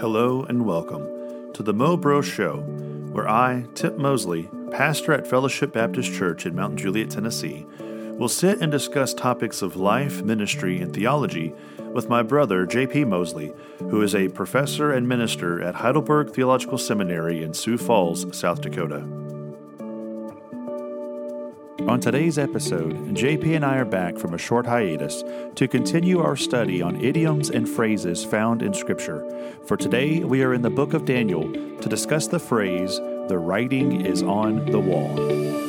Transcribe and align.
Hello 0.00 0.44
and 0.44 0.64
welcome 0.64 1.52
to 1.54 1.64
the 1.64 1.72
Mo 1.72 1.96
Bro 1.96 2.22
Show, 2.22 2.58
where 3.10 3.28
I, 3.28 3.66
Tip 3.74 3.98
Mosley, 3.98 4.48
pastor 4.70 5.12
at 5.12 5.26
Fellowship 5.26 5.72
Baptist 5.72 6.12
Church 6.14 6.46
in 6.46 6.54
Mount 6.54 6.76
Juliet, 6.76 7.10
Tennessee, 7.10 7.66
will 8.16 8.28
sit 8.28 8.60
and 8.60 8.70
discuss 8.70 9.12
topics 9.12 9.60
of 9.60 9.74
life, 9.74 10.22
ministry, 10.22 10.80
and 10.80 10.94
theology 10.94 11.52
with 11.92 12.08
my 12.08 12.22
brother, 12.22 12.64
J.P. 12.64 13.06
Mosley, 13.06 13.52
who 13.90 14.00
is 14.00 14.14
a 14.14 14.28
professor 14.28 14.92
and 14.92 15.08
minister 15.08 15.60
at 15.60 15.74
Heidelberg 15.74 16.30
Theological 16.30 16.78
Seminary 16.78 17.42
in 17.42 17.52
Sioux 17.52 17.76
Falls, 17.76 18.24
South 18.38 18.60
Dakota. 18.60 19.04
On 21.88 21.98
today's 21.98 22.38
episode, 22.38 22.92
JP 23.14 23.56
and 23.56 23.64
I 23.64 23.78
are 23.78 23.86
back 23.86 24.18
from 24.18 24.34
a 24.34 24.38
short 24.38 24.66
hiatus 24.66 25.24
to 25.54 25.66
continue 25.66 26.20
our 26.20 26.36
study 26.36 26.82
on 26.82 27.02
idioms 27.02 27.48
and 27.48 27.66
phrases 27.66 28.22
found 28.22 28.60
in 28.60 28.74
Scripture. 28.74 29.24
For 29.64 29.78
today, 29.78 30.22
we 30.22 30.42
are 30.42 30.52
in 30.52 30.60
the 30.60 30.68
book 30.68 30.92
of 30.92 31.06
Daniel 31.06 31.50
to 31.50 31.88
discuss 31.88 32.26
the 32.26 32.38
phrase, 32.38 32.98
the 33.28 33.38
writing 33.38 34.04
is 34.04 34.22
on 34.22 34.66
the 34.66 34.78
wall. 34.78 35.67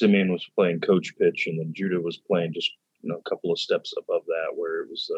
Simeon 0.00 0.32
was 0.32 0.48
playing 0.54 0.80
coach 0.80 1.12
pitch, 1.18 1.46
and 1.46 1.60
then 1.60 1.74
Judah 1.74 2.00
was 2.00 2.16
playing 2.16 2.54
just 2.54 2.72
you 3.02 3.10
know 3.10 3.20
a 3.24 3.28
couple 3.28 3.52
of 3.52 3.58
steps 3.58 3.92
above 3.98 4.22
that, 4.26 4.56
where 4.56 4.80
it 4.80 4.88
was 4.88 5.10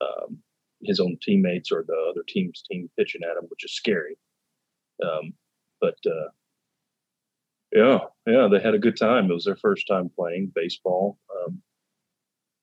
uh, 0.00 0.04
um, 0.06 0.38
his 0.82 0.98
own 0.98 1.18
teammates 1.20 1.70
or 1.70 1.84
the 1.86 2.06
other 2.10 2.22
team's 2.26 2.62
team 2.62 2.88
pitching 2.98 3.20
at 3.22 3.36
him, 3.36 3.44
which 3.50 3.64
is 3.66 3.74
scary. 3.74 4.16
Um, 5.04 5.34
but 5.78 5.98
uh, 6.06 6.30
yeah, 7.70 7.98
yeah, 8.26 8.48
they 8.50 8.60
had 8.60 8.74
a 8.74 8.78
good 8.78 8.96
time. 8.96 9.30
It 9.30 9.34
was 9.34 9.44
their 9.44 9.56
first 9.56 9.86
time 9.86 10.10
playing 10.16 10.52
baseball. 10.54 11.18
Um, 11.44 11.60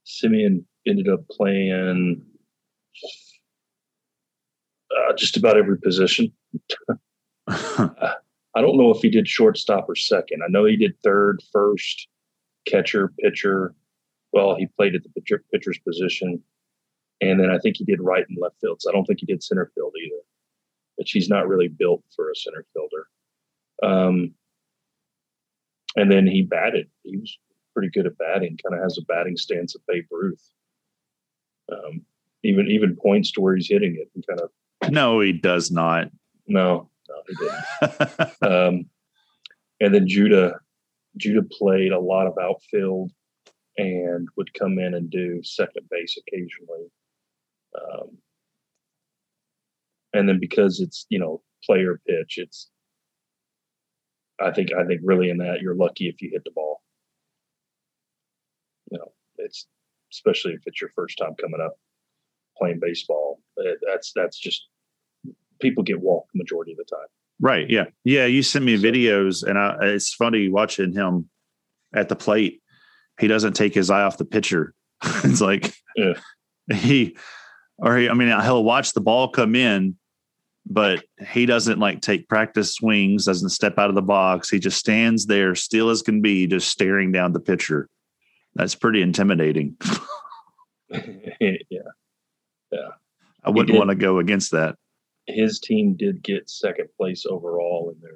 Simeon 0.05 0.65
ended 0.87 1.09
up 1.09 1.27
playing 1.29 2.23
uh, 4.91 5.13
just 5.15 5.37
about 5.37 5.57
every 5.57 5.77
position. 5.77 6.33
I 8.55 8.61
don't 8.61 8.77
know 8.77 8.91
if 8.91 9.01
he 9.01 9.09
did 9.09 9.27
shortstop 9.27 9.89
or 9.89 9.95
second. 9.95 10.41
I 10.43 10.47
know 10.49 10.65
he 10.65 10.75
did 10.75 10.95
third, 11.03 11.41
first, 11.51 12.07
catcher, 12.67 13.11
pitcher. 13.19 13.73
Well, 14.31 14.55
he 14.55 14.67
played 14.67 14.95
at 14.95 15.03
the 15.03 15.09
pitcher, 15.09 15.43
pitcher's 15.51 15.79
position. 15.79 16.41
And 17.21 17.39
then 17.39 17.49
I 17.49 17.57
think 17.59 17.77
he 17.77 17.85
did 17.85 18.01
right 18.01 18.25
and 18.27 18.37
left 18.39 18.59
fields. 18.61 18.83
So 18.83 18.89
I 18.89 18.93
don't 18.93 19.05
think 19.05 19.19
he 19.19 19.25
did 19.25 19.43
center 19.43 19.71
field 19.73 19.93
either. 19.97 20.21
But 20.97 21.07
he's 21.09 21.29
not 21.29 21.47
really 21.47 21.67
built 21.67 22.03
for 22.15 22.29
a 22.29 22.35
center 22.35 22.65
fielder. 22.73 23.07
Um, 23.81 24.33
and 25.95 26.11
then 26.11 26.27
he 26.27 26.41
batted. 26.43 26.89
He 27.03 27.17
was 27.17 27.37
pretty 27.73 27.89
good 27.89 28.05
at 28.05 28.17
batting, 28.17 28.57
kind 28.63 28.75
of 28.75 28.83
has 28.83 28.97
a 28.97 29.05
batting 29.05 29.37
stance 29.37 29.73
of 29.75 29.81
Babe 29.87 30.05
Ruth. 30.11 30.51
Um, 31.71 32.01
even 32.43 32.67
even 32.67 32.95
points 32.95 33.31
to 33.31 33.41
where 33.41 33.55
he's 33.55 33.69
hitting 33.69 33.95
it 33.99 34.11
and 34.13 34.25
kind 34.27 34.41
of 34.41 34.91
No, 34.91 35.21
he 35.21 35.31
does 35.31 35.71
not. 35.71 36.11
no, 36.47 36.89
no, 37.09 37.15
he 37.27 37.35
didn't. 37.35 38.43
um, 38.51 38.85
and 39.79 39.93
then 39.93 40.07
Judah, 40.07 40.59
Judah 41.17 41.43
played 41.43 41.91
a 41.91 41.99
lot 41.99 42.27
of 42.27 42.37
outfield 42.41 43.11
and 43.77 44.27
would 44.37 44.53
come 44.53 44.79
in 44.79 44.93
and 44.93 45.09
do 45.09 45.41
second 45.43 45.87
base 45.89 46.17
occasionally. 46.17 46.91
Um, 47.75 48.17
and 50.13 50.29
then 50.29 50.39
because 50.39 50.79
it's 50.79 51.05
you 51.09 51.19
know 51.19 51.41
player 51.63 51.99
pitch, 52.07 52.37
it's 52.37 52.69
I 54.39 54.51
think 54.51 54.69
I 54.73 54.85
think 54.85 55.01
really 55.03 55.29
in 55.29 55.37
that 55.37 55.61
you're 55.61 55.75
lucky 55.75 56.07
if 56.07 56.21
you 56.21 56.29
hit 56.31 56.43
the 56.43 56.51
ball. 56.51 56.81
You 58.91 58.99
know, 58.99 59.11
it's 59.37 59.67
especially 60.11 60.53
if 60.53 60.61
it's 60.65 60.79
your 60.79 60.91
first 60.95 61.17
time 61.17 61.35
coming 61.41 61.61
up 61.61 61.73
playing 62.57 62.79
baseball. 62.79 63.41
It, 63.57 63.79
that's 63.85 64.11
that's 64.15 64.37
just 64.37 64.67
people 65.59 65.83
get 65.83 66.01
walked 66.01 66.29
majority 66.33 66.71
of 66.71 66.77
the 66.77 66.85
time. 66.85 67.07
Right. 67.39 67.69
Yeah. 67.69 67.85
Yeah. 68.03 68.25
You 68.25 68.43
send 68.43 68.65
me 68.65 68.77
So- 68.77 68.83
videos, 68.83 69.43
and 69.43 69.57
I, 69.57 69.77
it's 69.81 70.13
funny 70.13 70.49
watching 70.49 70.93
him 70.93 71.29
at 71.93 72.09
the 72.09 72.15
plate. 72.15 72.61
He 73.19 73.27
doesn't 73.27 73.53
take 73.53 73.73
his 73.73 73.89
eye 73.89 74.03
off 74.03 74.17
the 74.17 74.25
pitcher. 74.25 74.73
it's 75.03 75.41
like 75.41 75.73
Yeah. 75.95 76.13
he, 76.73 77.17
or 77.77 77.97
he, 77.97 78.09
I 78.09 78.13
mean, 78.13 78.29
he'll 78.41 78.63
watch 78.63 78.93
the 78.93 79.01
ball 79.01 79.27
come 79.29 79.55
in, 79.55 79.97
but 80.65 81.03
he 81.27 81.45
doesn't 81.45 81.79
like 81.79 82.01
take 82.01 82.29
practice 82.29 82.73
swings, 82.75 83.25
doesn't 83.25 83.49
step 83.49 83.77
out 83.77 83.89
of 83.89 83.95
the 83.95 84.01
box. 84.01 84.49
He 84.49 84.59
just 84.59 84.77
stands 84.77 85.25
there, 85.25 85.55
still 85.55 85.89
as 85.89 86.01
can 86.01 86.21
be, 86.21 86.47
just 86.47 86.69
staring 86.69 87.11
down 87.11 87.33
the 87.33 87.39
pitcher. 87.39 87.89
That's 88.55 88.75
pretty 88.75 89.01
intimidating. 89.01 89.75
yeah. 90.89 91.57
Yeah. 92.71 92.89
I 93.43 93.49
wouldn't 93.49 93.77
want 93.77 93.89
to 93.89 93.95
go 93.95 94.19
against 94.19 94.51
that. 94.51 94.75
His 95.27 95.59
team 95.59 95.95
did 95.95 96.21
get 96.23 96.49
second 96.49 96.89
place 96.97 97.25
overall 97.25 97.93
in 97.95 98.01
their 98.01 98.11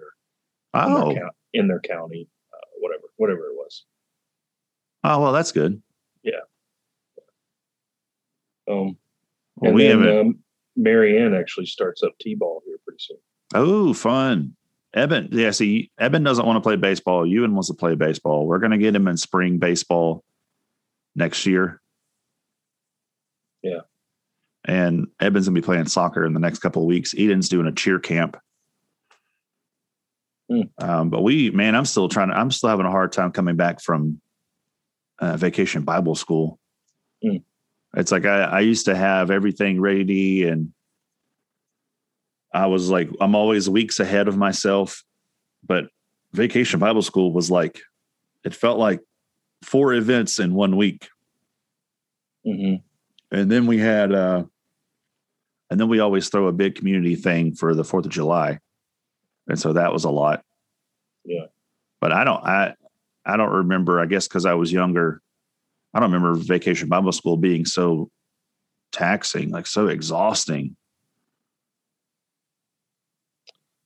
in 0.86 0.92
Oh, 0.94 1.14
their, 1.14 1.30
in 1.54 1.68
their 1.68 1.80
county, 1.80 2.28
uh, 2.54 2.58
whatever 2.80 3.04
whatever 3.18 3.46
it 3.48 3.56
was. 3.56 3.86
oh, 5.04 5.22
well, 5.22 5.32
that's 5.32 5.52
good. 5.52 5.82
Yeah. 6.24 6.42
Um, 8.70 8.98
Well, 9.56 9.70
and 9.70 9.76
we 9.76 9.84
then 9.88 10.00
haven't. 10.02 10.20
um, 10.20 10.40
Marianne 10.76 11.34
actually 11.34 11.66
starts 11.68 12.04
up 12.04 12.14
t-ball 12.20 12.62
here 12.66 12.78
pretty 12.86 13.00
soon. 13.02 13.18
Oh, 13.56 13.94
fun. 13.94 14.56
Eben, 14.94 15.30
yeah, 15.32 15.52
see, 15.52 15.92
Eben 16.00 16.24
doesn't 16.24 16.46
want 16.46 16.58
to 16.58 16.62
play 16.62 16.76
baseball. 16.76 17.26
Ewan 17.26 17.54
wants 17.54 17.68
to 17.70 17.74
play 17.74 17.96
baseball. 17.96 18.46
We're 18.46 18.60
going 18.60 18.72
to 18.72 18.78
get 18.78 18.96
him 18.96 19.08
in 19.08 19.16
spring 19.18 19.58
baseball 19.58 20.24
next 21.16 21.46
year. 21.46 21.82
Yeah. 23.64 23.82
And 24.68 25.08
Eben's 25.22 25.46
to 25.46 25.52
be 25.52 25.62
playing 25.62 25.88
soccer 25.88 26.26
in 26.26 26.34
the 26.34 26.42
next 26.42 26.60
couple 26.60 26.82
of 26.82 26.88
weeks. 26.88 27.16
Eden's 27.18 27.48
doing 27.48 27.68
a 27.68 27.72
cheer 27.72 28.00
camp. 28.00 28.38
Hmm. 30.50 30.62
Um, 30.78 31.10
but 31.10 31.24
we, 31.24 31.52
man, 31.52 31.74
I'm 31.74 31.86
still 31.86 32.10
trying 32.10 32.30
to, 32.30 32.38
I'm 32.38 32.52
still 32.52 32.70
having 32.70 32.86
a 32.86 32.92
hard 32.92 33.14
time 33.14 33.32
coming 33.32 33.56
back 33.56 33.82
from 33.82 34.20
uh, 35.20 35.38
vacation 35.38 35.84
Bible 35.84 36.16
school. 36.16 36.60
Hmm. 37.24 37.38
It's 37.96 38.12
like 38.12 38.26
I, 38.26 38.42
I 38.42 38.60
used 38.60 38.86
to 38.86 38.96
have 38.96 39.32
everything 39.32 39.80
ready 39.80 40.44
and 40.44 40.74
I 42.54 42.68
was 42.68 42.90
like, 42.90 43.10
I'm 43.22 43.36
always 43.36 43.70
weeks 43.70 44.00
ahead 44.02 44.28
of 44.28 44.38
myself. 44.38 45.04
But 45.66 45.86
vacation 46.34 46.80
Bible 46.80 47.02
school 47.02 47.32
was 47.32 47.50
like, 47.50 47.82
it 48.44 48.54
felt 48.54 48.80
like 48.80 49.00
four 49.64 49.94
events 49.94 50.40
in 50.40 50.54
one 50.54 50.76
week. 50.76 51.08
hmm 52.46 52.76
And 53.32 53.50
then 53.50 53.66
we 53.66 53.78
had, 53.78 54.12
uh, 54.12 54.44
and 55.70 55.80
then 55.80 55.90
we 55.90 56.00
always 56.00 56.30
throw 56.30 56.48
a 56.48 56.54
big 56.54 56.76
community 56.76 57.16
thing 57.16 57.54
for 57.54 57.74
the 57.76 57.84
4th 57.84 58.06
of 58.06 58.12
July. 58.12 58.60
And 59.48 59.60
so 59.60 59.74
that 59.74 59.94
was 59.94 60.04
a 60.04 60.10
lot. 60.10 60.44
Yeah. 61.26 61.46
But 62.00 62.12
I 62.12 62.24
don't, 62.24 62.44
I, 62.44 62.76
I 63.26 63.38
don't 63.38 63.52
remember, 63.52 64.00
I 64.00 64.06
guess, 64.06 64.28
because 64.28 64.46
I 64.46 64.54
was 64.54 64.72
younger. 64.72 65.22
I 65.94 66.00
don't 66.00 66.12
remember 66.12 66.40
vacation 66.40 66.88
Bible 66.90 67.12
school 67.12 67.38
being 67.38 67.66
so 67.66 68.10
taxing, 68.92 69.50
like 69.50 69.68
so 69.68 69.88
exhausting. 69.88 70.76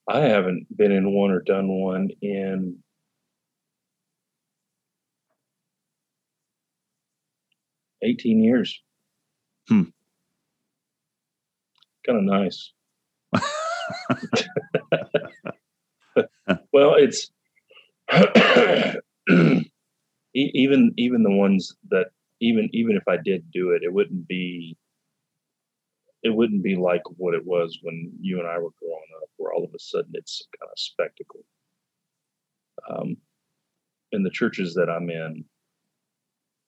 I 0.08 0.20
haven't 0.20 0.66
been 0.76 0.92
in 0.92 1.14
one 1.14 1.32
or 1.32 1.42
done 1.42 1.68
one 1.70 2.10
in 2.22 2.80
eighteen 8.02 8.44
years. 8.44 8.82
Hmm. 9.70 9.84
Kind 12.06 12.18
of 12.18 12.24
nice. 12.24 12.72
well, 16.72 16.96
it's 16.96 17.32
even 20.34 20.94
even 20.98 21.24
the 21.24 21.32
ones 21.32 21.76
that 21.90 22.08
even 22.40 22.70
even 22.74 22.96
if 22.96 23.04
I 23.08 23.18
did 23.18 23.52
do 23.52 23.72
it, 23.72 23.84
it 23.84 23.94
wouldn't 23.94 24.28
be 24.28 24.78
it 26.24 26.30
wouldn't 26.30 26.64
be 26.64 26.76
like 26.76 27.02
what 27.18 27.34
it 27.34 27.46
was 27.46 27.80
when 27.82 28.12
you 28.20 28.40
and 28.40 28.48
I 28.48 28.58
were 28.58 28.72
growing 28.80 29.10
up, 29.22 29.30
where 29.38 29.54
all 29.54 29.64
of 29.64 29.74
a 29.74 29.80
sudden 29.80 30.12
it's 30.14 30.48
kind 30.60 30.70
of 30.72 30.78
spectacle. 30.78 31.44
Um, 32.90 33.18
in 34.12 34.24
the 34.24 34.30
churches 34.30 34.74
that 34.74 34.90
I'm 34.90 35.10
in, 35.10 35.46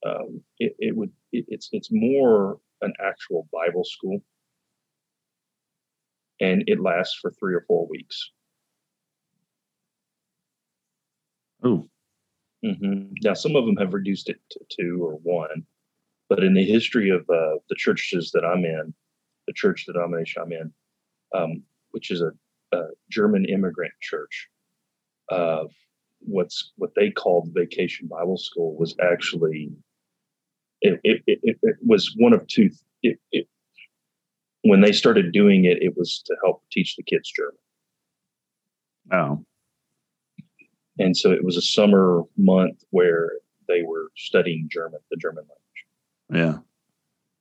um, 0.05 0.41
it, 0.59 0.75
it 0.79 0.95
would 0.95 1.11
it, 1.31 1.45
it's 1.47 1.69
it's 1.71 1.89
more 1.91 2.59
an 2.81 2.93
actual 2.99 3.47
Bible 3.51 3.83
school, 3.83 4.21
and 6.39 6.63
it 6.67 6.79
lasts 6.79 7.17
for 7.21 7.31
three 7.31 7.53
or 7.53 7.65
four 7.67 7.87
weeks. 7.87 8.31
Oh, 11.63 11.87
Mm-hmm. 12.63 13.13
Now, 13.23 13.33
some 13.33 13.55
of 13.55 13.65
them 13.65 13.75
have 13.77 13.93
reduced 13.93 14.29
it 14.29 14.39
to 14.51 14.59
two 14.69 15.03
or 15.03 15.15
one, 15.23 15.65
but 16.29 16.43
in 16.43 16.53
the 16.53 16.63
history 16.63 17.09
of 17.09 17.21
uh, 17.29 17.57
the 17.69 17.75
churches 17.75 18.31
that 18.31 18.45
I'm 18.45 18.63
in, 18.63 18.93
the 19.47 19.53
church 19.53 19.85
denomination 19.85 20.41
I'm 20.41 20.51
in, 20.53 20.73
um, 21.35 21.63
which 21.91 22.09
is 22.09 22.21
a, 22.21 22.31
a, 22.71 22.83
German 23.09 23.45
immigrant 23.45 23.93
church, 24.01 24.47
uh, 25.29 25.65
what's 26.19 26.71
what 26.77 26.91
they 26.95 27.11
called 27.11 27.49
Vacation 27.53 28.07
Bible 28.07 28.37
School 28.37 28.77
was 28.77 28.95
actually 29.01 29.71
it, 30.81 30.99
it, 31.03 31.21
it, 31.27 31.57
it 31.61 31.75
was 31.85 32.13
one 32.17 32.31
of 32.31 32.47
two. 32.47 32.69
It, 33.01 33.19
it, 33.33 33.47
when 34.63 34.81
they 34.81 34.91
started 34.91 35.31
doing 35.31 35.65
it, 35.65 35.81
it 35.81 35.95
was 35.97 36.21
to 36.25 36.35
help 36.43 36.63
teach 36.71 36.95
the 36.95 37.03
kids 37.03 37.31
German. 37.31 37.57
Oh, 39.11 39.45
and 40.99 41.15
so 41.17 41.31
it 41.31 41.43
was 41.43 41.57
a 41.57 41.61
summer 41.61 42.21
month 42.37 42.83
where 42.91 43.31
they 43.67 43.81
were 43.83 44.11
studying 44.15 44.67
German, 44.71 44.99
the 45.09 45.17
German 45.17 45.43
language. 45.43 46.45
Yeah. 46.47 46.59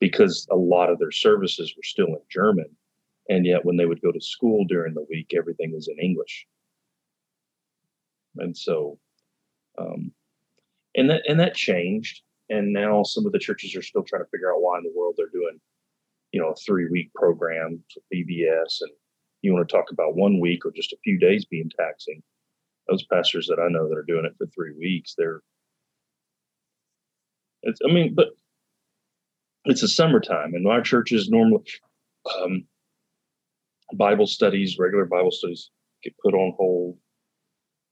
Because 0.00 0.46
a 0.50 0.56
lot 0.56 0.90
of 0.90 0.98
their 0.98 1.10
services 1.10 1.74
were 1.76 1.82
still 1.82 2.06
in 2.06 2.20
German. 2.30 2.66
And 3.28 3.46
yet 3.46 3.64
when 3.64 3.76
they 3.76 3.86
would 3.86 4.02
go 4.02 4.10
to 4.10 4.20
school 4.20 4.64
during 4.64 4.94
the 4.94 5.06
week, 5.08 5.32
everything 5.36 5.72
was 5.72 5.88
in 5.88 5.98
English. 5.98 6.46
And 8.36 8.56
so, 8.56 8.98
um, 9.78 10.12
and 10.96 11.10
that, 11.10 11.22
and 11.28 11.38
that 11.38 11.54
changed. 11.54 12.22
And 12.48 12.72
now 12.72 13.02
some 13.02 13.26
of 13.26 13.32
the 13.32 13.38
churches 13.38 13.76
are 13.76 13.82
still 13.82 14.02
trying 14.02 14.24
to 14.24 14.30
figure 14.30 14.52
out 14.52 14.60
why 14.60 14.78
in 14.78 14.84
the 14.84 14.92
world 14.96 15.14
they're 15.16 15.26
doing, 15.28 15.60
you 16.32 16.40
know, 16.40 16.50
a 16.50 16.56
three 16.56 16.88
week 16.90 17.12
program 17.14 17.82
for 17.92 18.00
VBS. 18.12 18.80
And 18.80 18.90
you 19.42 19.52
want 19.52 19.68
to 19.68 19.72
talk 19.72 19.90
about 19.90 20.16
one 20.16 20.40
week 20.40 20.64
or 20.64 20.72
just 20.72 20.92
a 20.92 20.98
few 21.04 21.18
days 21.18 21.44
being 21.44 21.70
taxing 21.78 22.22
those 22.88 23.04
pastors 23.04 23.46
that 23.46 23.60
I 23.60 23.68
know 23.68 23.88
that 23.88 23.96
are 23.96 24.04
doing 24.04 24.24
it 24.24 24.34
for 24.36 24.46
three 24.46 24.74
weeks, 24.78 25.14
they're 25.16 25.42
it's 27.62 27.80
I 27.88 27.92
mean, 27.92 28.14
but 28.14 28.28
it's 29.64 29.82
a 29.82 29.88
summertime 29.88 30.54
and 30.54 30.66
our 30.66 30.82
churches 30.82 31.28
normally 31.28 31.62
um, 32.40 32.64
Bible 33.94 34.26
studies, 34.26 34.78
regular 34.78 35.04
Bible 35.04 35.30
studies 35.30 35.70
get 36.02 36.14
put 36.24 36.34
on 36.34 36.54
hold. 36.56 36.98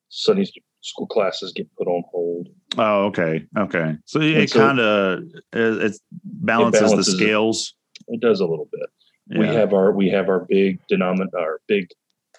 Sunday 0.09 0.45
school 0.81 1.07
classes 1.07 1.53
get 1.53 1.69
put 1.77 1.87
on 1.87 2.03
hold. 2.11 2.49
Oh, 2.77 3.05
okay, 3.07 3.47
okay. 3.57 3.97
So 4.07 4.21
it 4.21 4.51
kind 4.51 4.81
of 4.81 5.23
it, 5.53 5.93
it 5.93 5.97
balances 6.25 6.93
the 6.93 7.05
scales. 7.05 7.75
It, 8.11 8.21
does 8.21 8.41
a 8.41 8.47
little 8.47 8.69
bit. 8.71 8.89
Yeah. 9.29 9.39
We 9.39 9.47
have 9.47 9.73
our 9.73 9.93
we 9.93 10.09
have 10.11 10.29
our 10.29 10.47
big 10.49 10.81
denomin 10.91 11.29
our 11.39 11.61
big 11.69 11.89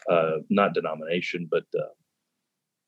uh, 0.09 0.37
not 0.49 0.73
denomination, 0.73 1.47
but 1.49 1.63
uh, 1.77 1.93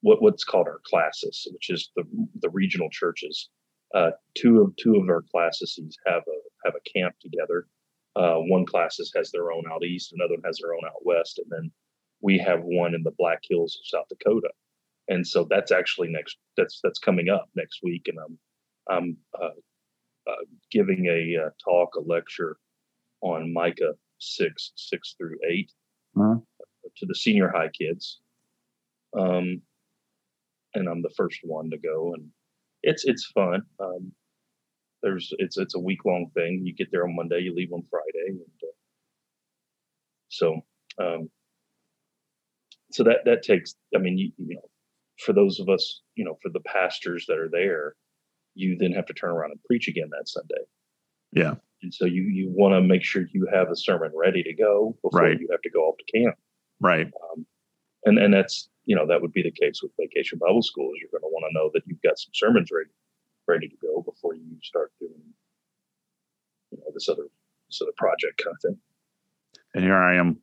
what, 0.01 0.21
what's 0.21 0.43
called 0.43 0.67
our 0.67 0.81
classes, 0.85 1.47
which 1.51 1.69
is 1.69 1.89
the 1.95 2.03
the 2.41 2.49
regional 2.49 2.89
churches. 2.89 3.49
Uh, 3.95 4.11
two 4.35 4.61
of 4.61 4.75
two 4.75 4.95
of 4.95 5.07
our 5.09 5.23
classes 5.31 5.79
have 6.05 6.23
a 6.27 6.39
have 6.65 6.73
a 6.75 6.89
camp 6.99 7.15
together. 7.21 7.67
Uh, 8.15 8.35
one 8.35 8.65
classes 8.65 9.11
has 9.15 9.31
their 9.31 9.51
own 9.51 9.63
out 9.71 9.83
east, 9.83 10.13
another 10.13 10.35
one 10.35 10.43
has 10.45 10.59
their 10.61 10.73
own 10.73 10.81
out 10.85 11.05
west, 11.05 11.39
and 11.39 11.47
then 11.49 11.71
we 12.21 12.37
have 12.37 12.61
one 12.63 12.93
in 12.93 13.03
the 13.03 13.13
Black 13.17 13.39
Hills 13.47 13.77
of 13.79 13.87
South 13.87 14.07
Dakota. 14.09 14.49
And 15.09 15.25
so 15.27 15.45
that's 15.49 15.71
actually 15.71 16.09
next. 16.09 16.37
That's 16.57 16.79
that's 16.83 16.99
coming 16.99 17.29
up 17.29 17.49
next 17.55 17.79
week, 17.83 18.07
and 18.07 18.17
I'm 18.17 18.37
I'm 18.89 19.17
uh, 19.41 20.29
uh 20.29 20.45
giving 20.71 21.05
a 21.07 21.45
uh, 21.45 21.49
talk, 21.63 21.95
a 21.95 22.01
lecture 22.01 22.57
on 23.23 23.53
Micah 23.53 23.93
six 24.19 24.71
six 24.75 25.15
through 25.17 25.37
8 25.49 25.71
uh-huh. 26.17 26.35
to 26.97 27.05
the 27.05 27.15
senior 27.15 27.49
high 27.49 27.69
kids. 27.69 28.19
Um, 29.17 29.61
and 30.75 30.87
I'm 30.87 31.01
the 31.01 31.13
first 31.15 31.39
one 31.43 31.69
to 31.69 31.77
go, 31.77 32.13
and 32.13 32.29
it's 32.81 33.05
it's 33.05 33.25
fun. 33.25 33.61
Um, 33.79 34.11
there's 35.01 35.31
it's 35.37 35.57
it's 35.57 35.75
a 35.75 35.79
week 35.79 36.05
long 36.05 36.31
thing. 36.33 36.61
You 36.63 36.73
get 36.73 36.91
there 36.91 37.03
on 37.03 37.15
Monday, 37.15 37.39
you 37.41 37.53
leave 37.55 37.71
on 37.71 37.83
Friday, 37.89 38.29
and 38.29 38.39
uh, 38.63 38.67
so 40.29 40.61
um, 40.99 41.29
so 42.91 43.03
that 43.03 43.19
that 43.25 43.43
takes. 43.43 43.75
I 43.95 43.99
mean, 43.99 44.17
you, 44.17 44.31
you 44.37 44.55
know, 44.55 44.69
for 45.23 45.33
those 45.33 45.59
of 45.59 45.69
us, 45.69 46.01
you 46.15 46.25
know, 46.25 46.37
for 46.41 46.49
the 46.49 46.61
pastors 46.61 47.25
that 47.27 47.37
are 47.37 47.49
there, 47.51 47.95
you 48.55 48.77
then 48.79 48.93
have 48.93 49.05
to 49.07 49.13
turn 49.13 49.31
around 49.31 49.51
and 49.51 49.63
preach 49.65 49.87
again 49.87 50.09
that 50.11 50.27
Sunday. 50.27 50.63
Yeah. 51.31 51.55
And 51.83 51.93
so 51.93 52.05
you 52.05 52.23
you 52.23 52.49
want 52.49 52.73
to 52.73 52.81
make 52.81 53.03
sure 53.03 53.25
you 53.31 53.47
have 53.53 53.69
a 53.69 53.75
sermon 53.75 54.11
ready 54.15 54.41
to 54.43 54.53
go 54.53 54.97
before 55.03 55.21
right. 55.21 55.39
you 55.39 55.47
have 55.51 55.61
to 55.61 55.69
go 55.69 55.81
off 55.81 55.95
to 55.97 56.19
camp. 56.19 56.35
Right. 56.79 57.07
Um, 57.07 57.45
and 58.05 58.17
and 58.17 58.33
that's 58.33 58.69
you 58.85 58.95
know 58.95 59.05
that 59.07 59.21
would 59.21 59.33
be 59.33 59.43
the 59.43 59.51
case 59.51 59.81
with 59.81 59.91
vacation 59.99 60.37
bible 60.39 60.61
school 60.61 60.91
is 60.93 61.01
you're 61.01 61.11
going 61.11 61.21
to 61.21 61.33
want 61.33 61.45
to 61.49 61.53
know 61.53 61.69
that 61.73 61.83
you've 61.85 62.01
got 62.01 62.17
some 62.17 62.31
sermons 62.33 62.69
ready 62.71 62.89
ready 63.47 63.67
to 63.67 63.75
go 63.81 64.01
before 64.01 64.35
you 64.35 64.57
start 64.61 64.91
doing 64.99 65.13
you 66.71 66.77
know 66.77 66.85
this 66.93 67.09
other 67.09 67.27
this 67.69 67.81
other 67.81 67.91
project 67.97 68.41
kind 68.43 68.55
of 68.55 68.61
thing 68.61 68.77
and 69.73 69.83
here 69.83 69.95
i 69.95 70.15
am 70.15 70.37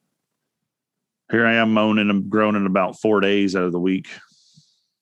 here 1.31 1.47
i 1.47 1.55
am 1.55 1.73
moaning 1.73 2.11
and 2.11 2.31
groaning 2.31 2.67
about 2.67 2.99
four 2.99 3.21
days 3.21 3.55
out 3.55 3.65
of 3.65 3.73
the 3.73 3.81
week 3.81 4.09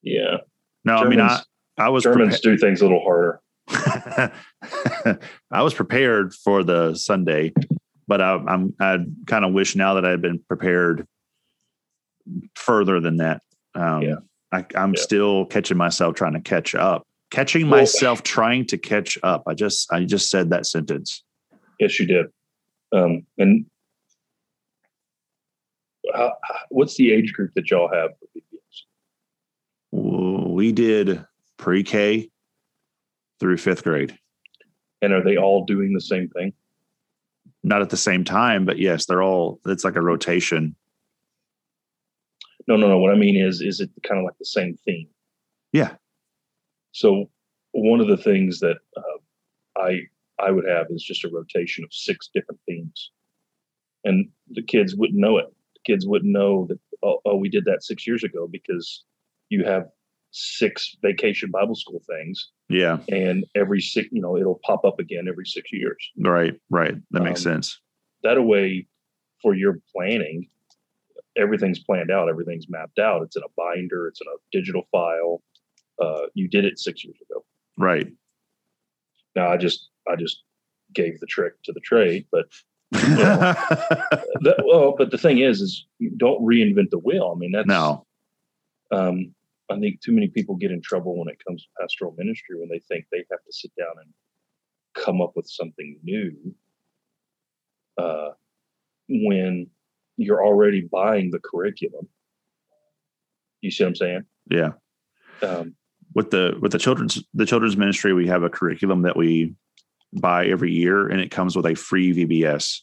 yeah 0.03 0.39
no 0.85 0.99
Germans, 0.99 1.07
i 1.07 1.09
mean 1.09 1.21
i 1.21 1.43
i 1.79 1.89
was 1.89 2.05
germans 2.05 2.41
do 2.41 2.57
things 2.57 2.81
a 2.81 2.85
little 2.85 3.03
harder 3.03 3.41
i 5.51 5.63
was 5.63 5.75
prepared 5.75 6.35
for 6.35 6.63
the 6.63 6.95
sunday 6.95 7.53
but 8.07 8.21
I, 8.21 8.35
i'm 8.35 8.75
i 8.81 8.99
kind 9.27 9.45
of 9.45 9.53
wish 9.53 9.77
now 9.77 9.95
that 9.95 10.05
i 10.05 10.11
had 10.11 10.23
been 10.23 10.39
prepared 10.49 11.07
further 12.55 13.01
than 13.01 13.19
that. 13.19 13.43
Um, 13.75 14.03
yeah. 14.03 14.17
I, 14.53 14.65
am 14.75 14.95
yeah. 14.95 15.03
still 15.03 15.47
catching 15.47 15.77
myself 15.77 16.15
trying 16.15 16.33
to 16.35 16.41
catch 16.41 16.75
up, 16.75 17.07
catching 17.31 17.69
well, 17.69 17.81
myself 17.81 18.23
trying 18.23 18.67
to 18.67 18.79
catch 18.79 19.19
up. 19.23 19.43
I 19.47 19.55
just, 19.55 19.93
I 19.93 20.05
just 20.05 20.31
said 20.31 20.51
that 20.51 20.67
sentence. 20.67 21.23
Yes, 21.79 21.99
you 22.01 22.07
did. 22.07 22.27
Um, 22.93 23.27
and 23.37 23.67
how, 26.15 26.35
what's 26.71 26.97
the 26.97 27.13
age 27.13 27.35
group 27.35 27.53
that 27.55 27.71
y'all 27.71 27.91
have 27.93 28.11
for 29.91 30.55
We 30.55 30.73
did 30.73 31.25
pre-K 31.59 32.31
through 33.41 33.57
fifth 33.57 33.85
grade. 33.85 34.19
And 35.01 35.13
are 35.13 35.23
they 35.23 35.37
all 35.37 35.65
doing 35.65 35.93
the 35.93 36.01
same 36.01 36.29
thing? 36.29 36.53
Not 37.63 37.83
at 37.83 37.91
the 37.91 37.97
same 37.97 38.25
time, 38.25 38.65
but 38.65 38.79
yes, 38.79 39.07
they're 39.07 39.23
all. 39.23 39.61
It's 39.67 39.85
like 39.85 39.97
a 39.97 40.03
rotation 40.03 40.77
no, 42.69 42.77
no, 42.77 42.87
no. 42.87 42.99
What 42.99 43.13
I 43.13 43.17
mean 43.17 43.37
is, 43.37 43.63
is 43.63 43.81
it 43.81 43.91
kind 44.07 44.19
of 44.21 44.25
like 44.25 44.37
the 44.39 44.45
same 44.45 44.77
theme? 44.85 45.09
Yeah. 45.73 45.95
So 46.93 47.31
one 47.73 48.01
of 48.01 48.09
the 48.09 48.17
things 48.19 48.61
that 48.61 48.77
uh, 48.97 49.81
I 49.81 50.03
I 50.39 50.51
would 50.51 50.69
have 50.69 50.87
is 50.91 51.03
just 51.03 51.25
a 51.25 51.31
rotation 51.31 51.83
of 51.83 51.93
six 51.93 52.29
different 52.33 52.61
themes, 52.67 53.11
and 54.05 54.29
the 54.51 54.63
kids 54.63 54.95
wouldn't 54.95 55.19
know 55.19 55.39
it. 55.39 55.47
The 55.77 55.93
kids 55.93 56.07
wouldn't 56.07 56.31
know 56.31 56.67
that. 56.69 56.79
Oh, 57.03 57.21
oh 57.25 57.37
we 57.37 57.49
did 57.49 57.65
that 57.65 57.83
six 57.83 58.07
years 58.07 58.23
ago 58.23 58.47
because 58.47 59.05
you 59.49 59.65
have 59.65 59.87
six 60.31 60.95
vacation 61.03 61.51
Bible 61.51 61.75
school 61.75 62.03
things. 62.07 62.51
Yeah. 62.69 62.99
And 63.09 63.47
every 63.55 63.81
six, 63.81 64.09
you 64.13 64.21
know, 64.21 64.37
it'll 64.37 64.61
pop 64.65 64.85
up 64.85 64.99
again 64.99 65.27
every 65.29 65.47
six 65.47 65.73
years. 65.73 66.11
Right. 66.19 66.61
Right. 66.71 66.97
That 67.13 67.23
makes 67.23 67.45
um, 67.47 67.53
sense. 67.53 67.81
That 68.23 68.43
way 68.43 68.87
for 69.43 69.55
your 69.55 69.79
planning 69.95 70.49
everything's 71.39 71.79
planned 71.79 72.11
out, 72.11 72.29
everything's 72.29 72.69
mapped 72.69 72.99
out. 72.99 73.23
It's 73.23 73.37
in 73.37 73.43
a 73.43 73.49
binder, 73.57 74.09
it's 74.09 74.21
in 74.21 74.27
a 74.27 74.37
digital 74.53 74.83
file. 74.91 75.43
Uh, 76.03 76.27
you 76.35 76.49
did 76.49 76.65
it 76.65 76.79
six 76.79 77.05
years 77.05 77.17
ago. 77.29 77.45
Right. 77.79 78.09
Now 79.35 79.51
I 79.51 79.57
just 79.57 79.89
I 80.09 80.17
just 80.17 80.43
gave 80.93 81.21
the 81.21 81.27
trick 81.27 81.55
to 81.65 81.73
the 81.73 81.81
trade, 81.81 82.27
but 82.31 82.47
you 82.93 83.09
know, 83.09 83.17
that, 84.41 84.65
well, 84.65 84.95
but 84.97 85.11
the 85.11 85.19
thing 85.19 85.39
is, 85.39 85.61
is 85.61 85.87
you 85.99 86.11
don't 86.17 86.43
reinvent 86.43 86.91
the 86.91 86.99
wheel. 86.99 87.33
I 87.35 87.39
mean, 87.39 87.53
that's 87.53 87.69
no. 87.69 88.05
Um, 88.91 89.35
I 89.71 89.79
think 89.79 90.01
too 90.01 90.13
many 90.13 90.29
people 90.29 90.57
get 90.57 90.71
in 90.71 90.81
trouble 90.81 91.19
when 91.19 91.29
it 91.29 91.43
comes 91.47 91.63
to 91.63 91.69
pastoral 91.81 92.15
ministry 92.17 92.59
when 92.59 92.69
they 92.69 92.81
think 92.81 93.07
they 93.11 93.25
have 93.31 93.45
to 93.45 93.53
sit 93.53 93.71
down 93.79 93.93
and 94.03 94.13
come 95.05 95.21
up 95.21 95.33
with 95.37 95.47
something 95.47 95.99
new. 96.03 96.55
Uh, 97.97 98.31
when 99.09 99.69
you're 100.19 100.45
already 100.45 100.83
buying 100.83 101.31
the 101.31 101.39
curriculum. 101.39 102.09
You 103.63 103.71
see 103.71 103.85
what 103.85 103.89
I'm 103.89 103.95
saying? 103.97 104.25
Yeah. 104.51 104.71
Um, 105.43 105.75
with 106.15 106.31
the 106.31 106.57
with 106.61 106.73
the 106.73 106.79
children's 106.79 107.23
the 107.35 107.47
children's 107.47 107.77
ministry, 107.77 108.13
we 108.13 108.27
have 108.27 108.43
a 108.43 108.51
curriculum 108.51 109.03
that 109.03 109.17
we 109.17 109.55
buy 110.13 110.47
every 110.47 110.73
year, 110.73 111.09
and 111.09 111.21
it 111.21 111.31
comes 111.31 111.57
with 111.57 111.67
a 111.67 111.75
free 111.75 112.13
VBS. 112.13 112.81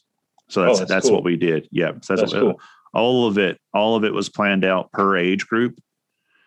So 0.48 0.62
that's 0.62 0.76
oh, 0.76 0.78
that's, 0.78 0.90
that's 0.90 1.06
cool. 1.06 1.16
what 1.16 1.24
we 1.24 1.36
did. 1.36 1.68
Yeah, 1.70 1.92
so 2.02 2.14
that's, 2.14 2.32
that's 2.32 2.32
cool. 2.32 2.60
all 2.94 3.26
of 3.26 3.36
it. 3.38 3.58
All 3.74 3.96
of 3.96 4.04
it 4.04 4.14
was 4.14 4.28
planned 4.28 4.64
out 4.64 4.90
per 4.92 5.16
age 5.16 5.46
group. 5.46 5.78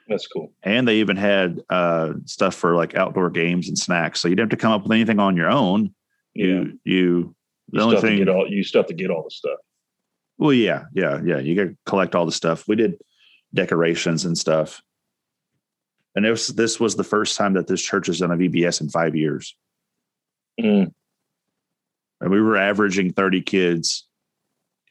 That's 0.09 0.27
cool. 0.27 0.51
And 0.63 0.87
they 0.87 0.97
even 0.97 1.15
had 1.17 1.61
uh, 1.69 2.13
stuff 2.25 2.55
for 2.55 2.75
like 2.75 2.95
outdoor 2.95 3.29
games 3.29 3.69
and 3.69 3.77
snacks. 3.77 4.19
So 4.19 4.27
you 4.27 4.35
didn't 4.35 4.51
have 4.51 4.59
to 4.59 4.61
come 4.61 4.71
up 4.71 4.83
with 4.83 4.91
anything 4.91 5.19
on 5.19 5.37
your 5.37 5.49
own. 5.49 5.93
Yeah. 6.33 6.45
You 6.45 6.79
you 6.83 7.35
the 7.71 7.79
you 7.79 7.83
only 7.83 8.01
thing 8.01 8.17
get 8.17 8.29
all 8.29 8.47
you 8.47 8.63
still 8.63 8.81
have 8.81 8.87
to 8.87 8.93
get 8.93 9.11
all 9.11 9.23
the 9.23 9.31
stuff. 9.31 9.59
Well, 10.39 10.53
yeah, 10.53 10.85
yeah, 10.93 11.21
yeah. 11.23 11.37
You 11.39 11.55
got 11.55 11.63
to 11.63 11.77
collect 11.85 12.15
all 12.15 12.25
the 12.25 12.31
stuff. 12.31 12.67
We 12.67 12.75
did 12.75 12.97
decorations 13.53 14.25
and 14.25 14.37
stuff. 14.37 14.81
And 16.15 16.25
it 16.25 16.31
was, 16.31 16.47
this 16.47 16.79
was 16.79 16.95
the 16.95 17.03
first 17.03 17.37
time 17.37 17.53
that 17.53 17.67
this 17.67 17.81
church 17.81 18.07
has 18.07 18.19
done 18.19 18.31
a 18.31 18.37
VBS 18.37 18.81
in 18.81 18.89
five 18.89 19.15
years. 19.15 19.55
Mm, 20.59 20.91
And 22.21 22.31
we 22.31 22.41
were 22.41 22.57
averaging 22.57 23.13
30 23.13 23.41
kids 23.41 24.07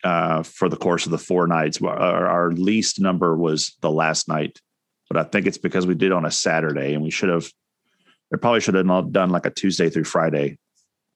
uh, 0.04 0.42
for 0.42 0.68
the 0.68 0.76
course 0.76 1.06
of 1.06 1.12
the 1.12 1.18
four 1.18 1.46
nights. 1.46 1.80
Our, 1.82 2.26
our 2.26 2.52
least 2.52 3.00
number 3.00 3.36
was 3.36 3.76
the 3.80 3.90
last 3.90 4.28
night, 4.28 4.60
but 5.08 5.16
I 5.16 5.24
think 5.24 5.46
it's 5.46 5.58
because 5.58 5.86
we 5.86 5.94
did 5.94 6.12
on 6.12 6.24
a 6.24 6.30
Saturday 6.30 6.94
and 6.94 7.02
we 7.02 7.10
should 7.10 7.28
have, 7.30 7.50
it 8.30 8.40
probably 8.40 8.60
should 8.60 8.74
have 8.74 9.12
done 9.12 9.30
like 9.30 9.46
a 9.46 9.50
Tuesday 9.50 9.88
through 9.90 10.04
Friday 10.04 10.58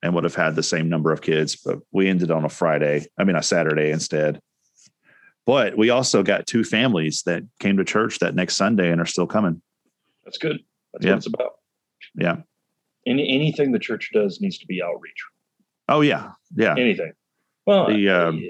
and 0.03 0.15
would 0.15 0.25
have 0.25 0.35
had 0.35 0.57
the 0.57 0.63
same 0.63 0.89
number 0.89 1.13
of 1.13 1.21
kids, 1.21 1.57
but 1.57 1.79
we 1.93 2.09
ended 2.09 2.31
on 2.31 2.45
a 2.45 2.49
Friday, 2.49 3.07
I 3.19 3.25
mean, 3.25 3.37
a 3.37 3.43
Saturday 3.43 3.91
instead. 3.91 4.41
But 5.45 5.77
we 5.77 5.91
also 5.91 6.23
got 6.23 6.47
two 6.47 6.65
families 6.65 7.23
that 7.27 7.43
came 7.61 7.77
to 7.77 7.85
church 7.85 8.19
that 8.21 8.35
next 8.35 8.57
Sunday 8.57 8.91
and 8.91 9.01
are 9.01 9.07
still 9.07 9.27
coming. 9.27 9.61
that's 10.25 10.39
good. 10.39 10.61
That's 10.93 11.05
Yeah. 11.05 11.11
what 11.13 11.17
it's 11.19 11.27
about. 11.27 11.53
Yeah. 12.15 12.37
Any 13.07 13.29
anything 13.35 13.73
the 13.73 13.79
church 13.81 14.11
does 14.15 14.41
needs 14.41 14.59
to 14.59 14.67
be 14.67 14.81
outreach. 14.83 15.21
Oh, 15.89 16.01
yeah. 16.01 16.33
Yeah. 16.55 16.77
Anything. 16.79 17.13
Well, 17.67 17.89
The, 17.89 18.09
um, 18.09 18.41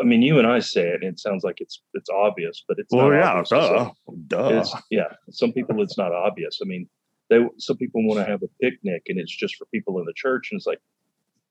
I 0.00 0.04
mean, 0.04 0.22
you 0.22 0.38
and 0.38 0.46
I 0.46 0.60
say 0.60 0.88
it, 0.88 1.02
and 1.02 1.12
it 1.12 1.20
sounds 1.20 1.44
like 1.44 1.60
it's 1.60 1.82
it's 1.94 2.08
obvious, 2.10 2.64
but 2.66 2.78
it's 2.78 2.92
Well, 2.92 3.12
yeah. 3.12 3.28
obvious 3.32 3.48
to 3.50 3.92
some- 4.06 4.16
Duh. 4.26 4.62
Duh. 4.62 4.64
Yeah, 4.90 5.12
some 5.30 5.52
people 5.52 5.82
it's 5.82 5.98
not 5.98 6.12
obvious. 6.12 6.60
I 6.62 6.66
mean, 6.66 6.88
they 7.28 7.40
some 7.58 7.76
people 7.76 8.06
want 8.06 8.18
to 8.24 8.30
have 8.30 8.42
a 8.42 8.48
picnic 8.60 9.02
and 9.08 9.18
it's 9.18 9.34
just 9.36 9.56
for 9.56 9.66
people 9.66 9.98
in 9.98 10.04
the 10.06 10.14
church, 10.14 10.48
and 10.50 10.58
it's 10.58 10.66
like 10.66 10.80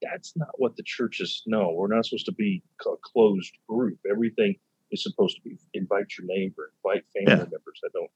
that's 0.01 0.35
not 0.35 0.49
what 0.57 0.75
the 0.77 0.83
church 0.83 1.19
is. 1.21 1.43
No, 1.45 1.71
we're 1.71 1.93
not 1.93 2.05
supposed 2.05 2.25
to 2.25 2.31
be 2.31 2.63
a 2.85 2.95
closed 3.01 3.53
group. 3.67 3.99
Everything 4.09 4.55
is 4.91 5.03
supposed 5.03 5.35
to 5.35 5.41
be 5.43 5.57
invite 5.73 6.07
your 6.17 6.25
neighbor, 6.27 6.71
invite 6.83 7.03
family 7.13 7.31
Yeah. 7.31 7.49
members. 7.51 7.81
I 7.85 7.89
don't. 7.93 8.09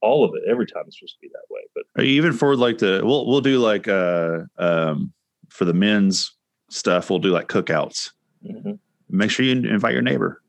All 0.00 0.24
of 0.24 0.32
it, 0.34 0.42
every 0.48 0.66
time 0.66 0.84
it's 0.86 0.98
supposed 0.98 1.14
to 1.16 1.20
be 1.20 1.28
that 1.32 1.44
way. 1.50 1.60
But 1.94 2.04
even 2.04 2.32
for 2.32 2.56
like 2.56 2.78
the 2.78 3.00
we'll 3.04 3.26
we'll 3.26 3.40
do 3.40 3.58
like 3.58 3.88
uh 3.88 4.40
um 4.58 5.12
for 5.50 5.64
the 5.64 5.74
men's 5.74 6.32
stuff 6.70 7.10
we'll 7.10 7.18
do 7.20 7.30
like 7.30 7.46
cookouts 7.48 8.10
mhm, 8.44 8.78
make 9.08 9.30
sure 9.30 9.44
you 9.44 9.52
invite 9.52 9.92
your 9.92 10.02
neighbor 10.02 10.40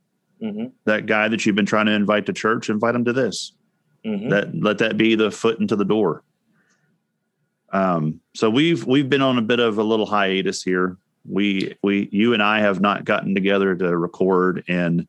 mhm, 0.41 0.71
that 0.85 1.05
guy 1.05 1.27
that 1.27 1.45
you've 1.45 1.55
been 1.55 1.65
trying 1.65 1.85
to 1.85 1.91
invite 1.91 2.25
to 2.25 2.33
church 2.33 2.69
invite 2.69 2.95
him 2.95 3.05
to 3.05 3.13
this 3.13 3.53
mhm. 4.05 4.29
that 4.29 4.53
let 4.55 4.77
that 4.77 4.97
be 4.97 5.15
the 5.15 5.31
foot 5.31 5.59
into 5.59 5.75
the 5.75 5.85
door 5.85 6.23
um 7.73 8.19
so 8.33 8.49
we've 8.49 8.85
we've 8.85 9.09
been 9.09 9.21
on 9.21 9.37
a 9.37 9.41
bit 9.41 9.59
of 9.59 9.77
a 9.77 9.83
little 9.83 10.05
hiatus 10.05 10.61
here 10.63 10.97
we 11.27 11.75
we 11.83 12.07
you 12.11 12.33
and 12.33 12.43
i 12.43 12.59
have 12.59 12.79
not 12.79 13.03
gotten 13.05 13.33
together 13.33 13.75
to 13.75 13.97
record 13.97 14.63
in 14.67 15.07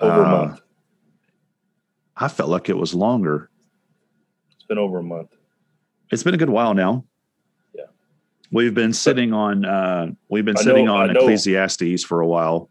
over 0.00 0.22
a 0.22 0.26
uh, 0.26 0.46
month. 0.46 0.60
i 2.16 2.28
felt 2.28 2.48
like 2.48 2.68
it 2.68 2.76
was 2.76 2.94
longer 2.94 3.50
It's 4.54 4.64
been 4.64 4.78
over 4.78 4.98
a 4.98 5.02
month. 5.02 5.34
it's 6.10 6.22
been 6.22 6.34
a 6.34 6.38
good 6.38 6.50
while 6.50 6.74
now. 6.74 7.04
Yeah. 8.50 8.56
We've 8.56 8.74
been 8.74 8.92
sitting 8.92 9.32
on 9.32 9.64
uh 9.64 10.08
we've 10.28 10.44
been 10.44 10.56
I 10.58 10.62
sitting 10.62 10.88
on 10.88 11.10
I. 11.10 11.12
Ecclesiastes 11.12 12.04
for 12.04 12.20
a 12.20 12.26
while. 12.26 12.70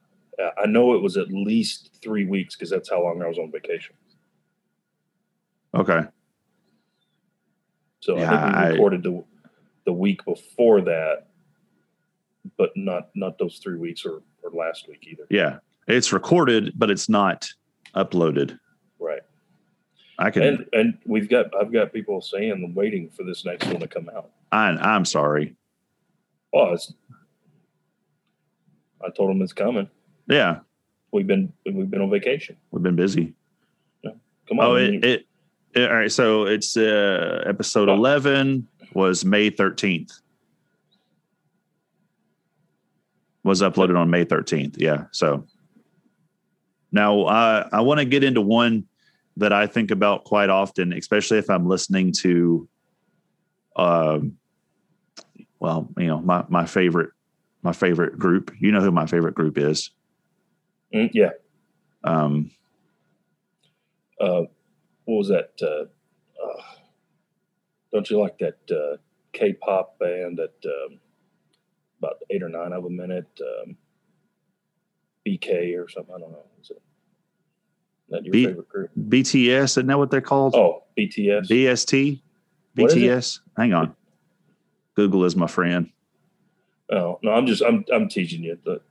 I 0.62 0.67
know 0.67 0.93
it 0.93 1.01
was 1.01 1.17
at 1.17 1.29
least 1.31 1.98
three 2.01 2.25
weeks 2.25 2.55
because 2.55 2.69
that's 2.69 2.89
how 2.89 3.01
long 3.03 3.22
I 3.24 3.27
was 3.27 3.39
on 3.39 3.51
vacation. 3.51 3.96
Okay. 5.74 6.01
So 8.00 8.15
I 8.17 8.19
think 8.19 8.29
we 8.31 8.36
I- 8.38 8.67
recorded 8.69 9.03
the 9.03 9.24
the 9.86 9.93
week 9.93 10.24
before 10.25 10.81
that, 10.81 11.27
but 12.57 12.72
not 12.75 13.10
not 13.15 13.38
those 13.38 13.60
three 13.60 13.77
weeks 13.77 14.05
or, 14.05 14.22
or 14.43 14.51
last 14.51 14.88
week 14.88 15.07
either. 15.10 15.24
Yeah. 15.29 15.60
It's 15.88 16.12
recorded, 16.12 16.74
but 16.75 16.89
it's 16.89 17.07
not 17.07 17.48
uploaded. 17.96 18.60
Right. 19.00 19.22
I 20.19 20.29
can 20.31 20.43
And 20.43 20.65
and 20.74 20.98
we've 21.05 21.29
got 21.29 21.46
I've 21.60 21.72
got 21.72 21.93
people 21.93 22.22
saying 22.22 22.51
and 22.51 22.75
waiting 22.75 23.10
for 23.10 23.24
this 23.24 23.46
next 23.46 23.65
one 23.67 23.79
to 23.79 23.88
come 23.88 24.10
out. 24.15 24.29
I 24.51 24.69
I'm 24.69 25.05
sorry. 25.05 25.55
Oh, 26.54 26.75
I 29.06 29.10
told 29.16 29.32
him 29.32 29.42
it's 29.42 29.54
coming. 29.54 29.89
Yeah. 30.27 30.60
We've 31.12 31.27
been 31.27 31.54
we've 31.66 31.89
been 31.89 32.01
on 32.01 32.10
vacation. 32.10 32.58
We've 32.72 32.84
been 32.84 32.96
busy. 32.96 33.34
Come 34.04 34.60
on. 34.60 34.66
Oh, 34.66 34.75
it, 34.75 35.04
it, 35.06 35.25
it- 35.74 35.89
all 35.92 35.96
right. 35.98 36.12
So 36.12 36.46
it's 36.46 36.75
uh 36.77 37.44
episode 37.46 37.89
Oh. 37.89 37.94
11 37.94 38.68
was 38.94 39.24
May 39.25 39.51
13th. 39.51 40.22
Was 43.44 43.62
uploaded 43.62 43.98
on 43.98 44.10
May 44.10 44.25
13th. 44.25 44.75
Yeah. 44.77 45.06
So 45.12 45.46
now 46.92 47.25
I 47.25 47.68
I 47.72 47.82
want 47.82 48.00
to 48.00 48.06
get 48.06 48.24
into 48.24 48.42
one 48.42 48.86
that 49.38 49.54
I 49.54 49.68
think 49.68 49.92
about 49.92 50.24
quite 50.25 50.50
often, 50.50 50.92
especially 50.94 51.38
if 51.38 51.50
I'm 51.50 51.68
listening 51.68 52.12
to, 52.22 52.68
um, 53.75 54.38
well, 55.60 55.88
you 55.98 56.08
know, 56.08 56.22
my, 56.22 56.44
my 56.50 56.66
favorite, 56.66 57.12
my 57.64 57.74
favorite 57.74 58.18
group, 58.18 58.52
you 58.60 58.72
know 58.72 58.82
who 58.82 58.92
my 58.92 59.06
favorite 59.06 59.36
group 59.36 59.58
is. 59.58 59.92
mm, 60.94 61.10
yeah. 61.14 61.32
Um, 62.04 62.52
Uh, 64.20 64.44
what 65.06 65.16
was 65.18 65.28
that? 65.30 65.52
Uh, 65.62 65.86
uh, 66.44 66.62
don't 67.92 68.10
you 68.10 68.20
like 68.20 68.38
that 68.40 68.58
uh, 68.72 68.98
K-pop 69.34 69.98
band 70.00 70.38
that 70.38 70.54
um, 70.66 71.00
about 72.00 72.16
eight 72.30 72.44
or 72.44 72.50
nine 72.50 72.74
of 72.74 72.84
them 72.84 73.00
in 73.00 73.12
it? 73.12 73.28
Um, 73.42 73.78
BK 75.26 75.78
or 75.78 75.90
something. 75.90 76.16
I 76.16 76.20
don't 76.20 76.32
know. 76.32 76.46
Is 76.62 76.70
it 76.72 76.82
that 78.10 78.24
your 78.26 78.32
B- 78.32 78.46
favorite 78.46 78.70
group? 78.70 78.92
BTS, 78.98 79.64
isn't 79.64 79.88
that 79.88 79.98
what 79.98 80.10
they're 80.12 80.22
called? 80.22 80.56
Oh, 80.56 80.84
BTS. 80.98 81.50
BST, 81.50 82.22
What 82.76 82.92
is 82.92 82.96
it? 82.96 83.00
BTS. 83.00 83.40
Hang 83.58 83.74
on. 83.74 83.96
Google 84.98 85.25
is 85.25 85.36
my 85.36 85.46
friend. 85.48 85.92
oh 86.92 87.20
no, 87.22 87.32
I'm 87.32 87.46
just 87.46 87.62
I'm 87.63 87.86
I'm 87.94 88.10
teasing 88.10 88.42
you. 88.44 88.58
The, 88.66 88.82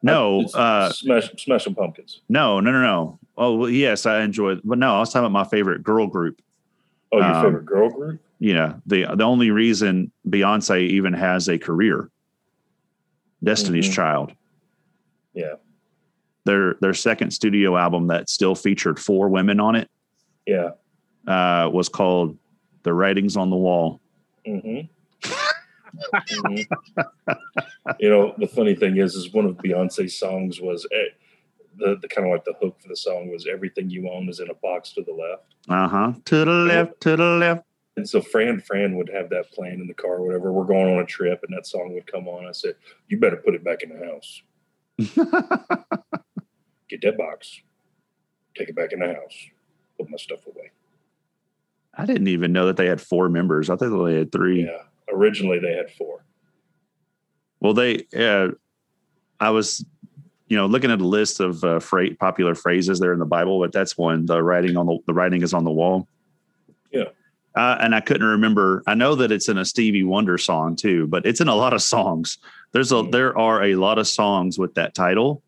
No, 0.00 0.42
uh, 0.54 0.90
Smash 0.92 1.28
Smashing 1.38 1.74
Pumpkins. 1.74 2.20
no, 2.28 2.60
no, 2.60 2.70
no, 2.70 2.80
no. 2.80 3.18
Oh, 3.36 3.56
well, 3.56 3.68
yes, 3.68 4.06
I 4.06 4.22
enjoy 4.22 4.54
But 4.64 4.78
no, 4.78 4.94
I 4.94 5.00
was 5.00 5.12
talking 5.12 5.26
about 5.26 5.32
my 5.32 5.44
favorite 5.44 5.82
girl 5.82 6.06
group. 6.06 6.40
Oh, 7.12 7.18
your 7.18 7.26
Um, 7.26 7.44
favorite 7.44 7.66
girl 7.66 7.90
group? 7.90 8.20
You 8.38 8.54
know, 8.54 8.80
the 8.86 9.06
the 9.16 9.24
only 9.24 9.50
reason 9.50 10.12
Beyonce 10.28 10.82
even 10.88 11.12
has 11.14 11.48
a 11.48 11.58
career, 11.58 12.10
Destiny's 13.42 13.88
Mhm. 13.88 13.92
Child. 13.94 14.32
Yeah, 15.34 15.54
Their 16.44 16.74
their 16.80 16.94
second 16.94 17.32
studio 17.32 17.76
album 17.76 18.06
that 18.06 18.30
still 18.30 18.54
featured 18.54 19.00
four 19.00 19.28
women 19.28 19.58
on 19.60 19.74
it 19.74 19.90
yeah. 20.46 20.70
uh, 21.26 21.68
was 21.72 21.88
called 21.88 22.38
"The 22.84 22.94
Writings 22.94 23.36
on 23.36 23.50
the 23.50 23.56
Wall." 23.56 24.00
Mm-hmm. 24.46 24.86
you 27.98 28.10
know, 28.10 28.34
the 28.38 28.48
funny 28.48 28.74
thing 28.74 28.96
is, 28.96 29.14
is 29.14 29.32
one 29.32 29.46
of 29.46 29.56
Beyonce's 29.56 30.18
songs 30.18 30.60
was 30.60 30.86
eh, 30.92 31.14
the 31.78 31.96
the 32.00 32.08
kind 32.08 32.26
of 32.26 32.32
like 32.32 32.44
the 32.44 32.54
hook 32.60 32.76
for 32.80 32.88
the 32.88 32.96
song 32.96 33.30
was 33.30 33.46
"Everything 33.46 33.90
You 33.90 34.10
Own 34.10 34.28
Is 34.28 34.40
in 34.40 34.50
a 34.50 34.54
Box 34.54 34.92
to 34.92 35.02
the 35.02 35.12
Left." 35.12 35.54
Uh 35.68 35.88
huh. 35.88 36.12
To 36.26 36.44
the 36.44 36.50
left, 36.50 37.00
to 37.02 37.16
the 37.16 37.24
left. 37.24 37.64
And 37.96 38.08
so 38.08 38.20
Fran 38.20 38.60
Fran 38.60 38.96
would 38.96 39.10
have 39.10 39.30
that 39.30 39.50
playing 39.52 39.80
in 39.80 39.86
the 39.86 39.94
car, 39.94 40.16
or 40.16 40.26
whatever. 40.26 40.52
We're 40.52 40.64
going 40.64 40.94
on 40.94 41.02
a 41.02 41.06
trip, 41.06 41.42
and 41.42 41.56
that 41.56 41.66
song 41.66 41.94
would 41.94 42.10
come 42.10 42.28
on. 42.28 42.46
I 42.46 42.52
said, 42.52 42.74
"You 43.08 43.18
better 43.18 43.36
put 43.36 43.54
it 43.54 43.64
back 43.64 43.82
in 43.82 43.90
the 43.90 44.06
house. 44.06 44.42
Get 46.88 47.00
that 47.02 47.18
box. 47.18 47.60
Take 48.56 48.68
it 48.68 48.76
back 48.76 48.92
in 48.92 49.00
the 49.00 49.14
house. 49.14 49.46
Put 49.98 50.10
my 50.10 50.16
stuff 50.16 50.46
away." 50.46 50.70
I 51.98 52.04
didn't 52.04 52.28
even 52.28 52.52
know 52.52 52.66
that 52.66 52.76
they 52.76 52.86
had 52.86 53.00
four 53.00 53.30
members. 53.30 53.70
I 53.70 53.76
thought 53.76 54.04
they 54.04 54.16
had 54.16 54.30
three. 54.30 54.64
Yeah. 54.64 54.82
Originally, 55.12 55.58
they 55.58 55.72
had 55.74 55.90
four. 55.90 56.24
Well, 57.60 57.74
they, 57.74 58.06
uh, 58.16 58.48
I 59.40 59.50
was, 59.50 59.84
you 60.48 60.56
know, 60.56 60.66
looking 60.66 60.90
at 60.90 61.00
a 61.00 61.06
list 61.06 61.40
of 61.40 61.62
uh, 61.64 61.78
freight 61.80 62.18
popular 62.18 62.54
phrases 62.54 63.00
there 63.00 63.12
in 63.12 63.18
the 63.18 63.24
Bible, 63.24 63.58
but 63.60 63.72
that's 63.72 63.96
one. 63.96 64.26
The 64.26 64.42
writing 64.42 64.76
on 64.76 64.86
the 64.86 64.98
the 65.06 65.14
writing 65.14 65.42
is 65.42 65.54
on 65.54 65.64
the 65.64 65.70
wall. 65.70 66.06
Yeah. 66.90 67.08
Uh, 67.54 67.78
and 67.80 67.94
I 67.94 68.00
couldn't 68.00 68.26
remember. 68.26 68.82
I 68.86 68.94
know 68.94 69.14
that 69.14 69.32
it's 69.32 69.48
in 69.48 69.56
a 69.56 69.64
Stevie 69.64 70.04
Wonder 70.04 70.36
song 70.36 70.76
too, 70.76 71.06
but 71.06 71.24
it's 71.24 71.40
in 71.40 71.48
a 71.48 71.54
lot 71.54 71.72
of 71.72 71.80
songs. 71.82 72.38
There's 72.72 72.92
a 72.92 72.96
Mm. 72.96 73.12
there 73.12 73.36
are 73.38 73.64
a 73.64 73.74
lot 73.76 73.98
of 73.98 74.06
songs 74.06 74.58
with 74.58 74.74
that 74.74 74.94
title. 74.94 75.42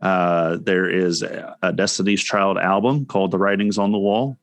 Uh, 0.00 0.58
there 0.60 0.88
is 0.88 1.22
a, 1.22 1.56
a 1.62 1.72
Destiny's 1.72 2.22
Child 2.22 2.58
album 2.58 3.06
called 3.06 3.32
"The 3.32 3.38
Writings 3.38 3.78
on 3.78 3.90
the 3.90 3.98
Wall." 3.98 4.36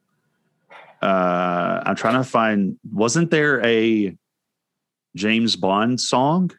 Uh, 1.02 1.82
I'm 1.86 1.96
trying 1.96 2.16
to 2.16 2.24
find. 2.24 2.78
Wasn't 2.92 3.32
there 3.32 3.66
a 3.66 4.16
James 5.16 5.56
Bond 5.56 6.00
song? 6.00 6.52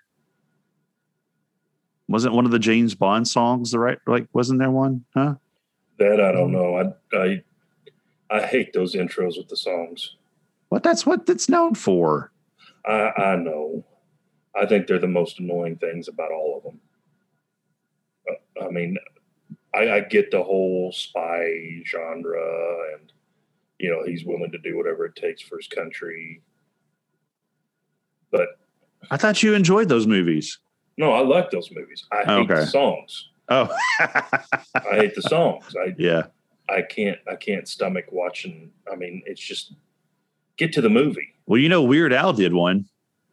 Wasn't 2.09 2.35
one 2.35 2.45
of 2.45 2.51
the 2.51 2.59
James 2.59 2.95
Bond 2.95 3.27
songs 3.27 3.71
the 3.71 3.79
right? 3.79 3.99
Like, 4.07 4.27
wasn't 4.33 4.61
there 4.61 4.71
one? 4.71 5.05
Huh? 5.15 5.35
That 5.99 6.21
I 6.21 6.33
don't 6.33 6.53
know. 6.53 6.77
I 6.77 7.17
I 7.17 7.43
I 8.31 8.41
hate 8.47 8.73
those 8.73 8.95
intros 8.95 9.37
with 9.37 9.49
the 9.49 9.57
songs. 9.57 10.17
What? 10.69 10.83
That's 10.83 11.07
what 11.07 11.29
it's 11.29 11.49
known 11.49 11.75
for. 11.75 12.33
I 12.85 13.11
I 13.17 13.37
know. 13.37 13.85
I 14.55 14.67
think 14.67 14.87
they're 14.87 14.99
the 14.99 15.09
most 15.09 15.41
annoying 15.41 15.77
things 15.77 16.09
about 16.09 16.31
all 16.31 16.59
of 16.59 16.63
them. 16.63 16.81
Uh, 18.31 18.67
I 18.67 18.71
mean, 18.71 18.97
I, 19.75 19.91
I 19.91 20.01
get 20.01 20.31
the 20.31 20.43
whole 20.43 20.93
spy 20.93 21.83
genre 21.85 22.95
and 22.95 23.13
you 23.79 23.91
know, 23.91 24.05
he's 24.05 24.25
willing 24.25 24.53
to 24.53 24.59
do 24.59 24.77
whatever 24.77 25.07
it 25.07 25.17
takes 25.17 25.43
for 25.43 25.57
his 25.57 25.67
country. 25.67 26.41
But 28.37 28.49
I 29.11 29.17
thought 29.17 29.43
you 29.43 29.55
enjoyed 29.55 29.89
those 29.89 30.07
movies. 30.07 30.59
no, 30.97 31.13
I 31.13 31.21
like 31.21 31.51
those 31.51 31.71
movies. 31.73 32.05
I 32.13 32.19
hate 32.25 32.29
Okay. 32.51 32.55
the 32.61 32.67
songs. 32.67 33.29
Oh, 33.49 33.69
I 34.01 34.97
hate 34.97 35.15
the 35.15 35.23
songs. 35.23 35.75
I 35.77 35.95
yeah. 35.99 36.23
I 36.69 36.81
can't 36.83 37.19
I 37.31 37.37
can't 37.37 37.69
stomach 37.69 38.07
watching. 38.11 38.71
I 38.91 38.97
mean, 38.97 39.23
it's 39.27 39.41
just 39.41 39.73
get 40.57 40.73
to 40.75 40.81
the 40.81 40.89
movie. 40.89 41.35
Well, 41.47 41.61
you 41.61 41.69
know, 41.69 41.83
Weird 41.83 42.13
Al 42.13 42.33
did 42.33 42.55
one 42.55 42.87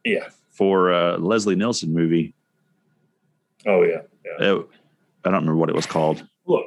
Yeah. 0.03 0.27
for 0.51 0.91
a 0.91 1.17
Leslie 1.17 1.55
Nielsen 1.55 1.93
movie. 1.93 2.33
Oh 3.65 3.83
yeah. 3.83 4.01
Yeah. 4.25 4.53
It- 4.55 4.67
I 5.23 5.29
don't 5.29 5.41
remember 5.41 5.55
what 5.57 5.69
it 5.69 5.75
was 5.75 5.85
called. 5.85 6.25
Look, 6.47 6.65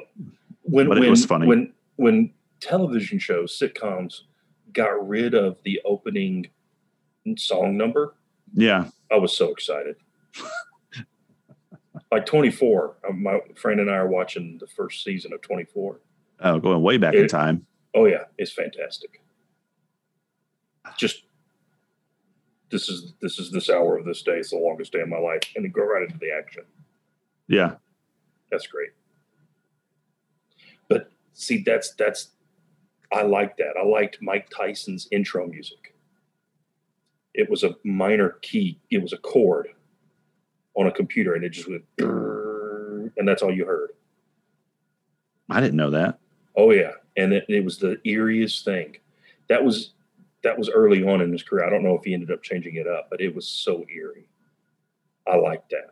when 0.63 0.87
But 0.87 0.97
it 1.03 1.09
was 1.09 1.25
funny. 1.25 1.45
when 1.45 1.73
when 1.97 2.31
television 2.61 3.19
shows, 3.19 3.57
sitcoms 3.59 4.21
got 4.71 5.05
rid 5.07 5.33
of 5.35 5.57
the 5.63 5.81
opening 5.85 6.47
song 7.37 7.75
number, 7.77 8.15
Yeah. 8.53 8.89
I 9.11 9.17
was 9.17 9.35
so 9.35 9.51
excited. 9.51 9.95
like 12.11 12.25
24, 12.25 12.95
uh, 13.07 13.11
my 13.13 13.39
friend 13.55 13.79
and 13.79 13.89
I 13.89 13.95
are 13.95 14.07
watching 14.07 14.57
the 14.59 14.67
first 14.67 15.03
season 15.03 15.33
of 15.33 15.41
24. 15.41 15.99
Oh, 16.41 16.59
going 16.59 16.81
way 16.81 16.97
back 16.97 17.13
in 17.13 17.27
time. 17.27 17.65
Oh 17.93 18.05
yeah, 18.05 18.25
it's 18.37 18.51
fantastic. 18.51 19.21
Just 20.97 21.23
this 22.69 22.89
is 22.89 23.13
this 23.21 23.39
is 23.39 23.51
this 23.51 23.69
hour 23.69 23.97
of 23.97 24.05
this 24.05 24.21
day. 24.21 24.33
It's 24.33 24.49
the 24.49 24.57
longest 24.57 24.91
day 24.91 24.99
of 24.99 25.07
my 25.07 25.17
life, 25.17 25.41
and 25.55 25.63
then 25.63 25.71
go 25.71 25.85
right 25.85 26.03
into 26.03 26.17
the 26.17 26.31
action. 26.31 26.63
Yeah. 27.47 27.75
That's 28.51 28.67
great. 28.67 28.89
But 30.89 31.09
see, 31.33 31.63
that's 31.65 31.93
that's 31.95 32.29
I 33.11 33.23
like 33.23 33.57
that. 33.57 33.73
I 33.79 33.85
liked 33.85 34.17
Mike 34.21 34.49
Tyson's 34.49 35.07
intro 35.11 35.47
music. 35.47 35.94
It 37.37 37.49
was 37.49 37.63
a 37.63 37.75
minor 37.83 38.37
key. 38.41 38.79
It 38.89 39.01
was 39.01 39.13
a 39.13 39.17
chord 39.17 39.69
on 40.75 40.87
a 40.87 40.91
computer, 40.91 41.33
and 41.33 41.43
it 41.43 41.49
just 41.49 41.69
went, 41.69 41.83
and 41.99 43.27
that's 43.27 43.41
all 43.41 43.53
you 43.53 43.65
heard. 43.65 43.91
I 45.49 45.61
didn't 45.61 45.77
know 45.77 45.91
that. 45.91 46.19
Oh 46.55 46.71
yeah, 46.71 46.91
and 47.17 47.33
it, 47.33 47.45
it 47.49 47.63
was 47.63 47.77
the 47.77 47.97
eeriest 48.05 48.63
thing. 48.63 48.97
That 49.47 49.63
was 49.63 49.91
that 50.43 50.57
was 50.57 50.69
early 50.69 51.07
on 51.07 51.21
in 51.21 51.31
his 51.31 51.43
career. 51.43 51.65
I 51.65 51.69
don't 51.69 51.83
know 51.83 51.95
if 51.95 52.03
he 52.03 52.13
ended 52.13 52.31
up 52.31 52.43
changing 52.43 52.75
it 52.75 52.87
up, 52.87 53.07
but 53.09 53.21
it 53.21 53.35
was 53.35 53.47
so 53.47 53.85
eerie. 53.93 54.27
I 55.27 55.35
like 55.37 55.67
that. 55.69 55.91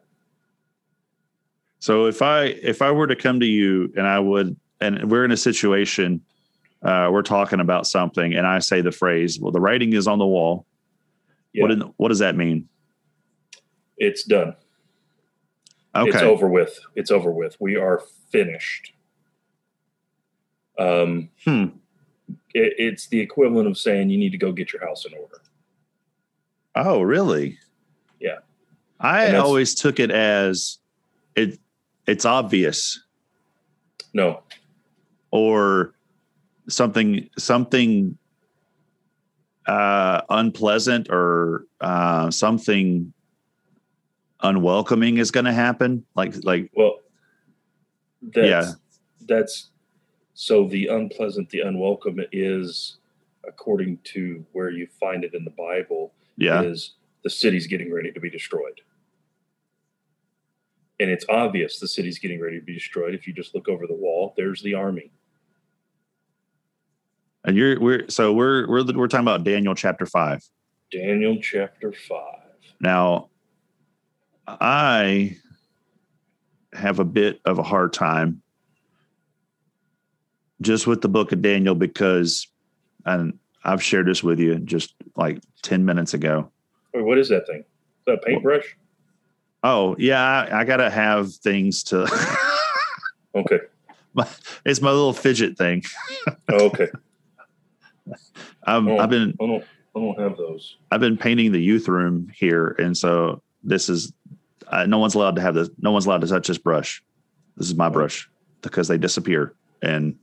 So 1.80 2.06
if 2.06 2.22
I 2.22 2.46
if 2.46 2.82
I 2.82 2.92
were 2.92 3.08
to 3.08 3.16
come 3.16 3.40
to 3.40 3.46
you 3.46 3.92
and 3.98 4.08
I 4.08 4.20
would 4.20 4.56
and 4.80 5.12
we're 5.12 5.26
in 5.26 5.32
a 5.32 5.38
situation 5.38 6.22
uh, 6.84 7.10
we're 7.12 7.22
talking 7.22 7.60
about 7.60 7.88
something 7.88 8.34
and 8.34 8.46
I 8.46 8.60
say 8.60 8.82
the 8.82 8.92
phrase, 8.92 9.40
well, 9.40 9.52
the 9.52 9.62
writing 9.62 9.94
is 9.94 10.08
on 10.08 10.20
the 10.20 10.26
wall. 10.26 10.66
Yeah, 11.54 11.62
What 11.64 11.72
in, 11.72 11.82
what 11.98 12.10
does 12.10 12.20
that 12.20 12.36
mean? 12.36 12.68
it's 13.98 14.24
done. 14.24 14.56
Okay. 15.96 16.10
It's 16.10 16.22
over 16.24 16.48
with. 16.48 16.80
It's 16.96 17.12
over 17.12 17.32
with. 17.32 17.56
We 17.60 17.76
are 17.78 18.02
finished. 18.32 18.94
Um, 20.80 21.30
Hmm. 21.46 21.66
it, 22.56 22.74
it's 22.80 23.08
the 23.08 23.20
equivalent 23.20 23.68
of 23.68 23.78
saying 23.78 24.10
you 24.10 24.18
need 24.18 24.32
to 24.32 24.38
go 24.40 24.52
get 24.52 24.74
your 24.74 24.84
house 24.86 25.06
in 25.06 25.14
order. 25.14 25.42
Oh, 26.76 27.02
really? 27.02 27.60
Yeah. 28.20 28.40
I 29.00 29.36
always 29.36 29.76
took 29.76 30.00
it 30.00 30.10
as 30.10 30.80
it 31.36 31.60
it's 32.08 32.26
obvious 32.26 33.04
No, 34.14 34.42
or 35.32 35.94
something 36.70 37.30
something 37.38 38.18
uh 39.68 40.22
unpleasant 40.30 41.08
or 41.10 41.66
uh 41.82 42.30
something 42.32 43.14
unwelcoming 44.42 45.18
is 45.18 45.32
going 45.32 45.46
to 45.46 45.54
happen 45.54 46.06
like 46.16 46.36
like 46.44 46.70
well, 46.76 47.00
that's, 48.22 48.48
Yeah. 48.48 48.72
that's 49.22 49.70
so 50.34 50.68
the 50.68 50.88
unpleasant, 50.88 51.50
the 51.50 51.62
unwelcome 51.62 52.20
is, 52.32 52.98
according 53.48 54.00
to 54.06 54.46
where 54.52 54.70
you 54.70 54.88
find 55.00 55.24
it 55.24 55.34
in 55.34 55.46
the 55.46 55.52
Bible, 55.52 56.14
yeah 56.38 56.62
is 56.64 56.96
the 57.24 57.30
city's 57.30 57.68
getting 57.68 57.94
ready 57.94 58.12
to 58.12 58.20
be 58.20 58.30
destroyed. 58.30 58.82
And 61.00 61.10
it's 61.10 61.26
obvious 61.30 61.80
the 61.80 61.88
city's 61.88 62.20
getting 62.20 62.40
ready 62.42 62.60
to 62.60 62.66
be 62.66 62.74
destroyed. 62.74 63.14
If 63.16 63.28
you 63.28 63.34
just 63.34 63.56
look 63.56 63.68
over 63.68 63.88
the 63.88 63.96
wall, 63.96 64.34
there's 64.38 64.62
the 64.62 64.74
army. 64.74 65.12
And 67.46 67.56
you're 67.58 67.80
we're 67.80 68.10
so 68.10 68.34
we're 68.34 68.68
we're 68.68 68.84
we're 68.94 69.08
talking 69.08 69.26
about 69.26 69.44
Daniel 69.44 69.76
chapter 69.76 70.06
5 70.06 70.42
Daniel 70.92 71.38
chapter 71.42 71.92
5. 71.92 72.20
Now, 72.80 73.30
I 74.48 75.38
have 76.74 77.00
a 77.00 77.04
bit 77.06 77.40
of 77.46 77.58
a 77.58 77.64
hard 77.64 77.94
time 77.94 78.44
just 80.62 80.86
with 80.86 81.02
the 81.02 81.10
book 81.10 81.32
of 81.32 81.42
Daniel 81.42 81.74
because, 81.74 82.48
and 83.06 83.40
I've 83.64 83.82
shared 83.82 84.06
this 84.08 84.22
with 84.22 84.40
you 84.40 84.60
just 84.60 84.94
like 85.16 85.40
10 85.64 85.84
minutes 85.84 86.14
ago. 86.14 86.52
Wait, 86.94 87.04
what 87.04 87.18
is 87.18 87.30
that 87.30 87.48
thing? 87.48 87.60
Is 87.62 87.66
that 88.06 88.14
a 88.14 88.18
paintbrush? 88.18 88.76
Oh, 89.64 89.96
yeah, 89.98 90.22
I, 90.22 90.60
I 90.60 90.64
got 90.64 90.78
to 90.78 90.90
have 90.92 91.34
things 91.34 91.84
to, 91.86 92.04
Okay. 93.36 93.60
it's 94.66 94.82
my 94.82 94.92
little 94.92 95.14
fidget 95.14 95.58
thing. 95.58 95.82
Oh, 96.50 96.66
okay. 96.66 96.90
Um, 98.66 98.88
Oh. 98.88 98.98
I've 98.98 99.10
been, 99.10 99.36
I 99.42 99.46
don't 99.46 99.64
I 99.96 100.00
don't 100.00 100.20
have 100.20 100.38
those. 100.38 100.78
I've 100.92 101.00
been 101.00 101.18
painting 101.18 101.52
the 101.52 101.62
youth 101.62 101.88
room 101.88 102.32
here. 102.34 102.76
And 102.80 102.98
so 102.98 103.42
this 103.64 103.90
is, 103.90 104.12
uh, 104.68 104.86
no 104.86 104.98
one's 104.98 105.14
allowed 105.14 105.36
to 105.36 105.42
have 105.42 105.54
this. 105.54 105.70
No 105.80 105.92
one's 105.92 106.06
allowed 106.06 106.22
to 106.22 106.28
touch 106.28 106.48
this 106.48 106.58
brush. 106.58 107.04
This 107.58 107.68
is 107.68 107.76
my 107.76 107.90
brush 107.90 108.30
because 108.62 108.88
they 108.88 108.98
disappear. 108.98 109.54
And 109.82 110.16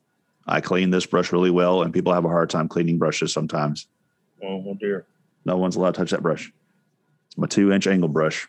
I 0.46 0.60
clean 0.60 0.90
this 0.90 1.06
brush 1.06 1.32
really 1.32 1.50
well. 1.50 1.82
And 1.82 1.94
people 1.94 2.12
have 2.12 2.24
a 2.24 2.28
hard 2.28 2.50
time 2.50 2.66
cleaning 2.66 2.98
brushes 2.98 3.32
sometimes. 3.32 3.86
Oh, 4.42 4.64
oh 4.66 4.76
dear. 4.80 5.06
No 5.44 5.56
one's 5.56 5.76
allowed 5.76 5.94
to 5.94 6.00
touch 6.00 6.10
that 6.10 6.22
brush. 6.22 6.52
It's 7.26 7.38
my 7.38 7.46
two 7.46 7.72
inch 7.72 7.86
angle 7.86 8.08
brush. 8.08 8.48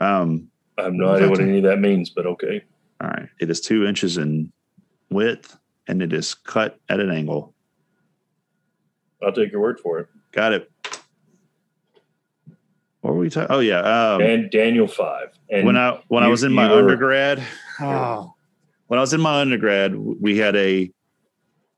Um, 0.00 0.48
I 0.78 0.84
have 0.84 0.92
no 0.92 1.08
idea 1.08 1.28
what 1.28 1.40
any 1.40 1.58
of 1.58 1.64
that 1.64 1.80
means, 1.80 2.10
but 2.10 2.24
okay. 2.24 2.64
all 3.00 3.08
right. 3.08 3.28
It 3.40 3.50
is 3.50 3.60
two 3.60 3.84
inches 3.84 4.16
in 4.16 4.52
width 5.10 5.58
and 5.88 6.02
it 6.02 6.12
is 6.12 6.34
cut 6.34 6.78
at 6.88 7.00
an 7.00 7.10
angle. 7.10 7.52
I'll 9.22 9.32
take 9.32 9.52
your 9.52 9.60
word 9.60 9.80
for 9.80 9.98
it. 10.00 10.08
Got 10.32 10.52
it. 10.52 10.70
What 13.00 13.14
were 13.14 13.20
we 13.20 13.30
talking? 13.30 13.54
Oh 13.54 13.60
yeah. 13.60 13.80
Um, 14.14 14.20
and 14.20 14.50
Daniel 14.50 14.86
5. 14.88 15.28
And 15.50 15.66
when 15.66 15.76
I 15.76 16.00
when 16.08 16.22
I 16.22 16.28
was 16.28 16.42
in 16.42 16.52
my 16.52 16.70
were- 16.70 16.78
undergrad, 16.80 17.42
oh, 17.80 18.34
when 18.88 18.98
I 18.98 19.00
was 19.00 19.12
in 19.12 19.20
my 19.20 19.40
undergrad, 19.40 19.94
we 19.96 20.36
had 20.38 20.56
a 20.56 20.90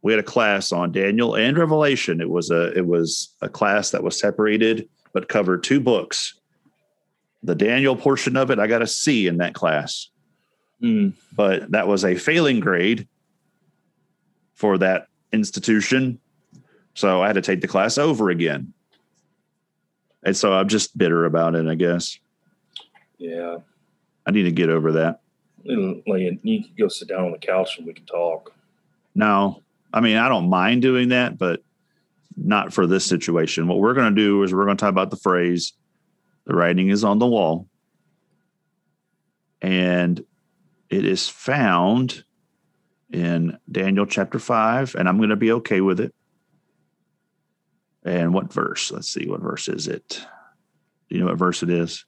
we 0.02 0.12
had 0.12 0.18
a 0.18 0.24
class 0.24 0.72
on 0.72 0.92
Daniel 0.92 1.36
and 1.36 1.56
Revelation. 1.56 2.20
It 2.20 2.30
was 2.30 2.50
a 2.50 2.76
it 2.76 2.86
was 2.86 3.34
a 3.42 3.48
class 3.48 3.90
that 3.90 4.02
was 4.02 4.18
separated 4.18 4.88
but 5.12 5.28
covered 5.28 5.62
two 5.62 5.80
books. 5.80 6.34
The 7.42 7.54
Daniel 7.54 7.96
portion 7.96 8.36
of 8.36 8.50
it, 8.50 8.58
I 8.58 8.66
got 8.66 8.82
a 8.82 8.86
C 8.86 9.26
in 9.26 9.38
that 9.38 9.54
class, 9.54 10.08
Hmm. 10.80 11.10
but 11.34 11.70
that 11.72 11.86
was 11.88 12.04
a 12.04 12.14
failing 12.16 12.60
grade 12.60 13.08
for 14.54 14.78
that 14.78 15.06
institution. 15.32 16.18
So 17.00 17.22
I 17.22 17.28
had 17.28 17.32
to 17.36 17.40
take 17.40 17.62
the 17.62 17.66
class 17.66 17.96
over 17.96 18.28
again. 18.28 18.74
And 20.22 20.36
so 20.36 20.52
I'm 20.52 20.68
just 20.68 20.98
bitter 20.98 21.24
about 21.24 21.54
it, 21.54 21.66
I 21.66 21.74
guess. 21.74 22.18
yeah. 23.16 23.56
I 24.26 24.32
need 24.32 24.42
to 24.42 24.52
get 24.52 24.68
over 24.68 24.92
that. 24.92 25.22
You 25.64 26.02
can 26.04 26.64
go 26.78 26.88
sit 26.88 27.08
down 27.08 27.24
on 27.24 27.32
the 27.32 27.38
couch 27.38 27.78
and 27.78 27.86
we 27.86 27.94
can 27.94 28.04
talk. 28.04 28.52
No, 29.14 29.62
I 29.94 30.00
mean, 30.00 30.18
I 30.18 30.28
don't 30.28 30.50
mind 30.50 30.82
doing 30.82 31.08
that, 31.08 31.38
but 31.38 31.62
not 32.36 32.74
for 32.74 32.86
this 32.86 33.06
situation. 33.06 33.66
What 33.66 33.78
we're 33.78 33.94
going 33.94 34.14
to 34.14 34.20
do 34.20 34.42
is 34.42 34.52
we're 34.52 34.66
going 34.66 34.76
to 34.76 34.80
talk 34.80 34.90
about 34.90 35.08
the 35.08 35.16
phrase, 35.16 35.72
the 36.44 36.54
writing 36.54 36.90
is 36.90 37.02
on 37.02 37.18
the 37.18 37.26
wall. 37.26 37.66
And 39.62 40.22
it 40.90 41.06
is 41.06 41.30
found 41.30 42.24
in 43.10 43.58
Daniel 43.72 44.04
chapter 44.04 44.38
5, 44.38 44.96
and 44.96 45.08
I'm 45.08 45.16
going 45.16 45.30
to 45.30 45.36
be 45.36 45.52
okay 45.52 45.80
with 45.80 45.98
it. 45.98 46.14
And 48.04 48.32
what 48.32 48.52
verse? 48.52 48.90
Let's 48.90 49.08
see, 49.08 49.26
what 49.28 49.40
verse 49.40 49.68
is 49.68 49.88
it? 49.88 50.24
Do 51.08 51.16
you 51.16 51.20
know 51.20 51.26
what 51.26 51.38
verse 51.38 51.62
it 51.62 51.70
is? 51.70 52.04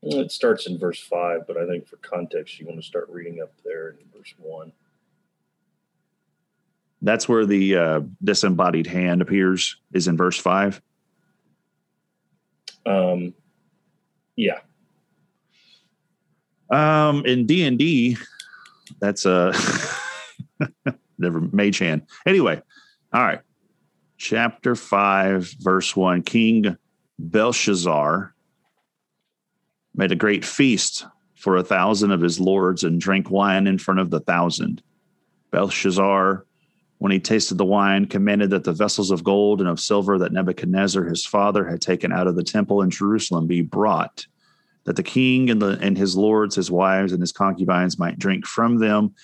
Well, 0.00 0.20
It 0.20 0.32
starts 0.32 0.66
in 0.66 0.78
verse 0.78 1.00
5, 1.00 1.46
but 1.46 1.56
I 1.56 1.66
think 1.66 1.86
for 1.86 1.96
context, 1.98 2.58
you 2.58 2.66
want 2.66 2.80
to 2.80 2.86
start 2.86 3.08
reading 3.08 3.40
up 3.40 3.52
there 3.64 3.90
in 3.90 3.96
verse 4.16 4.34
1. 4.38 4.72
That's 7.02 7.28
where 7.28 7.46
the 7.46 7.76
uh, 7.76 8.00
disembodied 8.22 8.86
hand 8.86 9.22
appears, 9.22 9.76
is 9.92 10.08
in 10.08 10.16
verse 10.16 10.38
5. 10.38 10.80
Um, 12.86 13.34
yeah. 14.36 14.60
Um, 16.70 17.24
in 17.26 17.46
D 17.46 17.64
and 17.64 17.78
D, 17.78 18.16
that's 18.98 19.26
a 19.26 19.52
never 21.18 21.40
mage 21.40 21.78
hand. 21.78 22.02
Anyway, 22.26 22.60
All 23.12 23.22
right. 23.22 23.40
Chapter 24.24 24.76
5, 24.76 25.56
verse 25.58 25.96
1 25.96 26.22
King 26.22 26.76
Belshazzar 27.18 28.32
made 29.96 30.12
a 30.12 30.16
great 30.16 30.44
feast 30.44 31.04
for 31.34 31.56
a 31.56 31.64
thousand 31.64 32.12
of 32.12 32.20
his 32.20 32.38
lords 32.38 32.84
and 32.84 33.00
drank 33.00 33.32
wine 33.32 33.66
in 33.66 33.78
front 33.78 33.98
of 33.98 34.10
the 34.10 34.20
thousand. 34.20 34.80
Belshazzar, 35.50 36.46
when 36.98 37.10
he 37.10 37.18
tasted 37.18 37.58
the 37.58 37.64
wine, 37.64 38.06
commanded 38.06 38.50
that 38.50 38.62
the 38.62 38.72
vessels 38.72 39.10
of 39.10 39.24
gold 39.24 39.58
and 39.58 39.68
of 39.68 39.80
silver 39.80 40.16
that 40.18 40.32
Nebuchadnezzar 40.32 41.02
his 41.02 41.26
father 41.26 41.66
had 41.66 41.80
taken 41.80 42.12
out 42.12 42.28
of 42.28 42.36
the 42.36 42.44
temple 42.44 42.80
in 42.82 42.90
Jerusalem 42.90 43.48
be 43.48 43.60
brought, 43.60 44.24
that 44.84 44.94
the 44.94 45.02
king 45.02 45.50
and, 45.50 45.60
the, 45.60 45.76
and 45.80 45.98
his 45.98 46.16
lords, 46.16 46.54
his 46.54 46.70
wives, 46.70 47.10
and 47.10 47.20
his 47.20 47.32
concubines 47.32 47.98
might 47.98 48.20
drink 48.20 48.46
from 48.46 48.78
them. 48.78 49.16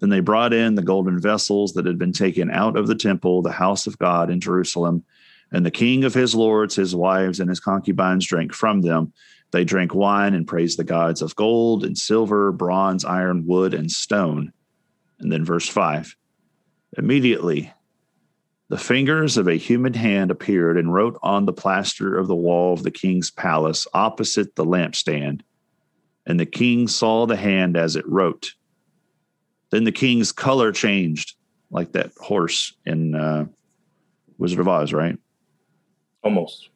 Then 0.00 0.08
they 0.08 0.20
brought 0.20 0.52
in 0.52 0.74
the 0.74 0.82
golden 0.82 1.20
vessels 1.20 1.74
that 1.74 1.86
had 1.86 1.98
been 1.98 2.12
taken 2.12 2.50
out 2.50 2.76
of 2.76 2.86
the 2.86 2.94
temple, 2.94 3.42
the 3.42 3.52
house 3.52 3.86
of 3.86 3.98
God 3.98 4.30
in 4.30 4.40
Jerusalem. 4.40 5.04
And 5.52 5.64
the 5.64 5.70
king 5.70 6.04
of 6.04 6.14
his 6.14 6.34
lords, 6.34 6.74
his 6.74 6.94
wives, 6.94 7.38
and 7.38 7.48
his 7.48 7.60
concubines 7.60 8.26
drank 8.26 8.54
from 8.54 8.80
them. 8.80 9.12
They 9.50 9.64
drank 9.64 9.94
wine 9.94 10.34
and 10.34 10.46
praised 10.46 10.78
the 10.78 10.84
gods 10.84 11.22
of 11.22 11.36
gold 11.36 11.84
and 11.84 11.98
silver, 11.98 12.52
bronze, 12.52 13.04
iron, 13.04 13.46
wood, 13.46 13.74
and 13.74 13.90
stone. 13.90 14.52
And 15.18 15.30
then 15.30 15.44
verse 15.44 15.68
5 15.68 16.16
Immediately, 16.96 17.72
the 18.68 18.78
fingers 18.78 19.36
of 19.36 19.48
a 19.48 19.54
human 19.54 19.94
hand 19.94 20.30
appeared 20.30 20.78
and 20.78 20.94
wrote 20.94 21.18
on 21.22 21.44
the 21.44 21.52
plaster 21.52 22.16
of 22.16 22.28
the 22.28 22.36
wall 22.36 22.72
of 22.72 22.84
the 22.84 22.90
king's 22.90 23.30
palace 23.30 23.86
opposite 23.92 24.54
the 24.54 24.64
lampstand. 24.64 25.42
And 26.24 26.38
the 26.38 26.46
king 26.46 26.86
saw 26.86 27.26
the 27.26 27.36
hand 27.36 27.76
as 27.76 27.96
it 27.96 28.08
wrote. 28.08 28.54
Then 29.70 29.84
the 29.84 29.92
king's 29.92 30.32
color 30.32 30.72
changed, 30.72 31.34
like 31.70 31.92
that 31.92 32.12
horse 32.18 32.74
in 32.86 33.14
uh, 33.14 33.46
Wizard 34.38 34.60
of 34.60 34.68
Oz, 34.68 34.92
right? 34.92 35.16
Almost. 36.22 36.68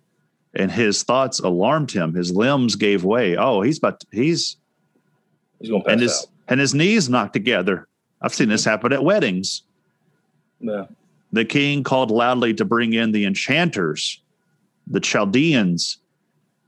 And 0.54 0.70
his 0.70 1.02
thoughts 1.02 1.40
alarmed 1.40 1.90
him. 1.90 2.14
His 2.14 2.32
limbs 2.32 2.76
gave 2.76 3.04
way. 3.04 3.36
Oh, 3.36 3.60
he's 3.62 3.78
about 3.78 4.00
to, 4.00 4.06
he's 4.12 4.56
He's 5.60 5.70
going 5.70 5.82
to 5.82 5.86
pass 5.86 5.92
and 5.92 6.00
his 6.00 6.18
out. 6.20 6.26
and 6.48 6.60
his 6.60 6.74
knees 6.74 7.08
knocked 7.08 7.32
together. 7.32 7.88
I've 8.20 8.34
seen 8.34 8.48
this 8.48 8.64
happen 8.64 8.92
at 8.92 9.02
weddings. 9.02 9.62
Yeah. 10.60 10.86
The 11.32 11.44
king 11.44 11.82
called 11.82 12.10
loudly 12.10 12.54
to 12.54 12.64
bring 12.64 12.92
in 12.92 13.12
the 13.12 13.24
enchanters, 13.24 14.20
the 14.86 15.00
Chaldeans, 15.00 15.98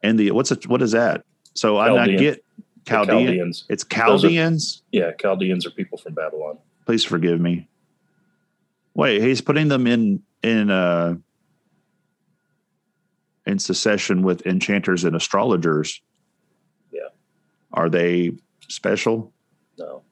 and 0.02 0.18
the 0.18 0.30
what's 0.32 0.50
it, 0.50 0.66
what 0.66 0.82
is 0.82 0.92
that? 0.92 1.24
So 1.54 1.78
I'm 1.78 1.94
not 1.94 2.08
get 2.18 2.42
The 2.42 2.45
Chaldean. 2.86 3.26
Chaldeans. 3.26 3.64
It's 3.68 3.84
Those 3.84 4.24
are- 4.24 4.28
Chaldeans. 4.28 4.82
Yeah, 4.92 5.10
Chaldeans 5.20 5.66
are 5.66 5.70
people 5.70 5.98
from 5.98 6.14
Babylon. 6.14 6.58
Please 6.86 7.04
forgive 7.04 7.40
me. 7.40 7.68
Wait, 8.94 9.20
he's 9.22 9.40
putting 9.40 9.68
them 9.68 9.86
in 9.86 10.22
in 10.42 10.70
uh 10.70 11.16
in 13.46 13.58
succession 13.58 14.22
with 14.22 14.44
enchanters 14.46 15.04
and 15.04 15.14
astrologers. 15.14 16.00
Yeah. 16.92 17.08
Are 17.72 17.88
they 17.88 18.32
special? 18.68 19.32
No. 19.78 20.02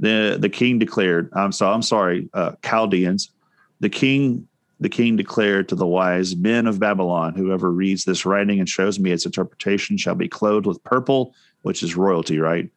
the 0.00 0.38
the 0.40 0.48
king 0.48 0.78
declared 0.78 1.28
i'm 1.34 1.52
so 1.52 1.70
i'm 1.70 1.82
sorry 1.82 2.30
uh 2.32 2.52
chaldeans 2.64 3.30
the 3.80 3.90
king 3.90 4.48
the 4.80 4.88
king 4.88 5.14
declared 5.16 5.68
to 5.68 5.74
the 5.74 5.86
wise 5.86 6.34
men 6.34 6.66
of 6.66 6.80
babylon 6.80 7.34
whoever 7.34 7.70
reads 7.70 8.06
this 8.06 8.24
writing 8.24 8.58
and 8.58 8.66
shows 8.70 8.98
me 8.98 9.10
its 9.10 9.26
interpretation 9.26 9.98
shall 9.98 10.14
be 10.14 10.26
clothed 10.28 10.64
with 10.64 10.82
purple 10.82 11.34
which 11.62 11.82
is 11.82 11.96
royalty 11.96 12.38
right? 12.38 12.70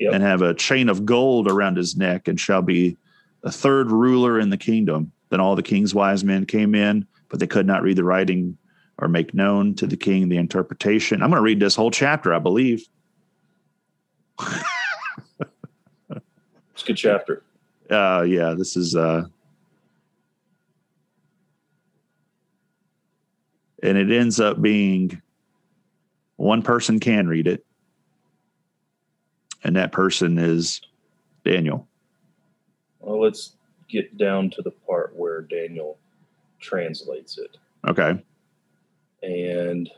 Yep. 0.00 0.14
and 0.14 0.22
have 0.22 0.42
a 0.42 0.54
chain 0.54 0.88
of 0.88 1.04
gold 1.04 1.50
around 1.50 1.76
his 1.76 1.96
neck 1.96 2.28
and 2.28 2.38
shall 2.38 2.62
be 2.62 2.96
a 3.42 3.50
third 3.50 3.90
ruler 3.90 4.38
in 4.38 4.50
the 4.50 4.56
kingdom. 4.56 5.10
Then 5.30 5.40
all 5.40 5.56
the 5.56 5.62
king's 5.62 5.92
wise 5.92 6.22
men 6.22 6.46
came 6.46 6.74
in 6.74 7.06
but 7.28 7.40
they 7.40 7.46
could 7.46 7.66
not 7.66 7.82
read 7.82 7.96
the 7.96 8.04
writing 8.04 8.56
or 8.98 9.08
make 9.08 9.34
known 9.34 9.74
to 9.74 9.86
the 9.86 9.96
king 9.96 10.28
the 10.28 10.36
interpretation. 10.36 11.22
I'm 11.22 11.30
going 11.30 11.40
to 11.40 11.44
read 11.44 11.60
this 11.60 11.74
whole 11.74 11.90
chapter 11.90 12.32
i 12.32 12.38
believe. 12.38 12.84
It's 14.40 14.52
a 16.82 16.86
good 16.86 16.96
chapter. 16.96 17.42
uh 17.90 18.24
yeah 18.26 18.54
this 18.56 18.76
is 18.76 18.94
uh 18.94 19.24
and 23.82 23.98
it 23.98 24.10
ends 24.10 24.40
up 24.40 24.60
being 24.60 25.20
one 26.36 26.62
person 26.62 27.00
can 27.00 27.26
read 27.26 27.46
it 27.46 27.64
and 29.64 29.76
that 29.76 29.92
person 29.92 30.38
is 30.38 30.80
daniel 31.44 31.86
Well, 33.00 33.20
let's 33.20 33.52
get 33.88 34.16
down 34.18 34.50
to 34.50 34.62
the 34.62 34.70
part 34.70 35.14
where 35.16 35.40
Daniel 35.42 35.98
translates 36.60 37.38
it. 37.38 37.56
okay 37.88 38.22
And 39.22 39.88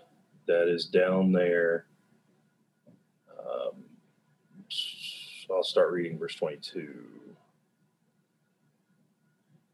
that 0.46 0.68
is 0.68 0.86
down 0.86 1.32
there. 1.32 1.86
Um, 3.38 3.84
I'll 5.50 5.62
start 5.64 5.90
reading 5.92 6.18
verse 6.18 6.34
22. 6.36 6.94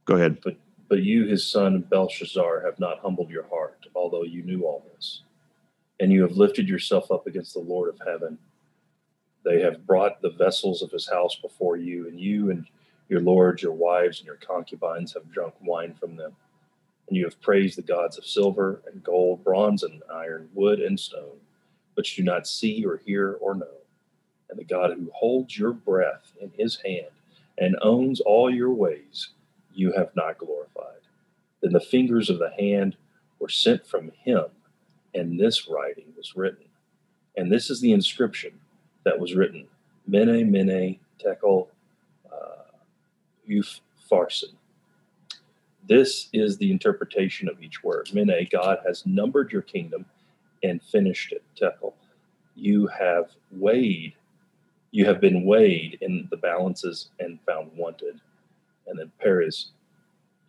go 0.05 0.15
ahead 0.17 0.39
But, 0.43 0.57
But 0.89 1.03
you, 1.03 1.27
his 1.27 1.47
son 1.47 1.81
Belshazzar, 1.91 2.63
have 2.65 2.79
not 2.79 3.01
humbled 3.01 3.31
your 3.31 3.47
heart, 3.49 3.87
although 3.95 4.23
you 4.25 4.43
knew 4.43 4.63
all 4.63 4.85
this. 4.95 5.23
And 6.01 6.13
you 6.13 6.23
have 6.23 6.37
lifted 6.37 6.69
yourself 6.69 7.11
up 7.11 7.27
against 7.27 7.55
the 7.55 7.61
Lord 7.61 7.89
of 7.89 8.01
heaven. 8.07 8.39
They 9.47 9.61
have 9.61 9.87
brought 9.87 10.21
the 10.21 10.31
vessels 10.31 10.83
of 10.83 10.91
his 10.91 11.09
house 11.09 11.37
before 11.37 11.77
you, 11.77 12.09
and 12.09 12.19
you 12.19 12.51
and 12.51 12.67
your 13.09 13.21
lords, 13.21 13.63
your 13.63 13.75
wives, 13.75 14.19
and 14.19 14.27
your 14.27 14.39
concubines 14.39 15.15
have 15.15 15.31
drunk 15.31 15.55
wine 15.63 15.95
from 15.95 16.17
them. 16.17 16.35
And 17.07 17.17
you 17.17 17.23
have 17.27 17.41
praised 17.41 17.79
the 17.79 17.83
gods 17.83 18.19
of 18.19 18.27
silver 18.27 18.83
and 18.91 19.05
gold, 19.05 19.45
bronze 19.45 19.85
and 19.85 20.03
iron, 20.13 20.49
wood 20.53 20.81
and 20.81 20.99
stone, 20.99 21.39
but 21.95 22.19
you 22.19 22.25
do 22.25 22.31
not 22.31 22.49
see 22.49 22.85
or 22.85 22.97
hear 22.97 23.35
or 23.35 23.55
know. 23.55 23.77
And 24.51 24.59
the 24.59 24.65
God 24.65 24.91
who 24.91 25.13
holds 25.15 25.57
your 25.57 25.73
breath 25.73 26.33
in 26.41 26.51
his 26.59 26.81
hand 26.85 27.13
and 27.57 27.79
owns 27.83 28.19
all 28.19 28.53
your 28.53 28.73
ways, 28.73 29.29
you 29.73 29.93
have 29.93 30.11
not 30.17 30.39
glorified. 30.39 31.03
Then 31.63 31.73
the 31.73 31.79
fingers 31.79 32.31
of 32.31 32.41
the 32.41 32.51
hand 32.59 32.97
were 33.39 33.49
sent 33.49 33.87
from 33.87 34.11
him, 34.25 34.47
and 35.15 35.39
this 35.39 35.69
writing 35.69 36.13
was 36.17 36.35
written. 36.35 36.65
And 37.37 37.53
this 37.53 37.71
is 37.71 37.81
the 37.81 37.93
inscription 37.93 38.59
that 39.07 39.19
was 39.19 39.35
written 39.35 39.67
Mene, 40.07 40.51
Mene, 40.51 40.99
Tekel, 41.19 41.69
uh, 42.31 42.77
Upharsin. 43.49 44.55
This 45.89 46.29
is 46.33 46.59
the 46.59 46.71
interpretation 46.71 47.49
of 47.49 47.63
each 47.63 47.83
word. 47.83 48.11
Mene, 48.13 48.47
God 48.51 48.79
has 48.85 49.07
numbered 49.07 49.53
your 49.53 49.63
kingdom 49.63 50.05
and 50.63 50.83
finished 50.83 51.33
it. 51.33 51.43
Tekel, 51.57 51.95
you 52.57 52.89
have 52.89 53.31
weighed, 53.53 54.15
you 54.91 55.07
have 55.07 55.21
been 55.21 55.45
weighed 55.45 55.99
in 56.01 56.27
the 56.31 56.37
balances 56.37 57.11
and 57.21 57.39
found 57.47 57.71
wanted. 57.77 58.21
And 58.89 58.99
then 58.99 59.13
Peres, 59.21 59.71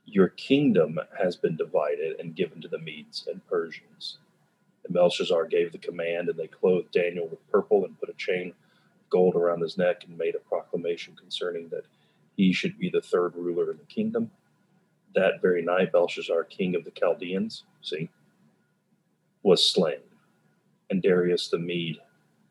your 0.05 0.29
kingdom 0.29 0.99
has 1.19 1.35
been 1.35 1.55
divided 1.55 2.19
and 2.19 2.35
given 2.35 2.59
to 2.61 2.67
the 2.67 2.79
Medes 2.79 3.27
and 3.31 3.45
Persians. 3.47 4.17
And 4.87 4.93
Belshazzar 4.93 5.47
gave 5.47 5.73
the 5.73 5.77
command, 5.77 6.29
and 6.29 6.39
they 6.39 6.47
clothed 6.47 6.91
Daniel 6.91 7.27
with 7.27 7.45
purple 7.51 7.83
and 7.83 7.99
put 7.99 8.09
a 8.09 8.13
chain 8.13 8.49
of 8.49 9.09
gold 9.09 9.35
around 9.35 9.61
his 9.61 9.77
neck 9.77 10.05
and 10.07 10.17
made 10.17 10.33
a 10.33 10.39
proclamation 10.39 11.13
concerning 11.15 11.67
that 11.69 11.83
he 12.37 12.53
should 12.53 12.79
be 12.79 12.89
the 12.89 13.01
third 13.01 13.33
ruler 13.35 13.69
in 13.71 13.77
the 13.77 13.83
kingdom. 13.83 14.31
That 15.13 15.41
very 15.41 15.61
night, 15.61 15.91
Belshazzar, 15.91 16.45
king 16.45 16.73
of 16.73 16.85
the 16.85 16.91
Chaldeans, 16.91 17.63
see, 17.81 18.09
was 19.43 19.69
slain, 19.69 19.99
and 20.89 21.01
Darius 21.01 21.49
the 21.49 21.59
Mede 21.59 21.99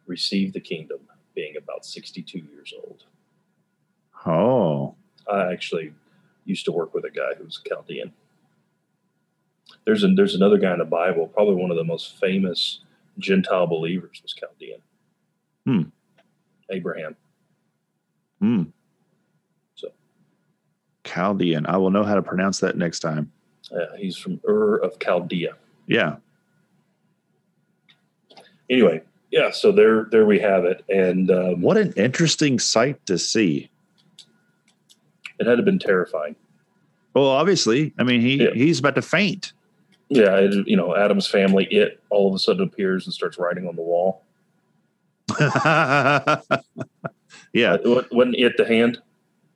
received 0.06 0.54
the 0.54 0.60
kingdom, 0.60 1.00
being 1.34 1.56
about 1.56 1.86
62 1.86 2.38
years 2.38 2.72
old. 2.82 3.04
oh 4.26 4.94
I 5.30 5.52
actually 5.52 5.92
used 6.44 6.64
to 6.66 6.72
work 6.72 6.92
with 6.92 7.04
a 7.04 7.10
guy 7.10 7.34
who 7.36 7.44
was 7.44 7.60
a 7.64 7.68
Chaldean. 7.68 8.12
There's 9.86 10.02
a, 10.04 10.08
there's 10.08 10.34
another 10.34 10.58
guy 10.58 10.72
in 10.72 10.78
the 10.80 10.84
Bible, 10.84 11.28
probably 11.28 11.54
one 11.54 11.70
of 11.70 11.76
the 11.76 11.84
most 11.84 12.18
famous 12.18 12.80
Gentile 13.18 13.66
believers 13.66 14.20
was 14.22 14.34
Chaldean. 14.34 14.80
Hmm. 15.64 15.82
Abraham. 16.70 17.16
hmm. 18.40 18.62
So 19.76 19.88
chaldean 21.04 21.64
i 21.66 21.76
will 21.76 21.90
know 21.90 22.02
how 22.02 22.14
to 22.16 22.22
pronounce 22.22 22.58
that 22.60 22.76
next 22.76 22.98
time 23.00 23.30
uh, 23.72 23.96
he's 23.96 24.16
from 24.16 24.40
Ur 24.48 24.76
of 24.78 24.98
Chaldea. 24.98 25.54
yeah 25.86 26.16
Anyway, 28.68 29.00
yeah. 29.30 29.50
So 29.52 29.70
there 29.70 30.08
there 30.10 30.26
we 30.26 30.40
have 30.40 30.64
it, 30.64 30.84
and 30.88 31.30
um, 31.30 31.60
what 31.60 31.76
an 31.76 31.92
interesting 31.96 32.58
sight 32.58 33.04
to 33.06 33.16
see 33.16 33.70
it 35.38 35.46
had 35.46 35.52
to 35.52 35.56
have 35.56 35.64
been 35.64 35.78
terrifying. 35.78 36.34
well 37.14 37.26
obviously 37.28 37.92
i 37.98 38.02
mean 38.02 38.20
he 38.20 38.42
Yeah. 38.42 38.50
he's 38.54 38.78
about 38.80 38.94
to 38.96 39.02
faint 39.02 39.52
Yeah, 40.08 40.36
it, 40.36 40.68
you 40.68 40.76
know, 40.76 40.94
Addams 40.96 41.26
Family. 41.26 41.66
It 41.70 42.00
all 42.10 42.28
of 42.28 42.34
a 42.34 42.38
sudden 42.38 42.62
appears 42.62 43.06
and 43.06 43.12
starts 43.14 43.38
writing 43.38 43.66
on 43.66 43.74
the 43.76 43.82
wall. 43.82 44.22
yeah 47.52 47.72
Uh, 47.74 47.78
wa- 47.84 48.02
wasn't 48.12 48.36
it 48.36 48.56
the 48.56 48.64
hand? 48.66 48.98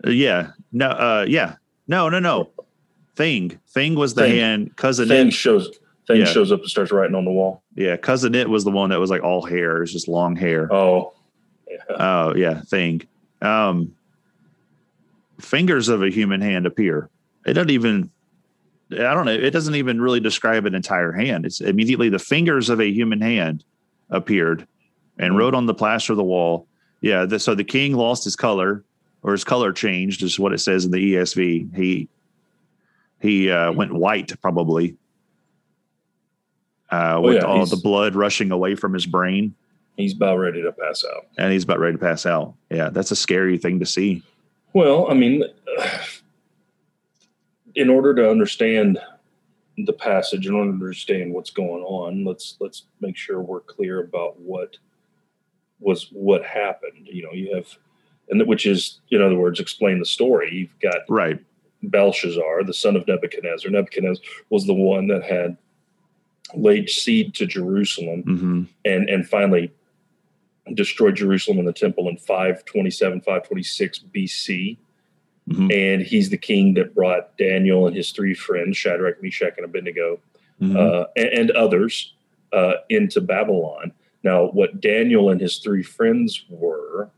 yeah 0.06 0.50
no 0.72 0.88
uh 0.88 1.24
yeah 1.28 1.54
no 1.88 2.08
no 2.08 2.18
no 2.18 2.50
Thing. 3.16 3.58
Thing 3.68 3.96
was 3.96 4.14
the 4.14 4.22
Thing. 4.22 4.36
hand. 4.38 4.76
Cousin 4.76 5.08
Thing 5.08 5.28
It. 5.28 5.32
shows 5.34 5.68
thing 6.06 6.20
Yeah. 6.20 6.24
shows 6.24 6.50
up 6.52 6.60
and 6.60 6.70
starts 6.70 6.90
writing 6.90 7.14
on 7.14 7.24
the 7.26 7.30
wall. 7.30 7.62
Yeah, 7.74 7.96
cousin 7.98 8.34
It 8.34 8.48
was 8.48 8.64
the 8.64 8.70
one 8.70 8.88
that 8.90 8.98
was 9.00 9.10
like 9.10 9.22
all 9.22 9.42
hair. 9.44 9.76
It 9.76 9.80
was 9.80 9.92
just 9.92 10.08
long 10.08 10.36
hair. 10.36 10.72
Oh, 10.72 11.12
yeah. 11.68 11.76
Oh 11.98 12.34
yeah, 12.34 12.62
thing. 12.62 13.02
Um, 13.42 13.94
fingers 15.38 15.88
of 15.88 16.02
a 16.02 16.08
human 16.08 16.40
hand 16.40 16.64
appear. 16.66 17.10
It 17.46 17.52
doesn't 17.54 17.70
even. 17.70 18.10
I 18.92 19.14
don't 19.14 19.24
know. 19.26 19.32
It 19.32 19.50
doesn't 19.50 19.74
even 19.76 20.00
really 20.00 20.20
describe 20.20 20.66
an 20.66 20.74
entire 20.74 21.12
hand. 21.12 21.46
It's 21.46 21.60
immediately 21.60 22.08
the 22.08 22.18
fingers 22.18 22.68
of 22.70 22.80
a 22.80 22.90
human 22.90 23.20
hand 23.20 23.64
appeared 24.10 24.66
and 25.18 25.34
Mhm. 25.34 25.38
wrote 25.38 25.54
on 25.54 25.66
the 25.66 25.74
plaster 25.74 26.12
of 26.12 26.16
the 26.16 26.24
wall. 26.24 26.66
Yeah. 27.00 27.24
The, 27.24 27.38
so 27.38 27.54
the 27.54 27.64
king 27.64 27.94
lost 27.94 28.24
his 28.24 28.34
color, 28.36 28.84
or 29.22 29.32
his 29.32 29.44
color 29.44 29.72
changed, 29.72 30.22
is 30.22 30.38
what 30.40 30.52
it 30.52 30.58
says 30.58 30.84
in 30.84 30.90
the 30.90 30.98
ESV. 31.14 31.68
He 31.76 32.08
he 33.20 33.50
uh, 33.50 33.70
went 33.72 33.92
white, 33.92 34.32
probably. 34.40 34.96
Uh, 36.90 37.20
with 37.22 37.34
Oh, 37.36 37.38
yeah, 37.38 37.44
all 37.44 37.56
he's- 37.58 37.70
the 37.70 37.76
blood 37.76 38.14
rushing 38.16 38.50
away 38.50 38.74
from 38.74 38.92
his 38.94 39.06
brain 39.06 39.54
he's 39.96 40.14
about 40.14 40.38
ready 40.38 40.62
to 40.62 40.72
pass 40.72 41.04
out. 41.04 41.26
and 41.36 41.52
he's 41.52 41.62
about 41.64 41.78
ready 41.78 41.92
to 41.94 41.98
pass 42.02 42.24
out. 42.24 42.54
Yeah, 42.70 42.88
that's 42.88 43.10
a 43.10 43.16
scary 43.16 43.58
thing 43.58 43.78
to 43.80 43.86
see. 43.86 44.22
Well, 44.72 45.06
I 45.10 45.14
mean, 45.14 45.44
in 47.74 47.88
order 47.88 48.14
to 48.14 48.30
understand 48.30 48.98
the 49.78 49.92
passage, 49.92 50.46
in 50.46 50.54
order 50.54 50.70
to 50.70 50.74
understand 50.74 51.32
what's 51.32 51.50
going 51.50 51.82
on, 51.82 52.24
let's 52.24 52.56
let's 52.60 52.84
make 53.00 53.16
sure 53.16 53.40
we're 53.40 53.60
clear 53.60 54.02
about 54.02 54.38
what 54.40 54.76
was 55.78 56.08
what 56.12 56.44
happened. 56.44 57.06
You 57.10 57.22
know, 57.24 57.32
you 57.32 57.54
have, 57.54 57.66
and 58.28 58.46
which 58.46 58.66
is, 58.66 59.00
in 59.10 59.22
other 59.22 59.36
words, 59.36 59.60
explain 59.60 59.98
the 59.98 60.04
story. 60.04 60.52
You've 60.52 60.78
got 60.80 61.02
Right. 61.08 61.40
Belshazzar, 61.82 62.64
the 62.64 62.74
son 62.74 62.94
of 62.94 63.06
Nebuchadnezzar. 63.08 63.70
Nebuchadnezzar 63.70 64.22
was 64.50 64.66
the 64.66 64.74
one 64.74 65.06
that 65.08 65.22
had 65.22 65.56
laid 66.54 66.90
siege 66.90 67.38
to 67.38 67.46
Jerusalem 67.46 68.22
hmm 68.22 68.62
and 68.84 69.08
and 69.08 69.28
finally 69.28 69.72
destroyed 70.74 71.16
Jerusalem 71.16 71.58
and 71.58 71.68
the 71.68 71.72
temple 71.72 72.08
in 72.08 72.16
527, 72.16 73.20
526 73.20 74.04
BC. 74.14 74.76
Hmm 75.50 75.70
And 75.70 76.02
he's 76.02 76.30
the 76.30 76.38
king 76.38 76.74
that 76.74 76.94
brought 76.94 77.36
Daniel 77.36 77.86
and 77.86 77.96
his 77.96 78.12
three 78.12 78.34
friends, 78.34 78.76
Shadrach, 78.76 79.22
Meshach, 79.22 79.54
and 79.56 79.64
Abednego, 79.64 80.20
hmm 80.58 80.76
uh, 80.76 81.04
and, 81.16 81.28
and 81.28 81.50
others 81.52 82.14
uh, 82.52 82.74
into 82.88 83.20
Babylon. 83.20 83.92
Now, 84.22 84.46
what 84.46 84.80
Daniel 84.80 85.30
and 85.30 85.40
his 85.40 85.58
three 85.58 85.82
friends 85.82 86.44
were, 86.50 87.10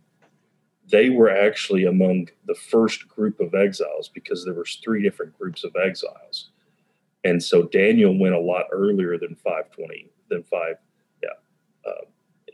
they 0.89 1.11
were 1.11 1.31
actually 1.31 1.85
among 1.85 2.29
the 2.47 2.55
first 2.55 3.09
group 3.09 3.41
of 3.41 3.55
exiles 3.55 4.09
because 4.09 4.45
there 4.45 4.55
was 4.55 4.79
three 4.85 5.03
different 5.03 5.37
groups 5.37 5.65
of 5.65 5.75
exiles. 5.75 6.51
And 7.25 7.43
so 7.43 7.65
Daniel 7.65 8.17
went 8.19 8.35
a 8.35 8.41
lot 8.41 8.67
earlier 8.73 9.19
than 9.19 9.37
520, 9.37 10.11
than 10.29 10.43
five, 10.45 10.77
yeah. 11.23 11.31
Uh, 11.87 12.05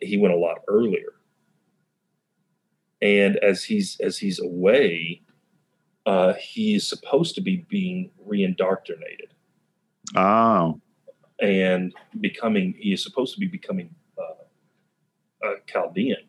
he 0.00 0.16
went 0.16 0.34
a 0.34 0.38
lot 0.38 0.58
earlier. 0.68 1.14
And 3.00 3.36
as 3.36 3.64
he's 3.64 3.98
as 4.00 4.18
he's 4.18 4.40
away, 4.40 5.22
uh, 6.08 6.32
he 6.34 6.74
is 6.74 6.88
supposed 6.88 7.34
to 7.34 7.40
be 7.42 7.66
being 7.68 8.10
reindoctrinated 8.26 9.28
Oh, 10.16 10.80
and 11.38 11.92
becoming 12.18 12.74
he 12.78 12.92
is 12.94 13.02
supposed 13.02 13.34
to 13.34 13.40
be 13.40 13.46
becoming 13.46 13.94
uh, 14.18 15.46
a 15.46 15.54
Chaldean, 15.70 16.24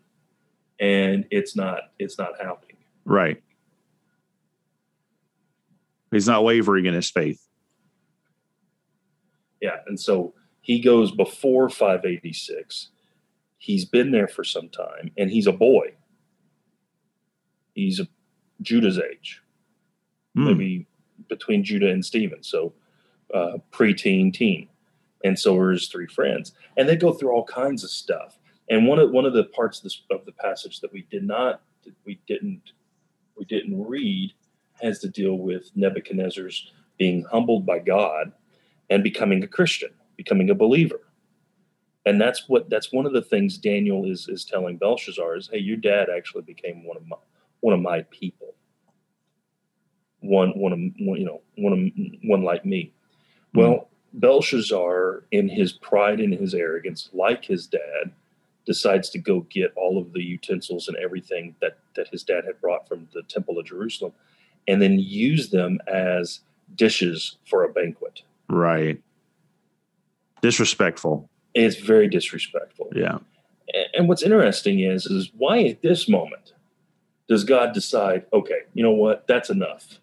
and 0.80 1.26
it's 1.32 1.56
not 1.56 1.80
it's 1.98 2.18
not 2.18 2.34
happening. 2.42 2.76
right. 3.06 3.42
He's 6.12 6.28
not 6.28 6.44
wavering 6.44 6.88
in 6.88 6.94
his 6.96 7.10
faith. 7.12 7.40
Yeah, 9.62 9.78
and 9.86 10.00
so 10.00 10.34
he 10.62 10.80
goes 10.82 11.12
before 11.12 11.70
586. 11.70 12.90
He's 13.60 13.86
been 13.86 14.12
there 14.12 14.28
for 14.28 14.44
some 14.44 14.70
time, 14.70 15.12
and 15.18 15.30
he's 15.30 15.46
a 15.48 15.52
boy. 15.52 15.94
He's 17.76 18.00
a 18.00 18.08
Judah's 18.62 18.98
age, 19.00 19.42
Hmm. 20.40 20.46
maybe 20.46 20.88
between 21.28 21.64
Judah 21.64 21.90
and 21.90 22.04
Stephen, 22.04 22.44
so 22.44 22.74
uh, 23.34 23.58
preteen, 23.72 24.34
teen, 24.34 24.70
and 25.24 25.38
so 25.38 25.58
are 25.58 25.72
his 25.72 25.88
three 25.90 26.08
friends, 26.08 26.54
and 26.78 26.88
they 26.88 26.96
go 26.96 27.14
through 27.14 27.32
all 27.32 27.44
kinds 27.44 27.84
of 27.84 27.90
stuff. 27.90 28.40
And 28.70 28.88
one 28.88 29.00
of 29.00 29.12
one 29.12 29.26
of 29.26 29.34
the 29.34 29.44
parts 29.46 29.80
of, 29.80 29.84
this, 29.84 30.02
of 30.10 30.26
the 30.26 30.32
passage 30.32 30.80
that 30.80 30.94
we 30.94 31.06
did 31.10 31.24
not 31.24 31.62
we 32.06 32.20
didn't 32.28 32.72
we 33.38 33.46
didn't 33.46 33.86
read 33.86 34.34
has 34.82 35.00
to 35.00 35.10
deal 35.10 35.36
with 35.36 35.72
Nebuchadnezzar's 35.76 36.72
being 36.98 37.26
humbled 37.26 37.66
by 37.66 37.80
God 37.80 38.32
and 38.90 39.04
becoming 39.04 39.44
a 39.44 39.48
Christian, 39.48 39.90
becoming 40.16 40.50
a 40.50 40.56
believer. 40.56 41.02
And 42.06 42.20
that's 42.20 42.48
what 42.48 42.70
that's 42.70 42.94
one 42.94 43.06
of 43.06 43.14
the 43.14 43.22
things 43.22 43.58
Daniel 43.58 44.06
is 44.06 44.30
is 44.30 44.46
telling 44.46 44.78
Belshazzar 44.78 45.36
is, 45.36 45.50
hey, 45.52 45.60
your 45.60 45.78
dad 45.78 46.08
actually 46.16 46.44
became 46.44 46.86
one 46.86 46.96
of 46.96 47.06
my 47.06 47.18
one 47.60 47.74
of 47.74 47.82
my 47.82 48.04
people. 48.10 48.49
One 50.22 50.50
one 50.52 50.74
of 50.74 50.80
one, 51.00 51.20
you 51.20 51.26
know 51.26 51.42
one 51.58 51.74
of 51.74 51.80
one 52.24 52.44
like 52.44 52.66
me. 52.66 52.92
Well, 53.54 53.90
Belshazzar, 54.14 55.24
in 55.32 55.50
his 55.50 55.74
pride 55.74 56.20
and 56.20 56.34
his 56.34 56.54
arrogance, 56.54 57.10
like 57.14 57.46
his 57.46 57.68
dad, 57.68 58.12
decides 58.66 59.10
to 59.12 59.18
go 59.18 59.42
get 59.50 59.72
all 59.76 59.98
of 59.98 60.14
the 60.14 60.22
utensils 60.22 60.88
and 60.88 60.98
everything 60.98 61.56
that 61.62 61.78
that 61.96 62.08
his 62.10 62.24
dad 62.24 62.44
had 62.46 62.60
brought 62.62 62.88
from 62.88 63.08
the 63.14 63.24
temple 63.24 63.58
of 63.58 63.66
Jerusalem, 63.66 64.12
and 64.68 64.82
then 64.82 65.00
use 65.00 65.50
them 65.50 65.80
as 65.88 66.42
dishes 66.76 67.38
for 67.46 67.64
a 67.64 67.70
banquet. 67.70 68.22
Right. 68.50 69.02
Disrespectful. 70.42 71.30
It's 71.54 71.78
very 71.78 72.08
disrespectful. 72.08 72.90
Yeah. 72.96 73.20
And 73.94 74.08
what's 74.08 74.24
interesting 74.24 74.80
is, 74.80 75.06
is 75.06 75.32
why 75.38 75.64
at 75.64 75.82
this 75.82 76.08
moment 76.08 76.54
does 77.28 77.44
God 77.44 77.74
decide, 77.74 78.26
okay, 78.34 78.62
you 78.74 78.84
know 78.84 78.92
what, 78.92 79.28
that's 79.28 79.50
enough. 79.50 80.00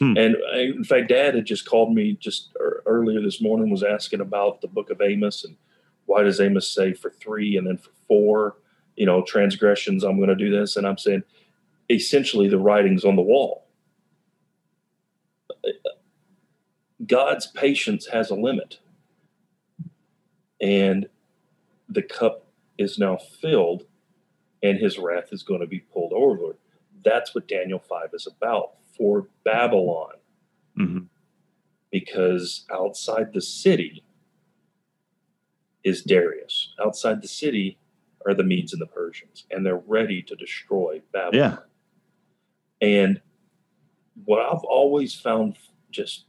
Hmm. 0.00 0.16
And 0.16 0.36
I, 0.52 0.60
in 0.60 0.84
fact, 0.84 1.08
Dad 1.08 1.34
had 1.34 1.44
just 1.44 1.66
called 1.66 1.94
me 1.94 2.16
just 2.18 2.56
earlier 2.86 3.20
this 3.20 3.40
morning, 3.40 3.70
was 3.70 3.82
asking 3.82 4.20
about 4.20 4.62
the 4.62 4.68
book 4.68 4.90
of 4.90 5.00
Amos 5.00 5.44
and 5.44 5.56
why 6.06 6.22
does 6.22 6.40
Amos 6.40 6.70
say 6.70 6.94
for 6.94 7.10
three 7.10 7.56
and 7.56 7.66
then 7.66 7.76
for 7.76 7.90
four, 8.08 8.56
you 8.96 9.06
know, 9.06 9.22
transgressions, 9.22 10.02
I'm 10.02 10.16
going 10.16 10.30
to 10.30 10.34
do 10.34 10.50
this. 10.50 10.76
And 10.76 10.86
I'm 10.86 10.98
saying, 10.98 11.22
essentially, 11.90 12.48
the 12.48 12.58
writing's 12.58 13.04
on 13.04 13.14
the 13.14 13.22
wall. 13.22 13.66
Uh, 15.50 15.68
uh, 15.68 15.90
God's 17.06 17.46
patience 17.46 18.06
has 18.06 18.30
a 18.30 18.34
limit. 18.34 18.80
And 20.60 21.08
the 21.88 22.02
cup 22.02 22.46
is 22.78 22.98
now 22.98 23.18
filled 23.40 23.84
and 24.62 24.78
his 24.78 24.98
wrath 24.98 25.28
is 25.32 25.42
going 25.42 25.60
to 25.60 25.66
be 25.66 25.80
pulled 25.80 26.12
over. 26.12 26.56
That's 27.04 27.34
what 27.34 27.48
Daniel 27.48 27.78
5 27.78 28.10
is 28.12 28.26
about 28.26 28.72
for 29.00 29.26
Babylon, 29.44 30.12
hmm 30.76 30.98
because 31.90 32.64
outside 32.72 33.32
the 33.32 33.40
city 33.40 34.04
is 35.82 36.02
Darius. 36.02 36.72
Outside 36.80 37.20
the 37.20 37.26
city 37.26 37.78
are 38.24 38.32
the 38.32 38.44
Medes 38.44 38.72
and 38.72 38.80
the 38.80 38.86
Persians, 38.86 39.44
and 39.50 39.66
they're 39.66 39.82
ready 39.88 40.22
to 40.22 40.36
destroy 40.36 41.02
Babylon. 41.12 41.58
Yeah. 42.80 42.86
And 42.86 43.20
what 44.24 44.40
I've 44.40 44.62
always 44.62 45.14
found 45.14 45.56
just 45.90 46.26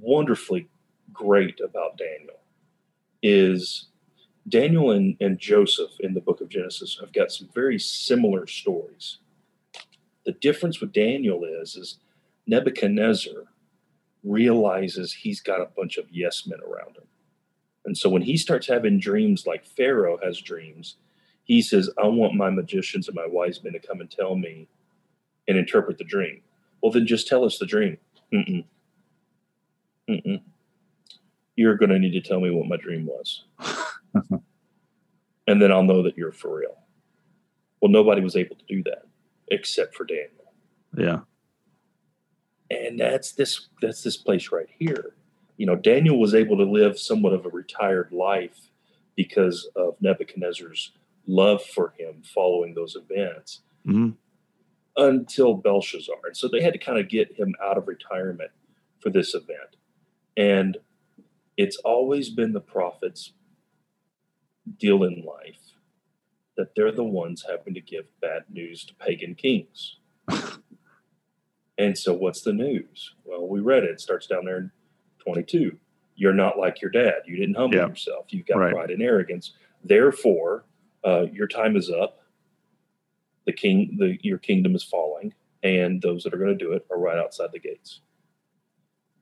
wonderfully 0.00 0.68
great 1.12 1.60
about 1.60 1.96
Daniel 1.96 2.40
is 3.22 3.86
Daniel 4.48 4.90
and, 4.90 5.16
and 5.20 5.38
Joseph 5.38 5.92
in 6.00 6.14
the 6.14 6.20
book 6.20 6.40
of 6.40 6.48
Genesis 6.48 6.98
have 7.00 7.12
got 7.12 7.30
some 7.30 7.48
very 7.54 7.78
similar 7.78 8.46
stories. 8.46 9.18
The 10.24 10.32
difference 10.32 10.80
with 10.80 10.92
Daniel 10.92 11.44
is, 11.44 11.76
is 11.76 11.98
Nebuchadnezzar 12.46 13.44
realizes 14.22 15.12
he's 15.12 15.40
got 15.40 15.60
a 15.60 15.70
bunch 15.76 15.96
of 15.96 16.06
yes 16.10 16.46
men 16.46 16.60
around 16.60 16.96
him. 16.96 17.04
And 17.84 17.96
so 17.96 18.10
when 18.10 18.22
he 18.22 18.36
starts 18.36 18.66
having 18.66 18.98
dreams 19.00 19.46
like 19.46 19.64
Pharaoh 19.64 20.18
has 20.22 20.40
dreams, 20.40 20.96
he 21.44 21.62
says, 21.62 21.88
I 21.98 22.06
want 22.06 22.34
my 22.34 22.50
magicians 22.50 23.08
and 23.08 23.14
my 23.16 23.26
wise 23.26 23.62
men 23.64 23.72
to 23.72 23.78
come 23.78 24.00
and 24.00 24.10
tell 24.10 24.36
me 24.36 24.68
and 25.48 25.56
interpret 25.56 25.98
the 25.98 26.04
dream. 26.04 26.42
Well, 26.82 26.92
then 26.92 27.06
just 27.06 27.26
tell 27.26 27.44
us 27.44 27.58
the 27.58 27.66
dream. 27.66 27.96
Mm-mm. 28.32 28.64
Mm-mm. 30.08 30.42
You're 31.56 31.76
going 31.76 31.90
to 31.90 31.98
need 31.98 32.12
to 32.12 32.20
tell 32.20 32.40
me 32.40 32.50
what 32.50 32.68
my 32.68 32.76
dream 32.76 33.06
was. 33.06 33.44
and 35.46 35.62
then 35.62 35.72
I'll 35.72 35.82
know 35.82 36.02
that 36.02 36.16
you're 36.16 36.32
for 36.32 36.58
real. 36.58 36.76
Well, 37.80 37.90
nobody 37.90 38.20
was 38.20 38.36
able 38.36 38.56
to 38.56 38.64
do 38.66 38.82
that 38.84 39.04
except 39.50 39.94
for 39.94 40.04
Daniel. 40.04 40.52
Yeah. 40.96 41.20
And 42.70 42.98
that's 43.00 43.32
this 43.32 43.68
that's 43.82 44.02
this 44.02 44.16
place 44.16 44.52
right 44.52 44.68
here. 44.78 45.14
You 45.56 45.66
know, 45.66 45.76
Daniel 45.76 46.18
was 46.18 46.34
able 46.34 46.56
to 46.56 46.64
live 46.64 46.98
somewhat 46.98 47.32
of 47.32 47.44
a 47.44 47.50
retired 47.50 48.12
life 48.12 48.70
because 49.16 49.68
of 49.76 49.96
Nebuchadnezzar's 50.00 50.92
love 51.26 51.62
for 51.62 51.92
him 51.98 52.22
following 52.24 52.74
those 52.74 52.96
events. 52.96 53.60
hmm 53.84 54.10
until 54.96 55.54
Belshazzar. 55.54 56.16
And 56.24 56.36
so 56.36 56.48
they 56.48 56.60
had 56.60 56.72
to 56.72 56.78
kind 56.78 56.98
of 56.98 57.08
get 57.08 57.32
him 57.36 57.54
out 57.62 57.78
of 57.78 57.88
retirement 57.88 58.50
for 59.00 59.10
this 59.10 59.34
event. 59.34 59.76
And 60.36 60.76
it's 61.56 61.76
always 61.78 62.30
been 62.30 62.52
the 62.52 62.60
prophets' 62.60 63.32
deal 64.78 65.04
in 65.04 65.24
life 65.24 65.69
that 66.60 66.74
they're 66.76 66.92
the 66.92 67.02
ones 67.02 67.44
having 67.48 67.72
to 67.72 67.80
give 67.80 68.04
bad 68.20 68.44
news 68.50 68.84
to 68.84 68.94
pagan 68.94 69.34
kings. 69.34 69.96
and 71.78 71.96
so, 71.96 72.12
what's 72.12 72.42
the 72.42 72.52
news? 72.52 73.14
Well, 73.24 73.48
we 73.48 73.60
read 73.60 73.84
it. 73.84 73.90
It 73.90 74.00
starts 74.00 74.26
down 74.26 74.44
there 74.44 74.58
in 74.58 74.70
22. 75.24 75.78
You're 76.16 76.34
not 76.34 76.58
like 76.58 76.82
your 76.82 76.90
dad. 76.90 77.22
You 77.26 77.36
didn't 77.36 77.54
humble 77.56 77.78
Yeah. 77.78 77.88
yourself. 77.88 78.26
You've 78.28 78.44
got 78.46 78.58
Right. 78.58 78.72
pride 78.72 78.90
and 78.90 79.02
arrogance. 79.02 79.54
Therefore, 79.82 80.64
uh, 81.02 81.26
your 81.32 81.48
time 81.48 81.76
is 81.76 81.90
up. 81.90 82.20
The 83.46 83.54
king, 83.54 83.96
the 83.98 84.18
your 84.22 84.36
kingdom 84.36 84.74
is 84.74 84.84
falling, 84.84 85.32
and 85.62 86.02
those 86.02 86.22
that 86.24 86.34
are 86.34 86.38
going 86.38 86.56
to 86.56 86.64
do 86.64 86.72
it 86.72 86.84
are 86.90 86.98
right 86.98 87.16
outside 87.16 87.52
the 87.52 87.58
gates. 87.58 88.02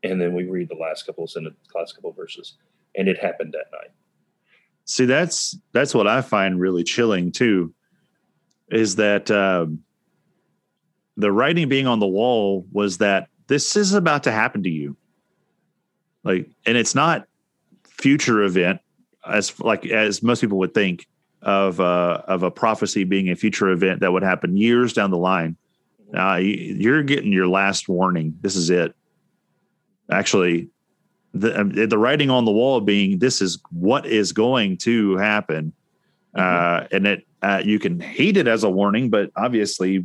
And 0.02 0.20
then 0.20 0.34
we 0.34 0.44
read 0.44 0.68
the 0.68 0.74
last 0.74 1.06
couple 1.06 1.22
of 1.22 1.30
sentences, 1.30 1.60
last 1.72 1.94
couple 1.94 2.10
of 2.10 2.16
verses, 2.16 2.58
and 2.96 3.08
it 3.08 3.18
happened 3.20 3.52
that 3.54 3.70
night. 3.70 3.92
See, 4.90 5.04
that's 5.04 5.54
that's 5.72 5.94
what 5.94 6.06
I 6.06 6.22
find 6.22 6.58
really 6.58 6.82
chilling 6.82 7.30
too, 7.30 7.74
is 8.70 8.96
that 8.96 9.30
um, 9.30 9.80
the 11.18 11.30
writing 11.30 11.68
being 11.68 11.86
on 11.86 12.00
the 12.00 12.06
wall 12.06 12.66
was 12.72 12.96
that 12.98 13.28
this 13.48 13.76
is 13.76 13.92
about 13.92 14.22
to 14.24 14.32
happen 14.32 14.62
to 14.62 14.70
you, 14.70 14.96
like, 16.24 16.48
and 16.64 16.78
it's 16.78 16.94
not 16.94 17.26
future 17.84 18.42
event 18.42 18.80
as 19.28 19.60
like 19.60 19.84
as 19.84 20.22
most 20.22 20.40
people 20.40 20.56
would 20.56 20.72
think 20.72 21.06
of 21.42 21.80
uh, 21.80 22.22
of 22.26 22.42
a 22.42 22.50
prophecy 22.50 23.04
being 23.04 23.28
a 23.28 23.36
future 23.36 23.68
event 23.68 24.00
that 24.00 24.10
would 24.10 24.22
happen 24.22 24.56
years 24.56 24.94
down 24.94 25.10
the 25.10 25.18
line. 25.18 25.54
Uh, 26.16 26.36
you- 26.36 26.76
you're 26.78 27.02
getting 27.02 27.30
your 27.30 27.46
last 27.46 27.90
warning. 27.90 28.34
This 28.40 28.56
is 28.56 28.70
it. 28.70 28.94
Actually, 30.10 30.70
the 31.34 31.60
um, 31.60 31.70
the 31.70 31.98
writing 31.98 32.30
on 32.30 32.44
the 32.44 32.50
wall 32.52 32.80
being 32.80 33.18
this 33.18 33.40
is 33.42 33.58
what 33.70 34.06
is 34.06 34.32
going 34.32 34.76
to 34.78 35.16
happen, 35.16 35.72
uh, 36.34 36.84
and 36.90 37.06
it 37.06 37.26
uh, 37.42 37.62
you 37.64 37.78
can 37.78 38.00
hate 38.00 38.36
it 38.36 38.48
as 38.48 38.64
a 38.64 38.70
warning, 38.70 39.10
but 39.10 39.30
obviously, 39.36 40.04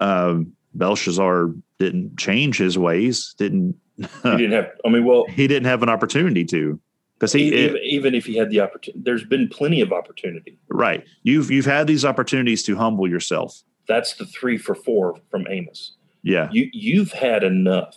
um, 0.00 0.52
Belshazzar 0.74 1.50
didn't 1.78 2.18
change 2.18 2.58
his 2.58 2.78
ways. 2.78 3.34
Didn't 3.38 3.76
He 3.98 4.30
didn't 4.36 4.52
have. 4.52 4.70
I 4.84 4.88
mean, 4.88 5.04
well, 5.04 5.26
he 5.28 5.46
didn't 5.46 5.66
have 5.66 5.82
an 5.82 5.88
opportunity 5.88 6.44
to 6.46 6.80
because 7.18 7.32
he 7.32 7.48
even, 7.48 7.76
it- 7.76 7.82
even 7.84 8.14
if 8.14 8.24
he 8.24 8.36
had 8.36 8.50
the 8.50 8.60
opportunity, 8.60 9.02
there's 9.04 9.24
been 9.24 9.48
plenty 9.48 9.80
of 9.80 9.92
opportunity. 9.92 10.58
right. 10.68 11.04
You've 11.22 11.50
you've 11.50 11.66
had 11.66 11.86
these 11.86 12.04
opportunities 12.04 12.62
to 12.64 12.76
humble 12.76 13.08
yourself. 13.08 13.60
That's 13.88 14.14
the 14.14 14.24
three 14.26 14.56
for 14.56 14.74
four 14.74 15.16
from 15.30 15.46
Amos. 15.50 15.96
Yeah. 16.22 16.48
You 16.52 16.68
you've 16.72 17.12
had 17.12 17.42
enough. 17.44 17.96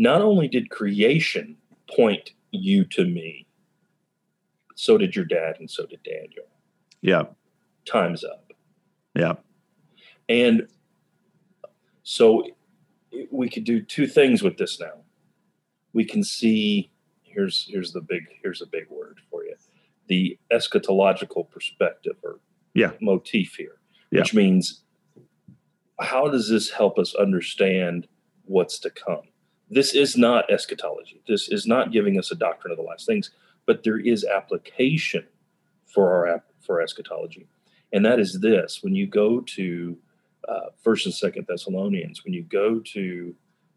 Not 0.00 0.22
only 0.22 0.48
did 0.48 0.70
creation 0.70 1.58
point 1.94 2.30
you 2.52 2.86
to 2.86 3.04
me, 3.04 3.46
so 4.74 4.96
did 4.96 5.14
your 5.14 5.26
dad, 5.26 5.56
and 5.58 5.70
so 5.70 5.84
did 5.84 6.02
Daniel. 6.02 6.46
Yeah. 7.02 7.24
Time's 7.84 8.24
up. 8.24 8.54
Yeah. 9.14 9.34
And 10.26 10.68
so 12.02 12.46
we 13.30 13.50
could 13.50 13.64
do 13.64 13.82
two 13.82 14.06
things 14.06 14.42
with 14.42 14.56
this 14.56 14.80
now. 14.80 15.02
We 15.92 16.06
can 16.06 16.24
see 16.24 16.90
here's 17.22 17.68
here's 17.70 17.92
the 17.92 18.00
big 18.00 18.22
here's 18.42 18.62
a 18.62 18.66
big 18.66 18.88
word 18.88 19.18
for 19.30 19.44
you. 19.44 19.54
The 20.06 20.38
eschatological 20.50 21.50
perspective 21.50 22.16
or 22.22 22.40
Yeah. 22.72 22.92
motif 23.02 23.54
here. 23.56 23.80
Yeah. 24.10 24.20
Which 24.20 24.32
means 24.32 24.82
how 26.00 26.28
does 26.28 26.48
this 26.48 26.70
help 26.70 26.98
us 26.98 27.14
understand 27.14 28.08
what's 28.46 28.78
to 28.78 28.88
come? 28.90 29.24
This 29.70 29.94
is 29.94 30.16
not 30.16 30.50
eschatology. 30.50 31.22
This 31.28 31.48
is 31.48 31.64
not 31.64 31.92
giving 31.92 32.18
us 32.18 32.32
a 32.32 32.34
doctrine 32.34 32.72
of 32.72 32.76
the 32.76 32.82
last 32.82 33.06
things, 33.06 33.30
but 33.66 33.84
there 33.84 33.98
is 33.98 34.24
application 34.24 35.26
for 35.86 36.26
our 36.26 36.42
for 36.60 36.80
eschatology. 36.80 37.46
And 37.92 38.04
that 38.04 38.18
is 38.18 38.40
this 38.40 38.80
when 38.82 38.94
you 38.94 39.06
go 39.06 39.40
to 39.40 39.96
uh, 40.48 40.70
First 40.82 41.06
and 41.06 41.14
Second 41.14 41.46
Thessalonians, 41.46 42.24
when 42.24 42.34
you 42.34 42.42
go 42.42 42.80
to 42.80 43.34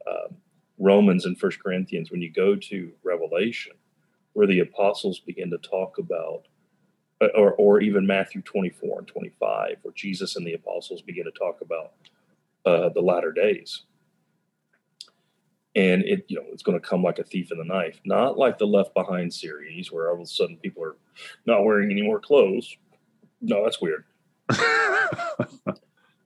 um, 0.09 0.37
Romans 0.79 1.25
and 1.25 1.39
First 1.39 1.61
Corinthians, 1.61 2.09
when 2.09 2.21
you 2.21 2.31
go 2.31 2.55
to 2.55 2.91
Revelation, 3.03 3.73
where 4.33 4.47
the 4.47 4.59
apostles 4.59 5.19
begin 5.19 5.51
to 5.51 5.57
talk 5.59 5.99
about, 5.99 6.47
uh, 7.21 7.27
or 7.35 7.53
or 7.53 7.81
even 7.81 8.07
Matthew 8.07 8.41
twenty 8.41 8.69
four 8.69 8.99
and 8.99 9.07
twenty 9.07 9.31
five, 9.39 9.77
where 9.83 9.93
Jesus 9.93 10.35
and 10.35 10.45
the 10.45 10.53
apostles 10.53 11.03
begin 11.03 11.25
to 11.25 11.31
talk 11.31 11.61
about 11.61 11.93
uh, 12.65 12.89
the 12.89 13.01
latter 13.01 13.31
days. 13.31 13.83
And 15.75 16.03
it, 16.03 16.25
you 16.27 16.35
know, 16.35 16.45
it's 16.51 16.63
going 16.63 16.79
to 16.79 16.87
come 16.87 17.01
like 17.01 17.17
a 17.17 17.23
thief 17.23 17.51
in 17.51 17.57
the 17.57 17.63
knife, 17.63 17.99
not 18.05 18.37
like 18.37 18.59
the 18.59 18.67
Left 18.67 18.93
Behind 18.93 19.33
series, 19.33 19.91
where 19.91 20.09
all 20.09 20.15
of 20.15 20.21
a 20.21 20.25
sudden 20.27 20.57
people 20.57 20.83
are 20.83 20.95
not 21.47 21.63
wearing 21.63 21.91
any 21.91 22.03
more 22.03 22.19
clothes. 22.19 22.77
No, 23.41 23.63
that's 23.63 23.81
weird. 23.81 24.05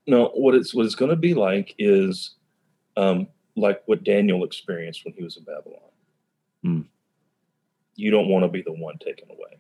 No, 0.08 0.30
what 0.30 0.56
it's 0.56 0.74
what 0.74 0.86
it's 0.86 0.96
going 0.96 1.12
to 1.12 1.18
be 1.18 1.34
like 1.34 1.76
is 1.78 2.36
um, 2.96 3.28
like 3.58 3.84
what 3.86 4.06
Daniel 4.06 4.46
experienced 4.46 5.04
when 5.04 5.14
he 5.14 5.24
was 5.24 5.36
in 5.36 5.44
Babylon. 5.44 5.92
Hmm. 6.64 6.82
You 7.96 8.10
don't 8.10 8.30
want 8.30 8.46
to 8.46 8.50
be 8.50 8.62
the 8.62 8.72
one 8.72 8.98
taken 9.00 9.30
away 9.30 9.60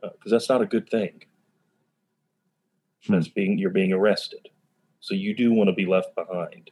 because 0.00 0.30
that's 0.30 0.48
not 0.48 0.62
a 0.62 0.66
good 0.66 0.88
thing. 0.88 1.24
Hmm. 3.06 3.14
That's 3.14 3.28
being 3.28 3.58
you're 3.58 3.70
being 3.70 3.92
arrested, 3.92 4.48
so 5.00 5.14
you 5.14 5.34
do 5.34 5.52
want 5.52 5.68
to 5.68 5.74
be 5.74 5.86
left 5.86 6.14
behind 6.14 6.70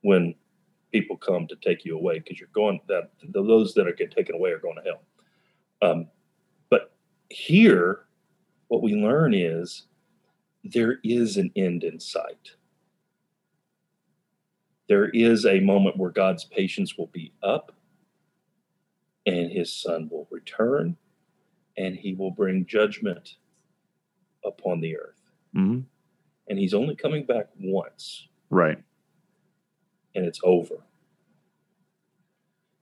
when 0.00 0.34
people 0.92 1.16
come 1.16 1.46
to 1.48 1.56
take 1.56 1.84
you 1.84 1.96
away 1.96 2.18
because 2.18 2.38
you're 2.38 2.48
going 2.52 2.78
that 2.86 3.10
those 3.32 3.74
that 3.74 3.88
are 3.88 3.92
get 3.92 4.14
taken 4.14 4.34
away 4.34 4.50
are 4.50 4.58
going 4.58 4.76
to 4.76 4.82
hell. 4.82 5.02
Um, 5.80 6.06
but 6.70 6.92
here, 7.30 8.04
what 8.68 8.82
we 8.82 8.94
learn 8.94 9.34
is 9.34 9.86
there 10.62 10.98
is 11.02 11.38
an 11.38 11.50
end 11.56 11.82
in 11.82 11.98
sight. 11.98 12.52
There 14.88 15.08
is 15.08 15.46
a 15.46 15.60
moment 15.60 15.96
where 15.96 16.10
God's 16.10 16.44
patience 16.44 16.96
will 16.98 17.08
be 17.08 17.32
up 17.42 17.72
and 19.26 19.50
his 19.50 19.72
son 19.72 20.08
will 20.10 20.28
return 20.30 20.96
and 21.76 21.96
he 21.96 22.12
will 22.14 22.30
bring 22.30 22.66
judgment 22.66 23.36
upon 24.44 24.80
the 24.80 24.96
earth. 24.96 25.20
Mhm. 25.54 25.84
And 26.48 26.58
he's 26.58 26.74
only 26.74 26.94
coming 26.94 27.24
back 27.24 27.48
once 27.58 28.28
Right. 28.50 28.82
And 30.14 30.24
it's 30.24 30.40
over. 30.44 30.76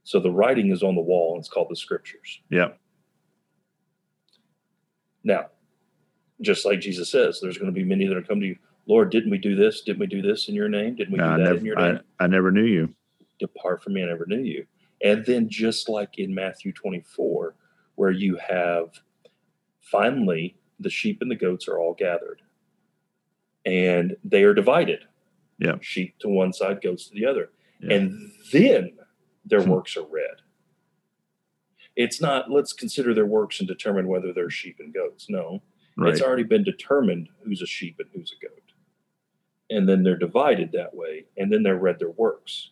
So 0.04 0.18
the 0.18 0.30
writing 0.30 0.70
is 0.72 0.82
on 0.82 0.94
the 0.94 1.00
wall 1.00 1.34
and 1.34 1.40
it's 1.40 1.48
called 1.48 1.68
the 1.70 1.76
scriptures. 1.76 2.40
Yeah. 2.50 2.70
Now, 5.22 5.46
just 6.40 6.64
like 6.64 6.80
Jesus 6.80 7.10
says, 7.10 7.38
there's 7.40 7.58
going 7.58 7.72
to 7.72 7.78
be 7.78 7.84
many 7.84 8.06
that 8.06 8.16
are 8.16 8.22
come 8.22 8.40
to 8.40 8.46
you. 8.46 8.56
Lord, 8.86 9.10
didn't 9.10 9.30
we 9.30 9.38
do 9.38 9.54
this? 9.54 9.82
Didn't 9.82 10.00
we 10.00 10.06
do 10.06 10.22
this 10.22 10.48
in 10.48 10.54
your 10.54 10.68
name? 10.68 10.96
Didn't 10.96 11.12
we 11.12 11.18
No, 11.18 11.36
do 11.36 11.44
that 11.44 11.56
in 11.56 11.64
your 11.64 11.78
I, 11.78 11.92
name? 11.92 12.00
I 12.18 12.26
never 12.26 12.50
knew 12.50 12.64
you. 12.64 12.94
Depart 13.38 13.82
from 13.82 13.92
me, 13.92 14.02
I 14.02 14.06
never 14.06 14.26
knew 14.26 14.40
you. 14.40 14.66
And 15.02 15.24
then, 15.24 15.48
just 15.48 15.88
like 15.88 16.18
in 16.18 16.34
Matthew 16.34 16.72
24, 16.72 17.54
where 17.94 18.10
you 18.10 18.36
have 18.36 19.00
finally 19.80 20.56
the 20.78 20.90
sheep 20.90 21.18
and 21.20 21.30
the 21.30 21.36
goats 21.36 21.68
are 21.68 21.78
all 21.78 21.94
gathered 21.94 22.42
and 23.64 24.16
they 24.24 24.42
are 24.44 24.54
divided. 24.54 25.00
Yeah. 25.60 25.76
Sheep 25.80 26.18
to 26.20 26.28
one 26.28 26.52
side, 26.52 26.80
goats 26.82 27.08
to 27.08 27.14
the 27.14 27.26
other. 27.26 27.50
Yeah. 27.80 27.94
And 27.96 28.32
then 28.52 28.98
their 29.44 29.62
Hmm. 29.62 29.70
works 29.70 29.96
are 29.96 30.04
read. 30.06 30.38
It's 31.96 32.20
not, 32.20 32.50
let's 32.50 32.72
consider 32.72 33.12
their 33.14 33.26
works 33.26 33.58
and 33.60 33.68
determine 33.68 34.08
whether 34.08 34.32
they're 34.32 34.50
sheep 34.50 34.76
and 34.80 34.92
goats. 34.94 35.28
No, 35.28 35.62
Right. 35.96 36.12
it's 36.12 36.22
already 36.22 36.44
been 36.44 36.64
determined 36.64 37.28
who's 37.42 37.60
a 37.60 37.66
sheep 37.66 37.98
and 37.98 38.08
who's 38.12 38.32
a 38.32 38.46
goat. 38.46 38.72
And 39.68 39.88
then 39.88 40.02
they're 40.02 40.16
divided 40.16 40.72
that 40.72 40.94
way. 40.94 41.26
And 41.36 41.52
then 41.52 41.62
they're 41.62 41.76
read 41.78 41.98
their 41.98 42.10
works. 42.10 42.70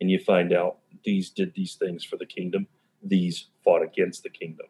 And 0.00 0.10
you 0.10 0.18
find 0.18 0.52
out 0.52 0.78
these 1.04 1.30
did 1.30 1.54
these 1.54 1.74
things 1.74 2.04
for 2.04 2.16
the 2.16 2.26
kingdom, 2.26 2.68
these 3.02 3.48
fought 3.64 3.82
against 3.82 4.22
the 4.22 4.30
kingdom. 4.30 4.68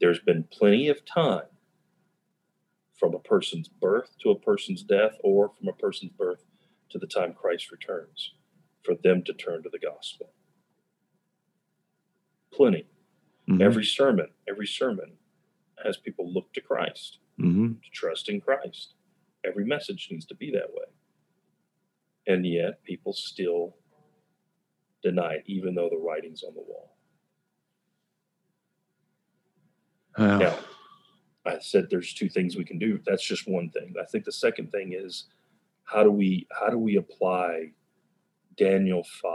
There's 0.00 0.20
been 0.20 0.44
plenty 0.44 0.88
of 0.88 1.04
time 1.04 1.46
from 2.94 3.14
a 3.14 3.18
person's 3.20 3.68
birth 3.68 4.16
to 4.20 4.30
a 4.30 4.38
person's 4.38 4.82
death, 4.82 5.18
or 5.22 5.50
from 5.50 5.68
a 5.68 5.72
person's 5.72 6.12
birth 6.12 6.44
to 6.90 6.98
the 6.98 7.06
time 7.06 7.34
Christ 7.34 7.70
returns, 7.70 8.34
for 8.82 8.94
them 8.94 9.22
to 9.24 9.32
turn 9.32 9.62
to 9.62 9.68
the 9.68 9.78
gospel. 9.78 10.32
Plenty. 12.52 12.86
Mhm. 13.46 13.62
Every 13.62 13.84
sermon, 13.84 14.32
every 14.48 14.66
sermon 14.66 15.18
has 15.84 15.96
people 15.96 16.32
look 16.32 16.52
to 16.54 16.60
Christ 16.60 17.18
Mhm. 17.38 17.82
to 17.82 17.90
trust 17.90 18.28
in 18.28 18.40
Christ. 18.40 18.94
Every 19.44 19.64
message 19.64 20.08
needs 20.10 20.26
to 20.26 20.34
be 20.34 20.50
that 20.50 20.72
way. 20.72 20.86
And 22.26 22.46
yet 22.46 22.82
people 22.82 23.12
still 23.12 23.76
deny 25.02 25.34
it, 25.34 25.44
even 25.46 25.74
though 25.74 25.88
the 25.88 25.96
writing's 25.96 26.42
on 26.42 26.54
the 26.54 26.60
wall. 26.60 26.96
Well, 30.18 30.38
Now, 30.40 30.64
I 31.44 31.58
said 31.60 31.88
there's 31.88 32.12
two 32.12 32.28
things 32.28 32.56
we 32.56 32.64
can 32.64 32.78
do. 32.78 32.98
That's 32.98 33.24
just 33.24 33.46
one 33.46 33.70
thing. 33.70 33.94
I 33.98 34.04
think 34.04 34.24
the 34.24 34.32
second 34.32 34.72
thing 34.72 34.92
is 34.92 35.28
how 35.88 36.02
do 36.02 36.10
we 36.10 36.46
how 36.58 36.68
do 36.68 36.78
we 36.78 36.96
apply 36.96 37.72
Daniel 38.56 39.02
5 39.04 39.32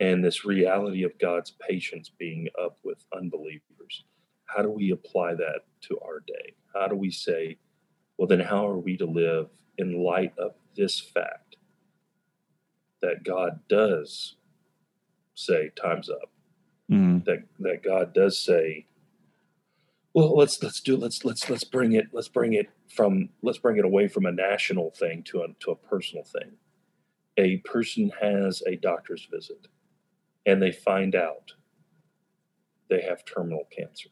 and 0.00 0.24
this 0.24 0.44
reality 0.44 1.02
of 1.02 1.18
God's 1.18 1.52
patience 1.68 2.10
being 2.18 2.48
up 2.62 2.78
with 2.84 3.04
unbelievers, 3.16 4.04
how 4.44 4.62
do 4.62 4.70
we 4.70 4.92
apply 4.92 5.34
that 5.34 5.62
to 5.82 5.98
our 6.00 6.20
day? 6.20 6.54
How 6.72 6.86
do 6.86 6.94
we 6.94 7.10
say, 7.10 7.58
well, 8.16 8.28
then 8.28 8.40
how 8.40 8.66
are 8.68 8.78
we 8.78 8.96
to 8.96 9.06
live 9.06 9.48
in 9.76 10.04
light 10.04 10.34
of 10.38 10.52
this 10.76 11.00
fact 11.00 11.56
that 13.02 13.24
God 13.24 13.60
does 13.68 14.36
say 15.34 15.70
time's 15.74 16.08
up? 16.08 16.30
Mm. 16.90 17.24
That 17.24 17.44
that 17.58 17.82
God 17.82 18.14
does 18.14 18.38
say, 18.38 18.86
well, 20.18 20.36
let's 20.36 20.60
let's 20.62 20.80
do 20.80 20.96
let's 20.96 21.24
let's 21.24 21.48
let's 21.48 21.64
bring 21.64 21.92
it 21.92 22.08
let's 22.12 22.28
bring 22.28 22.54
it 22.54 22.68
from 22.88 23.28
let's 23.42 23.58
bring 23.58 23.76
it 23.76 23.84
away 23.84 24.08
from 24.08 24.26
a 24.26 24.32
national 24.32 24.90
thing 24.90 25.22
to 25.24 25.42
a 25.42 25.46
to 25.60 25.70
a 25.70 25.76
personal 25.76 26.24
thing. 26.24 26.52
A 27.36 27.58
person 27.58 28.10
has 28.20 28.62
a 28.66 28.76
doctor's 28.76 29.28
visit 29.30 29.68
and 30.46 30.60
they 30.60 30.72
find 30.72 31.14
out 31.14 31.52
they 32.90 33.00
have 33.02 33.24
terminal 33.24 33.68
cancer. 33.70 34.08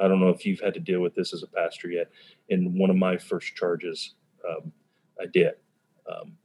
I 0.00 0.08
don't 0.08 0.20
know 0.20 0.30
if 0.30 0.46
you've 0.46 0.60
had 0.60 0.74
to 0.74 0.80
deal 0.80 1.00
with 1.00 1.14
this 1.14 1.34
as 1.34 1.42
a 1.42 1.48
pastor 1.48 1.90
yet. 1.90 2.08
In 2.48 2.78
one 2.78 2.88
of 2.88 2.96
my 2.96 3.18
first 3.18 3.54
charges, 3.56 4.14
um, 4.48 4.72
I 5.20 5.26
did. 5.26 5.54
Um, 6.10 6.36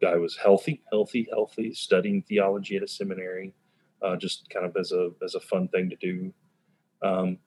guy 0.00 0.16
was 0.16 0.36
healthy, 0.36 0.82
healthy, 0.90 1.26
healthy, 1.30 1.74
studying 1.74 2.22
theology 2.22 2.76
at 2.76 2.82
a 2.82 2.88
seminary, 2.88 3.52
uh, 4.00 4.16
just 4.16 4.48
kind 4.48 4.64
of 4.64 4.76
as 4.76 4.92
a 4.92 5.10
as 5.22 5.34
a 5.34 5.40
fun 5.40 5.68
thing 5.68 5.90
to 5.90 5.96
do. 5.96 6.32
Um, 7.02 7.38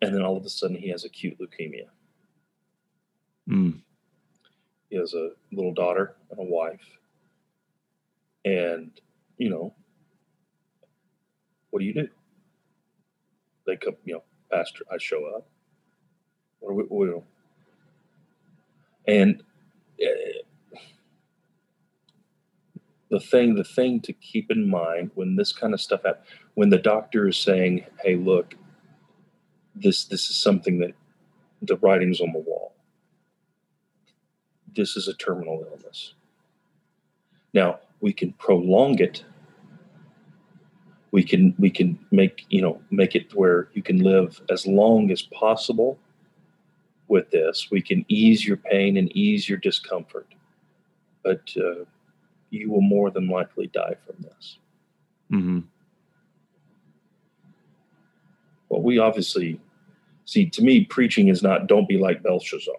and 0.00 0.14
then 0.14 0.22
all 0.22 0.36
of 0.36 0.44
a 0.44 0.48
sudden, 0.48 0.76
he 0.76 0.90
has 0.90 1.04
acute 1.04 1.38
leukemia. 1.38 1.88
Mm. 3.48 3.80
He 4.90 4.96
has 4.96 5.14
a 5.14 5.30
little 5.52 5.74
daughter 5.74 6.16
and 6.30 6.38
a 6.38 6.42
wife. 6.42 6.98
And, 8.44 8.90
you 9.36 9.50
know, 9.50 9.74
what 11.70 11.80
do 11.80 11.86
you 11.86 11.94
do? 11.94 12.08
They 13.66 13.76
come, 13.76 13.96
you 14.04 14.14
know, 14.14 14.22
Pastor, 14.50 14.84
I 14.90 14.96
show 14.98 15.26
up. 15.36 15.46
What 16.60 16.70
do 16.70 16.74
we, 16.76 16.82
what 16.84 17.06
do 17.06 17.24
and 19.08 19.42
uh, 20.00 20.38
the 23.10 23.18
thing, 23.18 23.54
the 23.54 23.64
thing 23.64 24.00
to 24.02 24.12
keep 24.12 24.50
in 24.50 24.68
mind 24.68 25.10
when 25.14 25.36
this 25.36 25.52
kind 25.52 25.72
of 25.72 25.80
stuff 25.80 26.02
happens, 26.04 26.26
when 26.58 26.70
the 26.70 26.84
doctor 26.94 27.28
is 27.28 27.36
saying, 27.36 27.84
"Hey, 28.02 28.16
look, 28.16 28.56
this 29.76 30.06
this 30.06 30.28
is 30.28 30.36
something 30.36 30.80
that 30.80 30.92
the 31.62 31.76
writing's 31.76 32.20
on 32.20 32.32
the 32.32 32.40
wall. 32.40 32.72
This 34.74 34.96
is 34.96 35.06
a 35.06 35.14
terminal 35.14 35.64
illness. 35.70 36.14
Now 37.54 37.78
we 38.00 38.12
can 38.12 38.32
prolong 38.32 38.98
it. 38.98 39.24
We 41.12 41.22
can 41.22 41.54
we 41.60 41.70
can 41.70 41.96
make 42.10 42.44
you 42.50 42.60
know 42.60 42.82
make 42.90 43.14
it 43.14 43.32
where 43.36 43.68
you 43.74 43.82
can 43.84 43.98
live 44.02 44.42
as 44.50 44.66
long 44.66 45.12
as 45.12 45.22
possible 45.22 45.96
with 47.06 47.30
this. 47.30 47.68
We 47.70 47.82
can 47.82 48.04
ease 48.08 48.44
your 48.44 48.56
pain 48.56 48.96
and 48.96 49.16
ease 49.16 49.48
your 49.48 49.58
discomfort, 49.58 50.34
but 51.22 51.54
uh, 51.56 51.84
you 52.50 52.68
will 52.72 52.88
more 52.96 53.12
than 53.12 53.28
likely 53.28 53.68
die 53.68 53.94
from 54.04 54.16
this. 54.22 54.58
hmm 55.30 55.60
Well, 58.68 58.82
we 58.82 58.98
obviously 58.98 59.60
see. 60.24 60.46
To 60.46 60.62
me, 60.62 60.84
preaching 60.84 61.28
is 61.28 61.42
not 61.42 61.66
"Don't 61.66 61.88
be 61.88 61.98
like 61.98 62.22
Belshazzar." 62.22 62.74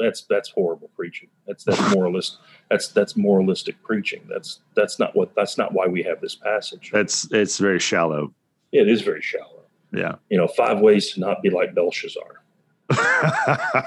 That's 0.00 0.22
that's 0.22 0.50
horrible 0.50 0.90
preaching. 0.96 1.28
That's 1.46 1.64
that's 1.64 1.94
moralist. 1.94 2.38
That's 2.70 2.88
that's 2.88 3.16
moralistic 3.16 3.82
preaching. 3.82 4.22
That's 4.28 4.60
that's 4.74 4.98
not 4.98 5.14
what. 5.14 5.34
That's 5.34 5.58
not 5.58 5.72
why 5.72 5.86
we 5.86 6.02
have 6.02 6.20
this 6.20 6.34
passage. 6.34 6.90
That's 6.92 7.30
it's 7.30 7.58
very 7.58 7.78
shallow. 7.78 8.32
It 8.72 8.88
is 8.88 9.02
very 9.02 9.22
shallow. 9.22 9.62
Yeah. 9.92 10.16
You 10.30 10.38
know, 10.38 10.48
five 10.48 10.80
ways 10.80 11.12
to 11.12 11.20
not 11.20 11.42
be 11.42 11.50
like 11.50 11.74
Belshazzar. 11.74 12.42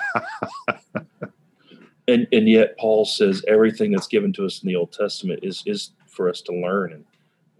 And 2.07 2.27
and 2.31 2.47
yet 2.47 2.77
Paul 2.77 3.05
says 3.05 3.43
everything 3.47 3.91
that's 3.91 4.07
given 4.07 4.31
to 4.33 4.45
us 4.45 4.61
in 4.61 4.67
the 4.67 4.75
Old 4.75 4.91
Testament 4.91 5.39
is 5.43 5.63
is 5.65 5.91
for 6.07 6.29
us 6.29 6.41
to 6.41 6.53
learn 6.53 6.93
and 6.93 7.05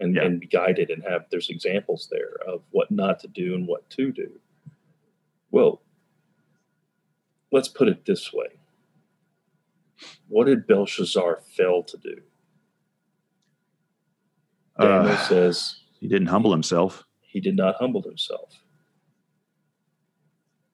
and, 0.00 0.14
Yeah. 0.14 0.24
and 0.24 0.40
be 0.40 0.46
guided 0.46 0.90
and 0.90 1.02
have 1.04 1.26
there's 1.30 1.48
examples 1.50 2.08
there 2.10 2.36
of 2.46 2.62
what 2.70 2.90
not 2.90 3.20
to 3.20 3.28
do 3.28 3.54
and 3.54 3.66
what 3.66 3.88
to 3.90 4.12
do. 4.12 4.40
Well, 5.50 5.80
let's 7.52 7.68
put 7.68 7.88
it 7.88 8.04
this 8.04 8.32
way. 8.32 8.58
What 10.28 10.44
did 10.46 10.66
Belshazzar 10.66 11.40
fail 11.56 11.82
to 11.84 11.96
do? 11.96 12.20
Daniel 14.78 15.12
Uh, 15.12 15.16
says 15.28 15.80
he 16.00 16.06
didn't 16.08 16.26
humble 16.28 16.52
himself. 16.52 17.04
he 17.22 17.40
did 17.40 17.56
not 17.56 17.76
humble 17.76 18.02
himself. 18.02 18.62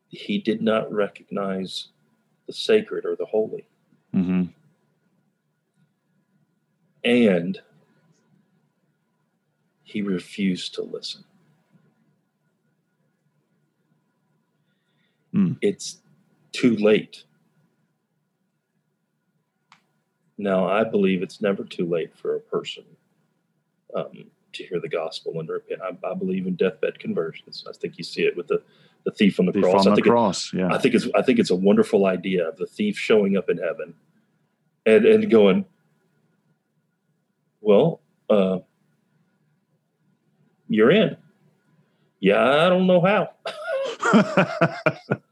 He 0.08 0.38
did 0.38 0.60
not 0.62 0.92
recognize 0.92 1.88
the 2.46 2.52
sacred 2.52 3.04
or 3.04 3.14
the 3.16 3.26
holy. 3.26 3.66
hmm 4.12 4.44
and 7.04 7.60
he 9.92 10.00
refused 10.00 10.72
to 10.74 10.82
listen. 10.82 11.22
Mm. 15.34 15.58
It's 15.60 15.98
too 16.52 16.76
late. 16.76 17.24
Now, 20.38 20.66
I 20.66 20.82
believe 20.84 21.22
it's 21.22 21.42
never 21.42 21.62
too 21.62 21.86
late 21.86 22.16
for 22.16 22.34
a 22.36 22.40
person 22.40 22.84
um, 23.94 24.24
to 24.54 24.64
hear 24.64 24.80
the 24.80 24.88
gospel 24.88 25.38
and 25.38 25.48
repent. 25.48 25.80
I, 25.82 25.90
I 26.10 26.14
believe 26.14 26.46
in 26.46 26.54
deathbed 26.54 26.98
conversions. 26.98 27.64
I 27.68 27.72
think 27.72 27.98
you 27.98 28.04
see 28.04 28.22
it 28.22 28.34
with 28.36 28.48
the, 28.48 28.62
the 29.04 29.10
thief 29.10 29.38
on 29.38 29.46
the 29.46 29.52
Thief 29.52 29.62
cross. 29.64 29.86
on 29.86 29.92
I 29.92 29.94
the 29.94 29.96
think 29.96 30.06
it- 30.06 30.10
cross. 30.10 30.52
yeah. 30.54 30.72
I 30.72 30.78
think 30.78 30.94
it's 30.94 31.06
I 31.14 31.20
think 31.22 31.38
it's 31.38 31.50
a 31.50 31.54
wonderful 31.56 32.06
idea 32.06 32.48
of 32.48 32.56
the 32.56 32.66
thief 32.66 32.98
showing 32.98 33.36
up 33.36 33.50
in 33.50 33.58
heaven 33.58 33.94
and 34.86 35.04
and 35.04 35.30
going, 35.30 35.64
well, 37.60 38.00
uh, 38.30 38.58
you're 40.74 40.90
in. 40.90 41.16
Yeah, 42.20 42.66
I 42.66 42.68
don't 42.68 42.86
know 42.86 43.00
how. 43.00 43.30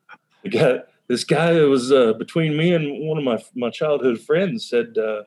The 0.42 0.48
guy, 0.48 0.78
this 1.08 1.24
guy 1.24 1.52
that 1.52 1.68
was 1.68 1.92
uh, 1.92 2.14
between 2.14 2.56
me 2.56 2.72
and 2.72 3.06
one 3.06 3.18
of 3.18 3.24
my 3.24 3.42
my 3.54 3.70
childhood 3.70 4.20
friends 4.20 4.68
said 4.68 4.96
uh, 4.96 5.22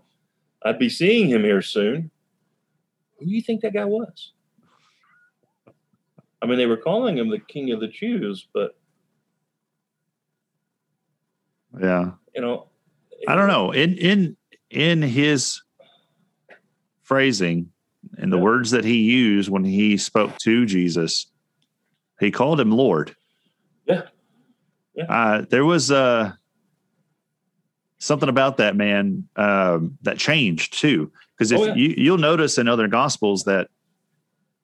I'd 0.65 0.79
be 0.79 0.89
seeing 0.89 1.29
him 1.29 1.43
here 1.43 1.61
soon. 1.61 2.09
Who 3.19 3.25
do 3.25 3.31
you 3.31 3.41
think 3.41 3.61
that 3.61 3.73
guy 3.73 3.85
was? 3.85 4.31
I 6.41 6.45
mean, 6.45 6.57
they 6.57 6.65
were 6.65 6.77
calling 6.77 7.17
him 7.17 7.29
the 7.29 7.39
King 7.39 7.71
of 7.71 7.79
the 7.79 7.87
Jews, 7.87 8.47
but 8.53 8.75
yeah. 11.79 12.11
you 12.35 12.41
know, 12.41 12.67
I 13.27 13.35
don't 13.35 13.47
know. 13.47 13.71
In 13.71 13.97
in 13.97 14.37
in 14.69 15.01
his 15.01 15.61
phrasing 17.03 17.72
and 18.17 18.31
the 18.31 18.37
Yeah. 18.37 18.43
words 18.43 18.71
that 18.71 18.85
he 18.85 18.97
used 19.01 19.49
when 19.49 19.63
he 19.63 19.97
spoke 19.97 20.37
to 20.39 20.65
Jesus, 20.65 21.27
he 22.19 22.31
called 22.31 22.59
him 22.59 22.71
Lord. 22.71 23.15
Yeah. 23.85 24.03
Yeah. 24.95 25.05
Uh, 25.05 25.45
there 25.49 25.65
was 25.65 25.91
uh, 25.91 26.33
something 27.99 28.29
about 28.29 28.57
that 28.57 28.75
man 28.75 29.27
um, 29.35 29.97
that 30.03 30.17
changed 30.17 30.77
too. 30.79 31.11
Because 31.37 31.51
if 31.51 31.59
Oh, 31.59 31.65
yeah. 31.65 31.73
you 31.75 31.93
you'll 31.97 32.17
notice 32.17 32.57
in 32.57 32.67
other 32.67 32.87
gospels 32.87 33.43
that 33.45 33.69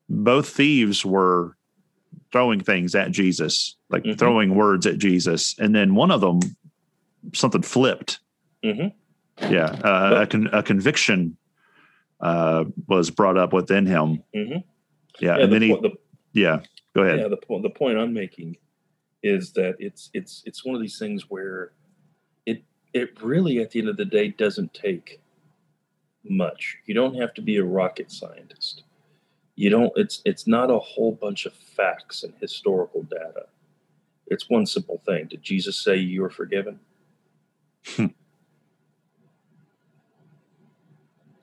both 0.10 0.50
thieves 0.50 1.06
were 1.06 1.56
throwing 2.32 2.60
things 2.60 2.93
at 2.95 3.12
Jesus, 3.12 3.76
like 3.89 4.04
Mhm. 4.04 4.18
throwing 4.18 4.56
words 4.56 4.86
at 4.86 4.97
Jesus, 5.00 5.56
and 5.58 5.74
then 5.76 5.95
one 5.95 6.12
of 6.12 6.22
them 6.22 6.39
something 7.34 7.62
flipped. 7.64 8.20
Mhm. 8.64 8.93
Yeah, 9.50 9.66
uh, 9.84 10.22
a, 10.24 10.28
con- 10.28 10.50
a 10.54 10.62
conviction 10.62 11.38
uh, 12.20 12.66
was 12.88 13.10
brought 13.10 13.38
up 13.38 13.54
within 13.54 13.86
him. 13.86 14.24
Mhm. 14.36 14.64
Yeah, 15.20 15.38
yeah, 15.38 15.44
and 15.44 15.52
the, 15.52 15.60
then 15.60 15.62
he, 15.62 15.76
the, 15.76 15.92
yeah, 16.34 16.60
go 16.96 17.04
ahead. 17.04 17.20
yeah, 17.20 17.28
the, 17.28 17.38
po- 17.38 17.62
the 17.62 17.70
point 17.70 17.98
I'm 17.98 18.14
making 18.14 18.58
is 19.24 19.52
that 19.54 19.76
it's 19.80 20.10
it's 20.14 20.44
it's 20.46 20.64
one 20.64 20.76
of 20.76 20.82
these 20.82 20.98
things 20.98 21.30
where 21.30 21.72
it 22.46 22.64
it 22.94 23.22
really 23.22 23.60
at 23.60 23.72
the 23.72 23.80
end 23.80 23.90
of 23.90 23.98
the 23.98 24.06
day 24.06 24.30
doesn't 24.30 24.74
take 24.74 25.22
much. 26.24 26.78
You 26.86 26.94
don't 26.94 27.16
have 27.16 27.34
to 27.36 27.42
be 27.42 27.58
a 27.58 27.64
rocket 27.64 28.12
scientist. 28.12 28.84
You 29.56 29.70
don't. 29.70 29.92
It's 29.96 30.22
it's 30.26 30.48
not 30.48 30.72
a 30.72 30.80
whole 30.80 31.12
bunch 31.12 31.46
of 31.46 31.54
facts 31.54 32.24
and 32.24 32.34
historical 32.40 33.04
data. 33.04 33.48
It's 34.28 34.50
one 34.50 34.66
simple 34.66 35.02
thing. 35.06 35.28
Did 35.28 35.42
Jesus 35.42 35.84
say 35.84 35.98
you 35.98 36.24
are 36.24 36.30
forgiven? 36.30 36.80
Hmm. 37.88 38.08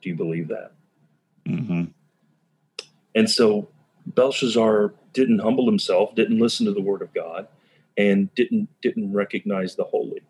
Do 0.07 0.11
you 0.11 0.15
believe 0.15 0.47
that? 0.47 0.71
hmm 1.45 1.83
And 3.13 3.29
so 3.29 3.67
Belshazzar 4.05 4.93
didn't 5.11 5.39
humble 5.39 5.65
himself, 5.65 6.15
didn't 6.15 6.39
listen 6.39 6.65
to 6.65 6.71
the 6.71 6.79
word 6.81 7.01
of 7.01 7.13
God, 7.13 7.49
and 7.97 8.33
didn't 8.35 8.69
didn't 8.81 9.11
recognize 9.11 9.75
the 9.75 9.83
holy. 9.83 10.21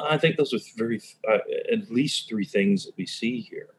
I 0.00 0.16
think 0.16 0.36
those 0.36 0.54
are 0.54 0.60
very 0.76 1.00
uh, 1.28 1.38
at 1.72 1.90
least 1.90 2.28
three 2.28 2.44
things 2.44 2.86
that 2.86 2.96
we 2.96 3.04
see 3.04 3.40
here. 3.40 3.70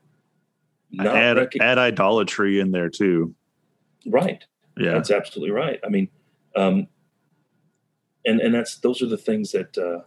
Not 0.91 1.15
add, 1.15 1.37
rec- 1.37 1.61
add 1.61 1.77
idolatry 1.77 2.59
in 2.59 2.71
there 2.71 2.89
too. 2.89 3.33
Right. 4.05 4.43
Yeah, 4.77 4.95
that's 4.95 5.11
absolutely 5.11 5.51
right. 5.51 5.79
I 5.81 5.87
mean, 5.87 6.09
um, 6.57 6.87
and 8.25 8.41
and 8.41 8.53
that's 8.53 8.75
those 8.79 9.01
are 9.01 9.07
the 9.07 9.17
things 9.17 9.53
that. 9.53 9.77
Uh, 9.77 10.01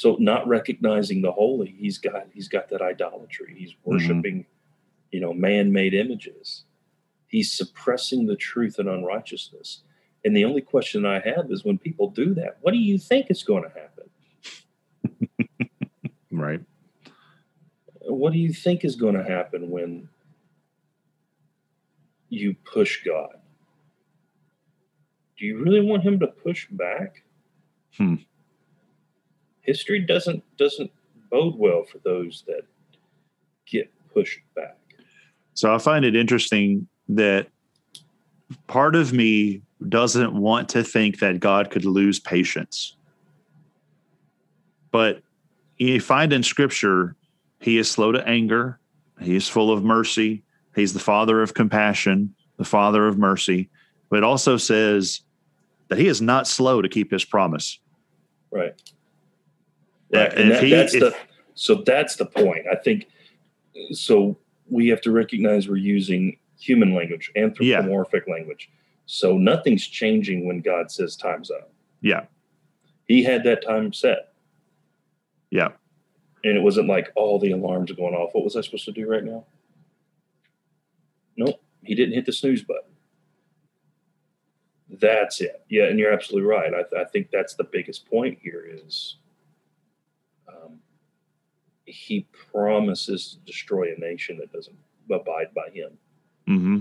so 0.00 0.16
not 0.18 0.48
recognizing 0.48 1.20
the 1.20 1.30
holy, 1.30 1.74
he's 1.78 1.98
got 1.98 2.28
he's 2.32 2.48
got 2.48 2.70
that 2.70 2.80
idolatry. 2.80 3.54
He's 3.54 3.72
mm-hmm. 3.72 3.90
worshiping, 3.90 4.34
mm-hmm. 4.38 5.10
you 5.10 5.20
know, 5.20 5.34
man-made 5.34 5.92
images. 5.92 6.64
He's 7.26 7.52
suppressing 7.52 8.24
the 8.24 8.34
truth 8.34 8.78
and 8.78 8.88
unrighteousness. 8.88 9.82
And 10.24 10.34
the 10.34 10.46
only 10.46 10.62
question 10.62 11.04
I 11.04 11.20
have 11.20 11.50
is 11.50 11.66
when 11.66 11.76
people 11.76 12.08
do 12.08 12.32
that, 12.32 12.56
what 12.62 12.72
do 12.72 12.78
you 12.78 12.96
think 12.96 13.30
is 13.30 13.42
going 13.42 13.64
to 13.64 13.72
happen? 15.28 15.68
right. 16.32 16.60
What 18.00 18.32
do 18.32 18.38
you 18.38 18.54
think 18.54 18.86
is 18.86 18.96
going 18.96 19.16
to 19.16 19.22
happen 19.22 19.68
when 19.68 20.08
you 22.30 22.56
push 22.64 23.04
God? 23.04 23.36
Do 25.38 25.44
you 25.44 25.58
really 25.62 25.82
want 25.82 26.04
him 26.04 26.18
to 26.20 26.26
push 26.26 26.68
back? 26.70 27.22
Hmm. 27.98 28.14
History 29.70 30.00
doesn't 30.00 30.42
doesn't 30.56 30.90
bode 31.30 31.54
well 31.56 31.84
for 31.84 31.98
those 31.98 32.42
that 32.48 32.62
get 33.70 33.88
pushed 34.12 34.40
back. 34.56 34.76
So 35.54 35.72
I 35.72 35.78
find 35.78 36.04
it 36.04 36.16
interesting 36.16 36.88
that 37.08 37.46
part 38.66 38.96
of 38.96 39.12
me 39.12 39.62
doesn't 39.88 40.34
want 40.34 40.68
to 40.70 40.82
think 40.82 41.20
that 41.20 41.38
God 41.38 41.70
could 41.70 41.84
lose 41.84 42.18
patience. 42.18 42.96
But 44.90 45.22
you 45.76 46.00
find 46.00 46.32
in 46.32 46.42
scripture, 46.42 47.14
he 47.60 47.78
is 47.78 47.88
slow 47.88 48.10
to 48.10 48.26
anger, 48.26 48.80
he 49.20 49.36
is 49.36 49.48
full 49.48 49.72
of 49.72 49.84
mercy, 49.84 50.42
he's 50.74 50.94
the 50.94 50.98
father 50.98 51.42
of 51.42 51.54
compassion, 51.54 52.34
the 52.56 52.64
father 52.64 53.06
of 53.06 53.18
mercy. 53.18 53.70
But 54.08 54.16
it 54.16 54.24
also 54.24 54.56
says 54.56 55.20
that 55.86 55.98
he 55.98 56.08
is 56.08 56.20
not 56.20 56.48
slow 56.48 56.82
to 56.82 56.88
keep 56.88 57.12
his 57.12 57.24
promise. 57.24 57.78
Right. 58.50 58.74
Yeah, 60.10 60.32
and 60.36 60.50
that, 60.50 60.62
he, 60.62 60.70
that's 60.70 60.94
if, 60.94 61.00
the 61.00 61.16
so 61.54 61.82
that's 61.86 62.16
the 62.16 62.26
point. 62.26 62.66
I 62.70 62.76
think 62.76 63.06
so 63.92 64.38
we 64.68 64.88
have 64.88 65.00
to 65.02 65.10
recognize 65.10 65.68
we're 65.68 65.76
using 65.76 66.38
human 66.58 66.94
language, 66.94 67.30
anthropomorphic 67.36 68.24
yeah. 68.26 68.34
language. 68.34 68.70
So 69.06 69.36
nothing's 69.36 69.86
changing 69.86 70.46
when 70.46 70.60
God 70.60 70.90
says 70.90 71.16
time's 71.16 71.50
up. 71.50 71.72
Yeah. 72.00 72.26
He 73.06 73.24
had 73.24 73.42
that 73.44 73.64
time 73.64 73.92
set. 73.92 74.32
Yeah. 75.50 75.70
And 76.44 76.56
it 76.56 76.62
wasn't 76.62 76.88
like 76.88 77.10
all 77.16 77.38
the 77.38 77.50
alarms 77.50 77.90
are 77.90 77.94
going 77.94 78.14
off. 78.14 78.30
What 78.32 78.44
was 78.44 78.56
I 78.56 78.60
supposed 78.60 78.84
to 78.84 78.92
do 78.92 79.08
right 79.08 79.24
now? 79.24 79.44
Nope. 81.36 81.60
He 81.82 81.94
didn't 81.94 82.14
hit 82.14 82.26
the 82.26 82.32
snooze 82.32 82.62
button. 82.62 82.90
That's 84.88 85.40
it. 85.40 85.64
Yeah, 85.68 85.84
and 85.84 85.98
you're 85.98 86.12
absolutely 86.12 86.48
right. 86.48 86.72
I, 86.72 86.82
th- 86.82 87.00
I 87.00 87.04
think 87.04 87.30
that's 87.30 87.54
the 87.54 87.64
biggest 87.64 88.08
point 88.08 88.38
here 88.42 88.64
is 88.66 89.16
he 91.90 92.26
promises 92.52 93.32
to 93.32 93.38
destroy 93.44 93.92
a 93.94 94.00
nation 94.00 94.38
that 94.38 94.52
doesn't 94.52 94.76
abide 95.10 95.52
by 95.54 95.70
him. 95.72 95.90
Mm-hmm. 96.48 96.80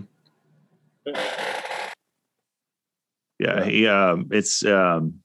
Yeah, 3.40 3.64
he 3.64 3.88
um 3.88 4.28
it's 4.32 4.66
um 4.66 5.22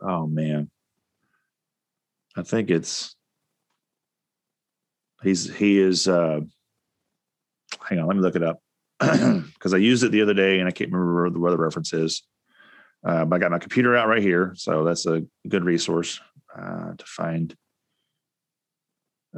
oh 0.00 0.26
man. 0.26 0.70
I 2.36 2.42
think 2.42 2.70
it's 2.70 3.14
he's 5.22 5.52
he 5.54 5.78
is 5.78 6.06
uh 6.06 6.40
hang 7.88 7.98
on, 7.98 8.06
let 8.06 8.16
me 8.16 8.22
look 8.22 8.36
it 8.36 8.42
up. 8.42 8.60
Because 9.62 9.74
I 9.74 9.78
used 9.78 10.02
it 10.02 10.10
the 10.10 10.22
other 10.22 10.34
day 10.34 10.58
and 10.58 10.66
I 10.66 10.72
can't 10.72 10.90
remember 10.90 11.38
where 11.38 11.52
the 11.52 11.56
reference 11.56 11.92
is. 11.92 12.22
Uh, 13.04 13.26
I 13.30 13.38
got 13.38 13.50
my 13.50 13.58
computer 13.58 13.96
out 13.96 14.08
right 14.08 14.22
here, 14.22 14.52
so 14.56 14.84
that's 14.84 15.06
a 15.06 15.24
good 15.48 15.64
resource 15.64 16.20
uh, 16.56 16.94
to 16.96 17.04
find. 17.04 17.56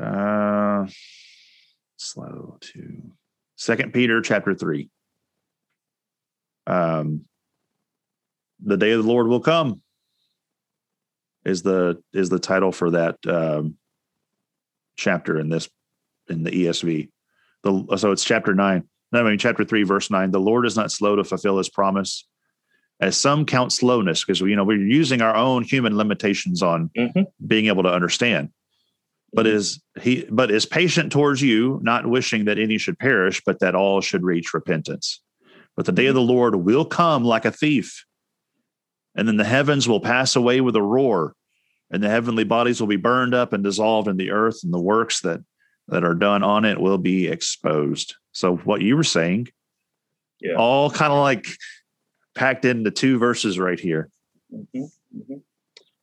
Uh, 0.00 0.86
slow 1.96 2.58
to 2.60 3.12
Second 3.56 3.92
Peter 3.92 4.20
chapter 4.20 4.54
three. 4.54 4.90
Um, 6.66 7.24
the 8.62 8.76
day 8.76 8.92
of 8.92 9.04
the 9.04 9.08
Lord 9.08 9.28
will 9.28 9.40
come 9.40 9.82
is 11.44 11.62
the 11.62 12.02
is 12.12 12.28
the 12.28 12.38
title 12.38 12.72
for 12.72 12.90
that 12.90 13.16
um, 13.26 13.76
chapter 14.96 15.38
in 15.38 15.48
this 15.48 15.68
in 16.28 16.42
the 16.42 16.50
ESV. 16.50 17.08
The 17.62 17.96
so 17.96 18.12
it's 18.12 18.24
chapter 18.24 18.54
nine. 18.54 18.88
No, 19.12 19.24
I 19.24 19.30
mean 19.30 19.38
chapter 19.38 19.64
three, 19.64 19.84
verse 19.84 20.10
nine. 20.10 20.30
The 20.30 20.40
Lord 20.40 20.66
is 20.66 20.76
not 20.76 20.90
slow 20.90 21.16
to 21.16 21.24
fulfill 21.24 21.58
His 21.58 21.68
promise, 21.68 22.26
as 23.00 23.16
some 23.16 23.44
count 23.44 23.72
slowness, 23.72 24.24
because 24.24 24.40
you 24.40 24.56
know 24.56 24.64
we're 24.64 24.78
using 24.78 25.20
our 25.20 25.34
own 25.34 25.62
human 25.62 25.96
limitations 25.96 26.62
on 26.62 26.90
mm-hmm. 26.96 27.22
being 27.46 27.66
able 27.66 27.82
to 27.82 27.92
understand. 27.92 28.50
But 29.32 29.48
is 29.48 29.82
he 30.00 30.26
but 30.30 30.52
is 30.52 30.64
patient 30.64 31.10
towards 31.10 31.42
you 31.42 31.80
not 31.82 32.06
wishing 32.06 32.44
that 32.44 32.58
any 32.58 32.78
should 32.78 32.98
perish 32.98 33.42
but 33.44 33.58
that 33.58 33.74
all 33.74 34.00
should 34.00 34.22
reach 34.22 34.54
repentance. 34.54 35.20
But 35.76 35.86
the 35.86 35.92
day 35.92 36.06
of 36.06 36.14
the 36.14 36.20
lord 36.20 36.54
will 36.54 36.84
come 36.84 37.24
like 37.24 37.44
a 37.44 37.50
thief 37.50 38.04
and 39.16 39.26
then 39.26 39.36
the 39.36 39.44
heavens 39.44 39.88
will 39.88 39.98
pass 39.98 40.36
away 40.36 40.60
with 40.60 40.76
a 40.76 40.82
roar 40.82 41.34
and 41.90 42.00
the 42.00 42.08
heavenly 42.08 42.44
bodies 42.44 42.80
will 42.80 42.86
be 42.86 42.96
burned 42.96 43.34
up 43.34 43.52
and 43.52 43.64
dissolved 43.64 44.06
in 44.06 44.16
the 44.16 44.30
earth 44.30 44.60
and 44.62 44.72
the 44.72 44.80
works 44.80 45.20
that 45.22 45.40
that 45.88 46.04
are 46.04 46.14
done 46.14 46.44
on 46.44 46.64
it 46.64 46.80
will 46.80 46.96
be 46.96 47.26
exposed. 47.26 48.14
So 48.30 48.56
what 48.58 48.82
you 48.82 48.96
were 48.96 49.02
saying 49.02 49.48
yeah. 50.40 50.54
all 50.54 50.90
kind 50.90 51.12
of 51.12 51.18
like 51.18 51.46
packed 52.34 52.64
into 52.64 52.90
two 52.90 53.18
verses 53.18 53.58
right 53.58 53.80
here 53.80 54.10
mm-hmm. 54.52 54.82
Mm-hmm. 54.82 55.34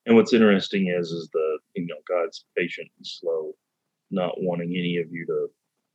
And 0.05 0.15
what's 0.15 0.33
interesting 0.33 0.87
is 0.87 1.11
is 1.11 1.29
the 1.31 1.59
you 1.75 1.85
know 1.85 1.95
God's 2.07 2.45
patient 2.57 2.89
and 2.97 3.05
slow, 3.05 3.53
not 4.09 4.41
wanting 4.41 4.69
any 4.69 4.97
of 4.97 5.11
you 5.11 5.25
to 5.25 5.47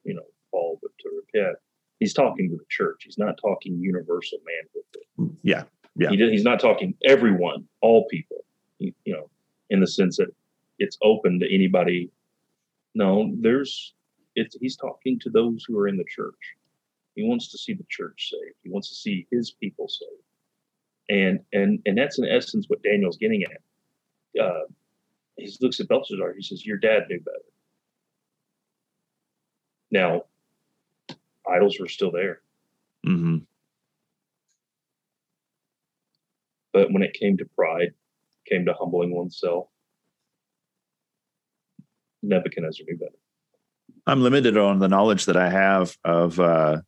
you 0.05 0.15
know 0.15 0.27
fall 0.51 0.79
but 0.81 0.91
to 1.01 1.23
repent. 1.35 1.57
He's 1.99 2.15
talking 2.15 2.49
to 2.51 2.57
the 2.57 2.65
church. 2.69 3.03
He's 3.05 3.19
not 3.19 3.39
talking 3.41 3.79
universal 3.79 4.39
manhood. 4.47 5.37
Yeah, 5.43 5.65
yeah. 5.97 6.11
He, 6.11 6.17
he's 6.31 6.45
not 6.45 6.61
talking 6.61 6.95
everyone, 7.05 7.67
all 7.81 8.07
people. 8.09 8.45
you 8.79 8.93
know, 9.07 9.29
in 9.71 9.81
the 9.81 9.87
sense 9.87 10.19
that 10.19 10.29
it's 10.79 10.99
open 11.03 11.41
to 11.41 11.53
anybody. 11.53 12.11
No, 12.95 13.33
there's 13.41 13.95
it's 14.37 14.57
he's 14.61 14.77
talking 14.77 15.19
to 15.21 15.31
those 15.31 15.65
who 15.67 15.79
are 15.79 15.89
in 15.89 15.97
the 15.97 16.05
church. 16.09 16.57
He 17.17 17.27
wants 17.27 17.51
to 17.51 17.59
see 17.59 17.73
the 17.73 17.87
church 17.89 18.31
saved. 18.31 18.57
He 18.63 18.71
wants 18.71 18.89
to 18.91 18.95
see 18.95 19.27
his 19.33 19.51
people 19.51 19.89
saved. 19.89 20.23
And 21.09 21.41
and 21.53 21.81
and 21.87 21.97
that's 21.97 22.19
in 22.19 22.25
essence 22.27 22.67
what 22.69 22.83
Daniel's 22.83 23.17
getting 23.17 23.43
at 23.45 23.61
uh, 24.41 24.61
he 25.37 25.55
looks 25.61 25.81
at 25.81 25.89
Belshazzar. 25.89 26.35
He 26.35 26.43
says, 26.43 26.65
"Your 26.65 26.79
dad 26.79 27.05
knew 27.09 27.21
better." 27.21 27.39
Now, 29.91 30.23
idols 31.49 31.79
were 31.79 31.89
still 31.89 32.11
there, 32.11 32.41
mm-hmm. 33.07 33.39
but 36.73 36.93
when 36.93 37.03
it 37.03 37.15
came 37.15 37.37
to 37.39 37.45
pride, 37.45 37.95
came 38.49 38.65
to 38.67 38.73
humbling 38.73 39.15
oneself, 39.15 39.69
Nebuchadnezzar 42.23 42.85
knew 42.87 42.99
better. 42.99 43.17
I'm 44.07 44.23
limited 44.23 44.57
on 44.57 44.79
the 44.79 44.89
knowledge 44.89 45.27
that 45.27 45.37
I 45.37 45.51
have 45.51 45.97
of 46.05 46.39
uh, 46.41 46.81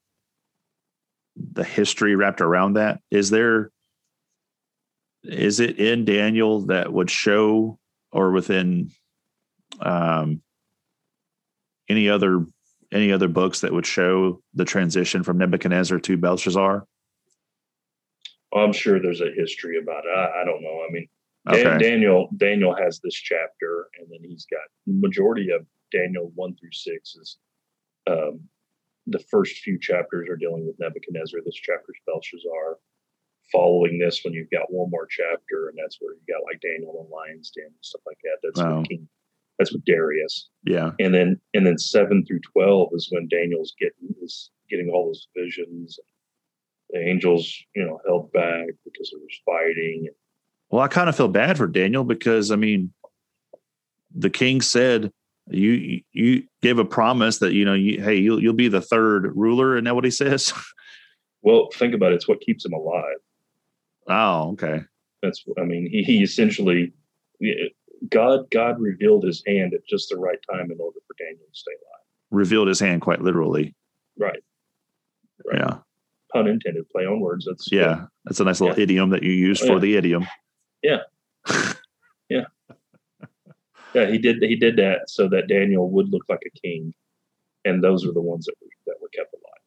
the 1.37 1.65
history 1.65 2.17
wrapped 2.17 2.41
around 2.41 2.75
that. 2.75 3.01
Is 3.11 3.31
there 3.31 3.71
is 5.25 5.61
it 5.61 5.79
in 5.79 6.05
Daniel 6.05 6.67
that 6.67 6.93
would 6.93 7.11
show 7.11 7.79
or 8.13 8.31
within 8.31 8.91
um, 9.81 10.43
any 11.89 12.09
other 12.09 12.45
any 12.91 13.13
other 13.13 13.29
books 13.29 13.61
that 13.61 13.73
would 13.73 13.87
show 13.87 14.41
the 14.55 14.65
transition 14.65 15.23
from 15.23 15.39
Nebuchadnezzar 15.39 15.99
to 15.99 16.17
Belshazzar? 16.17 16.87
I'm 18.55 18.73
sure 18.73 18.99
there's 19.01 19.21
a 19.21 19.31
history 19.37 19.79
about 19.79 20.05
it. 20.07 20.17
I, 20.17 20.41
I 20.41 20.45
don't 20.45 20.63
know. 20.63 20.83
I 20.89 20.91
mean, 20.91 21.07
Dan, 21.51 21.67
okay. 21.67 21.79
Daniel 21.79 22.29
Daniel 22.37 22.75
has 22.75 23.01
this 23.01 23.15
chapter, 23.15 23.89
and 23.99 24.09
then 24.11 24.21
he's 24.23 24.47
got 24.51 24.61
majority 24.87 25.51
of 25.51 25.67
Daniel 25.93 26.33
one 26.35 26.57
through 26.57 26.73
six 26.73 27.15
is 27.17 27.37
um, 28.07 28.41
the 29.07 29.19
first 29.19 29.59
few 29.59 29.79
chapters 29.79 30.29
are 30.29 30.37
dealing 30.37 30.67
with 30.67 30.79
Nebuchadnezzar. 30.79 31.41
This 31.45 31.55
chapter 31.55 31.93
is 31.93 32.01
Belshazzar 32.07 32.79
following 33.51 33.99
this 33.99 34.21
when 34.23 34.35
you've 34.35 34.51
got 34.51 34.73
one 34.73 34.91
more 34.91 35.07
chapter, 35.09 35.69
and 35.69 35.79
that's 35.79 35.99
where 36.01 36.15
you 36.15 36.21
got 36.29 36.45
like 36.45 36.61
Daniel 36.61 37.01
and 37.01 37.11
Lion's 37.11 37.51
Den 37.51 37.67
and 37.67 37.75
stuff 37.81 38.03
like 38.07 38.19
that. 38.25 38.39
That's 38.43 38.61
wow. 38.61 38.83
King, 38.89 39.09
that's 39.59 39.73
with 39.73 39.85
Darius. 39.85 40.49
Yeah. 40.65 40.93
And 40.99 41.15
then 41.15 41.41
and 41.55 41.67
then 41.67 41.79
seven 41.79 42.25
through 42.25 42.41
twelve 42.53 42.91
is 42.93 43.09
when 43.11 43.29
Daniel's 43.29 43.75
getting 43.79 44.15
is 44.23 44.51
getting 44.71 44.91
all 44.91 45.07
those 45.07 45.29
visions. 45.37 45.99
The 46.91 47.01
angels, 47.01 47.55
you 47.75 47.85
know, 47.85 48.01
held 48.07 48.33
back 48.33 48.69
because 48.85 49.11
there 49.11 49.21
was 49.21 49.41
fighting. 49.45 50.09
Well, 50.71 50.83
I 50.83 50.89
kind 50.89 51.09
of 51.09 51.17
feel 51.17 51.29
bad 51.29 51.59
for 51.59 51.67
Daniel 51.67 52.05
because 52.05 52.51
I 52.51 52.57
mean, 52.57 52.93
the 54.15 54.31
king 54.31 54.61
said 54.61 55.13
you 55.51 56.03
you 56.13 56.45
gave 56.63 56.79
a 56.79 56.85
promise 56.85 57.39
that 57.39 57.53
you 57.53 57.65
know 57.65 57.75
you, 57.75 58.03
hey 58.03 58.17
you'll 58.17 58.43
you'll 58.43 58.53
be 58.53 58.69
the 58.69 58.81
third 58.81 59.33
ruler, 59.35 59.77
and 59.77 59.87
that 59.87 59.95
what 59.95 60.05
he 60.05 60.11
says? 60.11 60.53
Well, 61.41 61.69
think 61.73 61.95
about 61.95 62.11
it. 62.11 62.17
It's 62.17 62.29
what 62.29 62.41
keeps 62.41 62.67
him 62.67 62.73
alive. 62.73 63.17
Oh, 64.09 64.53
okay. 64.53 64.83
That's 65.23 65.45
I 65.59 65.65
mean 65.65 65.89
he, 65.91 66.03
he 66.03 66.23
essentially 66.23 66.93
God 68.11 68.51
God 68.51 68.81
revealed 68.81 69.25
His 69.25 69.43
hand 69.47 69.75
at 69.75 69.87
just 69.87 70.09
the 70.11 70.17
right 70.17 70.39
time 70.51 70.71
in 70.71 70.81
order 70.81 70.99
for 71.07 71.15
Daniel 71.19 71.45
to 71.53 71.59
stay 71.59 71.73
alive. 71.73 72.05
Revealed 72.31 72.69
His 72.69 72.81
hand 72.81 73.03
quite 73.03 73.21
literally. 73.21 73.75
Right. 74.19 74.43
right. 75.47 75.59
Yeah. 75.59 75.79
Pun 76.33 76.47
intended. 76.47 76.89
Play 76.91 77.07
on 77.07 77.21
words. 77.21 77.47
That's 77.47 77.71
yeah. 77.71 77.95
Good. 77.95 78.07
That's 78.25 78.41
a 78.41 78.45
nice 78.45 78.61
little 78.61 78.77
yeah. 78.77 78.83
idiom 78.83 79.11
that 79.11 79.23
you 79.23 79.33
use 79.33 79.63
oh, 79.63 79.67
for 79.67 79.73
yeah. 79.75 79.79
the 79.79 79.97
idiom. 79.97 80.27
Yeah. 80.83 80.99
yeah. 82.29 82.45
Yeah. 83.95 84.07
He 84.07 84.19
did. 84.19 84.43
He 84.43 84.57
did 84.57 84.77
that 84.77 85.09
so 85.09 85.29
that 85.29 85.49
Daniel 85.49 85.91
would 85.91 86.11
look 86.11 86.25
like 86.29 86.43
a 86.47 86.61
king, 86.61 86.93
and 87.65 87.83
those 87.83 88.07
are 88.07 88.13
the 88.13 88.21
ones 88.21 88.47
that 88.47 88.55
were 88.61 88.69
that 88.87 89.01
were 89.01 89.09
kept 89.09 89.33
alive 89.33 89.59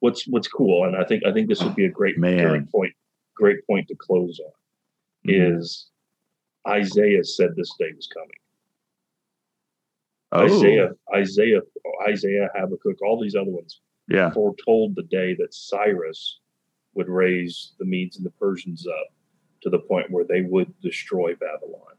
what's 0.00 0.26
what's 0.26 0.48
cool, 0.48 0.84
and 0.84 0.96
I 0.96 1.04
think 1.04 1.24
I 1.26 1.32
think 1.32 1.48
this 1.48 1.62
would 1.62 1.74
be 1.74 1.86
a 1.86 1.90
great 1.90 2.20
great 2.20 2.70
point 2.70 2.94
great 3.34 3.66
point 3.66 3.86
to 3.88 3.94
close 3.94 4.40
on 4.40 5.30
mm-hmm. 5.30 5.58
is 5.58 5.88
Isaiah 6.66 7.24
said 7.24 7.50
this 7.54 7.72
day 7.78 7.92
was 7.94 8.08
coming. 8.08 8.30
Oh. 10.32 10.44
Isaiah, 10.44 10.90
Isaiah, 11.14 11.60
Isaiah, 12.08 12.48
Habakkuk, 12.54 13.00
all 13.02 13.20
these 13.20 13.36
other 13.36 13.50
ones 13.50 13.80
yeah. 14.08 14.30
foretold 14.30 14.96
the 14.96 15.04
day 15.04 15.34
that 15.34 15.54
Cyrus 15.54 16.40
would 16.94 17.08
raise 17.08 17.72
the 17.78 17.84
Medes 17.84 18.16
and 18.16 18.26
the 18.26 18.30
Persians 18.30 18.86
up 18.86 19.14
to 19.62 19.70
the 19.70 19.78
point 19.78 20.10
where 20.10 20.24
they 20.24 20.42
would 20.42 20.72
destroy 20.80 21.34
Babylon. 21.34 21.94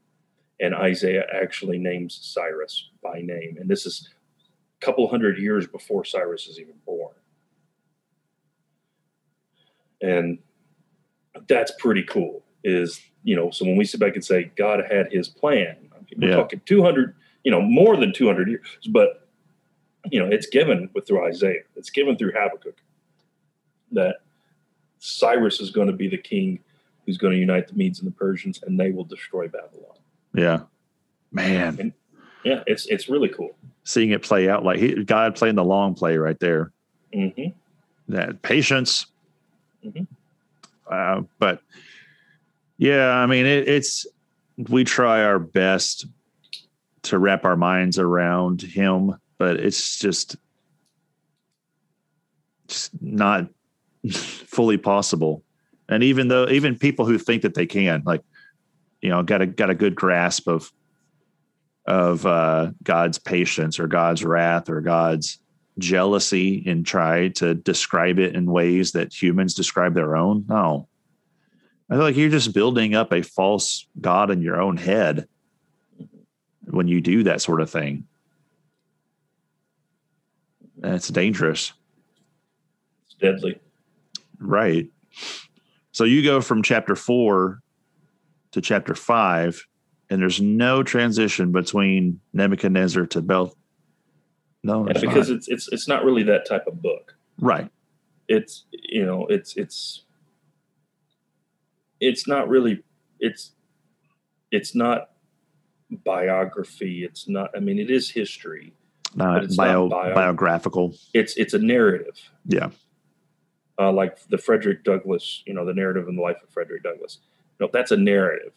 And 0.60 0.76
Isaiah 0.76 1.26
actually 1.34 1.78
names 1.78 2.20
Cyrus 2.22 2.90
by 3.02 3.22
name. 3.22 3.58
And 3.60 3.70
this 3.70 3.86
is 3.86 4.10
a 4.82 4.86
couple 4.86 5.08
hundred 5.08 5.38
years 5.38 5.68
before 5.68 6.04
Cyrus 6.04 6.48
is 6.48 6.60
even 6.60 6.74
born 6.86 7.14
and 10.02 10.40
that's 11.48 11.72
pretty 11.80 12.04
cool. 12.04 12.44
Is 12.64 13.02
you 13.24 13.36
know, 13.36 13.52
so 13.52 13.66
when 13.66 13.78
we 13.78 13.86
sit 13.86 14.00
back 14.00 14.16
and 14.16 14.24
say 14.24 14.52
God 14.56 14.84
had 14.90 15.12
His 15.12 15.28
plan, 15.28 15.76
we're 16.18 16.30
yeah. 16.30 16.36
talking 16.36 16.62
two 16.66 16.84
hundred, 16.84 17.16
you 17.44 17.52
know, 17.52 17.62
more 17.62 17.98
than 17.98 18.14
two 18.14 18.26
hundred 18.28 18.50
years, 18.50 18.62
but 18.90 19.28
you 20.12 20.20
know, 20.20 20.28
it's 20.28 20.48
given 20.48 20.90
with 20.94 21.08
through 21.08 21.26
Isaiah, 21.26 21.64
it's 21.76 21.90
given 21.90 22.18
through 22.18 22.32
Habakkuk 22.32 22.78
that 23.92 24.18
Cyrus 25.00 25.60
is 25.60 25.70
going 25.70 25.88
to 25.88 25.94
be 25.94 26.08
the 26.08 26.18
king 26.18 26.60
who's 27.06 27.18
going 27.18 27.34
to 27.34 27.40
unite 27.40 27.68
the 27.68 27.74
Medes 27.74 28.00
and 28.00 28.08
the 28.08 28.16
Persians, 28.16 28.62
and 28.64 28.80
they 28.80 28.92
will 28.92 29.06
destroy 29.06 29.48
Babylon. 29.48 29.96
Yeah, 30.34 30.62
man. 31.32 31.78
And, 31.80 31.94
yeah, 32.44 32.64
it's 32.68 32.86
it's 32.88 33.10
really 33.10 33.30
cool 33.30 33.56
seeing 33.88 34.12
it 34.12 34.22
play 34.22 34.50
out 34.50 34.66
like 34.66 34.80
he, 34.80 35.04
God 35.06 35.36
playing 35.36 35.56
the 35.56 35.64
long 35.64 35.96
play 35.96 36.18
right 36.18 36.38
there. 36.40 36.72
Mm-hmm. 37.14 37.52
That 38.14 38.42
patience, 38.42 39.06
Mm-hmm. 39.86 40.04
Uh, 40.90 41.22
but 41.40 41.62
yeah, 42.78 43.12
I 43.12 43.26
mean, 43.26 43.46
it, 43.46 43.68
it's 43.68 44.06
we 44.58 44.84
try 44.84 45.24
our 45.24 45.40
best 45.40 46.06
to 47.04 47.20
wrap 47.20 47.46
our 47.46 47.56
minds 47.56 48.00
around 48.00 48.62
him, 48.62 49.16
but 49.38 49.58
it's 49.58 49.98
just 49.98 50.36
just 52.68 52.92
not 53.02 53.48
fully 54.12 54.78
possible. 54.78 55.44
And 55.90 56.04
even 56.04 56.28
though 56.28 56.48
even 56.50 56.78
people 56.78 57.06
who 57.06 57.18
think 57.18 57.44
that 57.44 57.54
they 57.54 57.66
can, 57.66 58.04
like, 58.06 58.22
you 59.02 59.10
know, 59.10 59.24
got 59.24 59.42
a 59.42 59.46
got 59.46 59.70
a 59.70 59.76
good 59.76 59.96
grasp 59.96 60.48
of 60.48 60.72
of 61.86 62.26
uh, 62.26 62.72
God's 62.84 63.18
patience 63.18 63.80
or 63.80 63.88
God's 63.88 64.24
wrath 64.24 64.70
or 64.70 64.82
God's 64.82 65.40
jealousy 65.78 66.64
and 66.66 66.86
try 66.86 67.30
to 67.30 67.54
describe 67.54 68.20
it 68.20 68.36
in 68.36 68.52
ways 68.52 68.92
that 68.94 69.14
humans 69.14 69.54
describe 69.54 69.94
their 69.94 70.16
own. 70.16 70.46
No. 70.48 70.88
I 71.90 71.94
feel 71.94 72.04
like 72.04 72.18
you're 72.18 72.30
just 72.30 72.54
building 72.54 72.96
up 72.96 73.14
a 73.14 73.22
false 73.22 73.88
God 74.02 74.30
in 74.32 74.42
your 74.42 74.60
own 74.60 74.78
head 74.78 75.28
when 76.66 76.88
you 76.88 77.00
do 77.00 77.24
that 77.24 77.42
sort 77.42 77.62
of 77.62 77.70
thing. 77.70 78.06
And 80.84 80.96
it's 80.96 81.08
dangerous. 81.08 81.74
It's 83.06 83.16
deadly. 83.16 83.60
Right. 84.40 84.90
So 85.92 86.04
you 86.04 86.24
go 86.24 86.42
from 86.42 86.62
chapter 86.62 86.96
four 86.96 87.62
to 88.52 88.62
chapter 88.62 88.94
five, 88.94 89.66
and 90.10 90.22
there's 90.22 90.42
no 90.42 90.84
transition 90.84 91.52
between 91.52 92.20
Nebuchadnezzar 92.34 93.08
to 93.08 93.22
Bel 93.22 93.56
no, 94.68 94.86
it's 94.88 95.02
because 95.02 95.30
not. 95.30 95.38
it's 95.38 95.48
it's 95.48 95.70
it's 95.72 95.88
not 95.88 96.04
really 96.04 96.24
that 96.24 96.48
type 96.48 96.68
of 96.68 96.82
book. 96.82 97.16
Right. 97.40 97.70
It's 98.28 98.66
you 98.72 99.06
know 99.06 99.26
it's 99.28 99.56
it's 99.56 100.04
it's 102.00 102.28
not 102.28 102.50
really 102.50 102.84
it's 103.20 103.52
it's 104.52 104.76
not 104.76 105.12
biography. 105.90 107.04
It's 107.04 107.28
not. 107.28 107.52
I 107.56 107.60
mean, 107.60 107.80
it 107.80 107.90
is 107.90 108.10
history. 108.10 108.74
Not 109.16 109.44
it's 109.44 109.56
bio, 109.56 109.88
not 109.88 110.04
bio, 110.04 110.14
biographical. 110.16 110.96
It's 111.14 111.36
it's 111.38 111.54
a 111.54 111.60
narrative. 111.60 112.18
Yeah. 112.46 112.70
Uh, 113.80 113.92
like 113.92 114.18
the 114.30 114.38
Frederick 114.38 114.84
Douglass, 114.84 115.44
you 115.46 115.54
know, 115.54 115.64
the 115.64 115.74
narrative 115.74 116.08
in 116.08 116.16
the 116.16 116.22
life 116.22 116.42
of 116.44 116.50
Frederick 116.50 116.84
Douglass. 116.84 117.20
You 117.60 117.66
know, 117.66 117.70
that's 117.72 117.92
a 117.92 117.98
narrative 117.98 118.54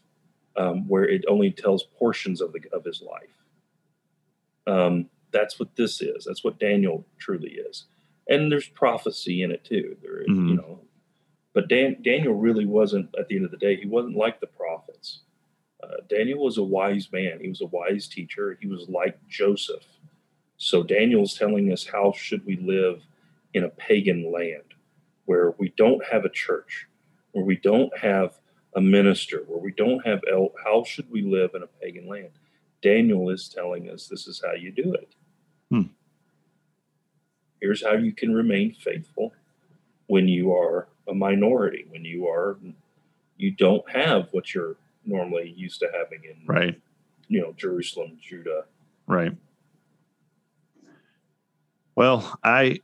um, 0.56 0.88
where 0.88 1.04
it 1.04 1.24
only 1.28 1.50
tells 1.50 1.84
portions 1.98 2.40
of 2.40 2.52
the 2.52 2.60
of 2.72 2.84
his 2.84 3.02
life. 3.02 3.36
Um, 4.66 5.08
that's 5.32 5.58
what 5.58 5.76
this 5.76 6.00
is. 6.00 6.24
That's 6.24 6.44
what 6.44 6.58
Daniel 6.58 7.06
truly 7.18 7.50
is. 7.50 7.84
And 8.28 8.50
there's 8.50 8.68
prophecy 8.68 9.42
in 9.42 9.50
it 9.50 9.64
too. 9.64 9.96
There, 10.02 10.22
mm-hmm. 10.22 10.48
you 10.48 10.54
know, 10.54 10.80
but 11.52 11.68
Dan, 11.68 11.96
Daniel 12.02 12.34
really 12.34 12.66
wasn't. 12.66 13.14
At 13.18 13.28
the 13.28 13.36
end 13.36 13.44
of 13.44 13.50
the 13.50 13.56
day, 13.56 13.76
he 13.76 13.86
wasn't 13.86 14.16
like 14.16 14.40
the 14.40 14.46
prophets. 14.46 15.20
Uh, 15.82 16.02
Daniel 16.08 16.44
was 16.44 16.58
a 16.58 16.62
wise 16.62 17.08
man. 17.12 17.38
He 17.40 17.48
was 17.48 17.60
a 17.60 17.66
wise 17.66 18.06
teacher. 18.06 18.56
He 18.60 18.66
was 18.66 18.88
like 18.88 19.18
Joseph. 19.28 19.84
So 20.58 20.82
Daniel's 20.82 21.34
telling 21.34 21.72
us 21.72 21.86
how 21.86 22.12
should 22.12 22.44
we 22.44 22.56
live 22.56 23.02
in 23.54 23.64
a 23.64 23.70
pagan 23.70 24.30
land 24.30 24.74
where 25.24 25.54
we 25.58 25.72
don't 25.76 26.04
have 26.12 26.24
a 26.24 26.30
church, 26.30 26.86
where 27.32 27.44
we 27.44 27.56
don't 27.56 27.96
have 27.98 28.38
a 28.76 28.80
minister, 28.80 29.42
where 29.46 29.58
we 29.58 29.72
don't 29.72 30.06
have 30.06 30.20
el- 30.30 30.52
how 30.64 30.84
should 30.84 31.10
we 31.10 31.22
live 31.22 31.52
in 31.54 31.62
a 31.62 31.66
pagan 31.66 32.08
land? 32.08 32.30
Daniel 32.82 33.30
is 33.30 33.48
telling 33.48 33.88
us 33.90 34.06
this 34.06 34.26
is 34.26 34.42
how 34.44 34.52
you 34.52 34.70
do 34.70 34.92
it. 34.92 35.14
Hmm. 35.70 35.82
Here's 37.60 37.84
how 37.84 37.94
you 37.94 38.12
can 38.12 38.34
remain 38.34 38.74
faithful 38.74 39.32
when 40.06 40.26
you 40.26 40.52
are 40.52 40.88
a 41.08 41.14
minority, 41.14 41.86
when 41.90 42.04
you 42.04 42.26
are 42.28 42.58
you 43.36 43.50
don't 43.50 43.88
have 43.90 44.28
what 44.32 44.54
you're 44.54 44.76
normally 45.04 45.54
used 45.56 45.80
to 45.80 45.88
having 45.92 46.24
in 46.24 46.46
right, 46.46 46.80
you 47.28 47.40
know, 47.40 47.52
Jerusalem, 47.56 48.18
Judah. 48.20 48.64
Right. 49.06 49.32
Well, 51.94 52.38
I 52.42 52.80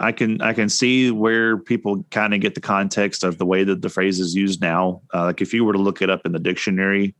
I 0.00 0.12
can 0.12 0.40
I 0.40 0.52
can 0.52 0.68
see 0.68 1.10
where 1.10 1.56
people 1.56 2.04
kind 2.10 2.34
of 2.34 2.40
get 2.40 2.54
the 2.54 2.60
context 2.60 3.24
of 3.24 3.38
the 3.38 3.46
way 3.46 3.64
that 3.64 3.82
the 3.82 3.88
phrase 3.88 4.20
is 4.20 4.34
used 4.34 4.60
now. 4.60 5.00
Uh, 5.12 5.24
like 5.24 5.40
if 5.40 5.54
you 5.54 5.64
were 5.64 5.72
to 5.72 5.78
look 5.78 6.02
it 6.02 6.10
up 6.10 6.22
in 6.24 6.32
the 6.32 6.38
dictionary, 6.38 7.14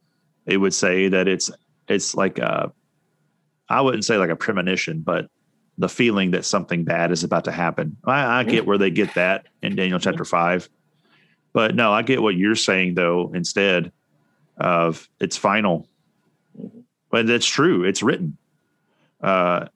it 0.46 0.58
would 0.58 0.74
say 0.74 1.08
that 1.08 1.28
it's 1.28 1.50
it's 1.88 2.14
like 2.14 2.38
a 2.38 2.72
I 3.68 3.80
wouldn't 3.80 4.04
say 4.04 4.18
like 4.18 4.30
a 4.30 4.36
premonition, 4.36 5.00
but 5.00 5.28
the 5.78 5.88
feeling 5.88 6.32
that 6.32 6.44
something 6.44 6.84
bad 6.84 7.10
is 7.10 7.24
about 7.24 7.44
to 7.44 7.52
happen. 7.52 7.96
I, 8.04 8.40
I 8.40 8.44
get 8.44 8.66
where 8.66 8.78
they 8.78 8.90
get 8.90 9.14
that 9.14 9.46
in 9.62 9.74
Daniel 9.74 9.98
chapter 9.98 10.24
five, 10.24 10.68
but 11.52 11.74
no, 11.74 11.92
I 11.92 12.02
get 12.02 12.22
what 12.22 12.36
you're 12.36 12.54
saying 12.54 12.94
though. 12.94 13.32
Instead 13.34 13.90
of 14.56 15.08
it's 15.18 15.36
final, 15.36 15.88
but 17.10 17.26
that's 17.26 17.46
true. 17.46 17.84
It's 17.84 18.02
written. 18.02 18.36
Uh, 19.20 19.66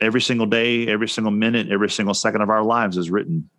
every 0.00 0.20
single 0.20 0.46
day, 0.46 0.86
every 0.86 1.08
single 1.08 1.32
minute, 1.32 1.68
every 1.68 1.90
single 1.90 2.14
second 2.14 2.40
of 2.40 2.48
our 2.48 2.62
lives 2.62 2.96
is 2.96 3.10
written. 3.10 3.50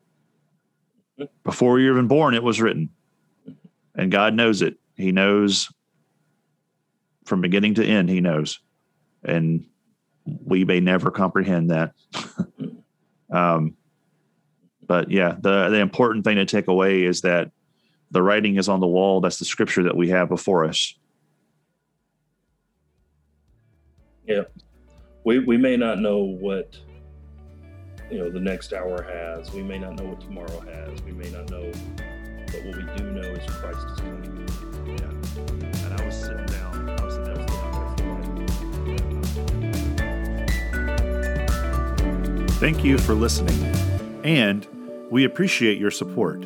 Before 1.43 1.79
you're 1.79 1.93
even 1.93 2.07
born, 2.07 2.33
it 2.33 2.41
was 2.41 2.59
written, 2.59 2.89
and 3.93 4.11
God 4.11 4.33
knows 4.33 4.63
it. 4.63 4.77
He 4.95 5.11
knows 5.11 5.69
from 7.31 7.39
beginning 7.39 7.75
to 7.75 7.85
end, 7.85 8.09
he 8.09 8.19
knows. 8.19 8.59
And 9.23 9.65
we 10.25 10.65
may 10.65 10.81
never 10.81 11.11
comprehend 11.11 11.71
that. 11.71 11.93
um, 13.31 13.77
but 14.85 15.09
yeah, 15.09 15.37
the, 15.39 15.69
the 15.69 15.79
important 15.79 16.25
thing 16.25 16.35
to 16.35 16.45
take 16.45 16.67
away 16.67 17.03
is 17.03 17.21
that 17.21 17.51
the 18.11 18.21
writing 18.21 18.57
is 18.57 18.67
on 18.67 18.81
the 18.81 18.87
wall. 18.87 19.21
That's 19.21 19.39
the 19.39 19.45
scripture 19.45 19.83
that 19.83 19.95
we 19.95 20.09
have 20.09 20.27
before 20.27 20.65
us. 20.65 20.93
Yeah. 24.27 24.43
We, 25.23 25.39
we 25.39 25.55
may 25.55 25.77
not 25.77 25.99
know 25.99 26.17
what 26.17 26.77
you 28.11 28.19
know 28.19 28.29
the 28.29 28.41
next 28.41 28.73
hour 28.73 29.03
has. 29.03 29.53
We 29.53 29.63
may 29.63 29.79
not 29.79 29.95
know 29.95 30.09
what 30.09 30.19
tomorrow 30.19 30.59
has. 30.59 31.01
We 31.03 31.13
may 31.13 31.31
not 31.31 31.49
know, 31.49 31.71
but 32.47 32.65
what 32.65 32.75
we 32.75 32.97
do 32.97 33.11
know 33.13 33.21
is 33.21 33.49
Christ 33.53 33.87
is 33.89 33.99
coming. 34.01 34.45
Yeah. 34.85 35.85
And 35.85 36.01
I 36.01 36.05
was 36.05 36.15
sitting 36.15 36.50
Thank 42.61 42.83
you 42.83 42.99
for 42.99 43.15
listening, 43.15 43.57
and 44.23 44.67
we 45.09 45.23
appreciate 45.23 45.79
your 45.79 45.89
support. 45.89 46.45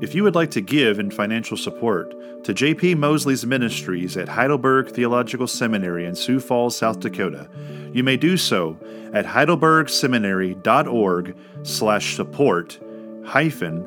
If 0.00 0.14
you 0.14 0.22
would 0.22 0.36
like 0.36 0.52
to 0.52 0.60
give 0.60 1.00
in 1.00 1.10
financial 1.10 1.56
support 1.56 2.14
to 2.44 2.54
J.P. 2.54 2.94
Mosley's 2.94 3.44
ministries 3.44 4.16
at 4.16 4.28
Heidelberg 4.28 4.90
Theological 4.90 5.48
Seminary 5.48 6.06
in 6.06 6.14
Sioux 6.14 6.38
Falls, 6.38 6.76
South 6.76 7.00
Dakota, 7.00 7.50
you 7.92 8.04
may 8.04 8.16
do 8.16 8.36
so 8.36 8.78
at 9.12 9.26
heidelbergseminary.org 9.26 11.36
slash 11.64 12.14
support 12.14 12.78
hyphen 13.24 13.84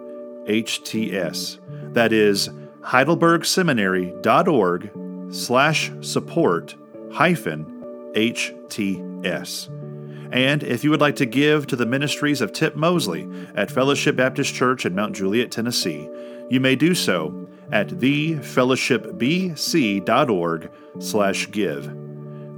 HTS. 0.50 1.60
That 1.94 2.12
is 2.12 2.50
heidelbergseminary.org 2.82 5.34
slash 5.34 5.92
support 6.02 6.76
hyphen 7.14 8.12
HTS. 8.14 9.85
And 10.32 10.64
if 10.64 10.84
you 10.84 10.90
would 10.90 11.02
like 11.02 11.18
to 11.18 11.26
give 11.26 11.68
to 11.68 11.76
the 11.76 11.86
ministries 11.86 12.42
of 12.42 12.54
Tip 12.54 12.76
Mosley 12.76 13.30
at 13.56 13.70
Fellowship 13.72 14.16
Baptist 14.16 14.54
Church 14.54 14.86
in 14.86 14.96
Mount 14.96 15.16
Juliet, 15.16 15.52
Tennessee, 15.52 16.10
you 16.50 16.60
may 16.60 16.76
do 16.76 16.96
so 16.96 17.48
at 17.72 17.90
thefellowshipbc.org 17.90 20.72
slash 21.00 21.52
give. 21.52 21.92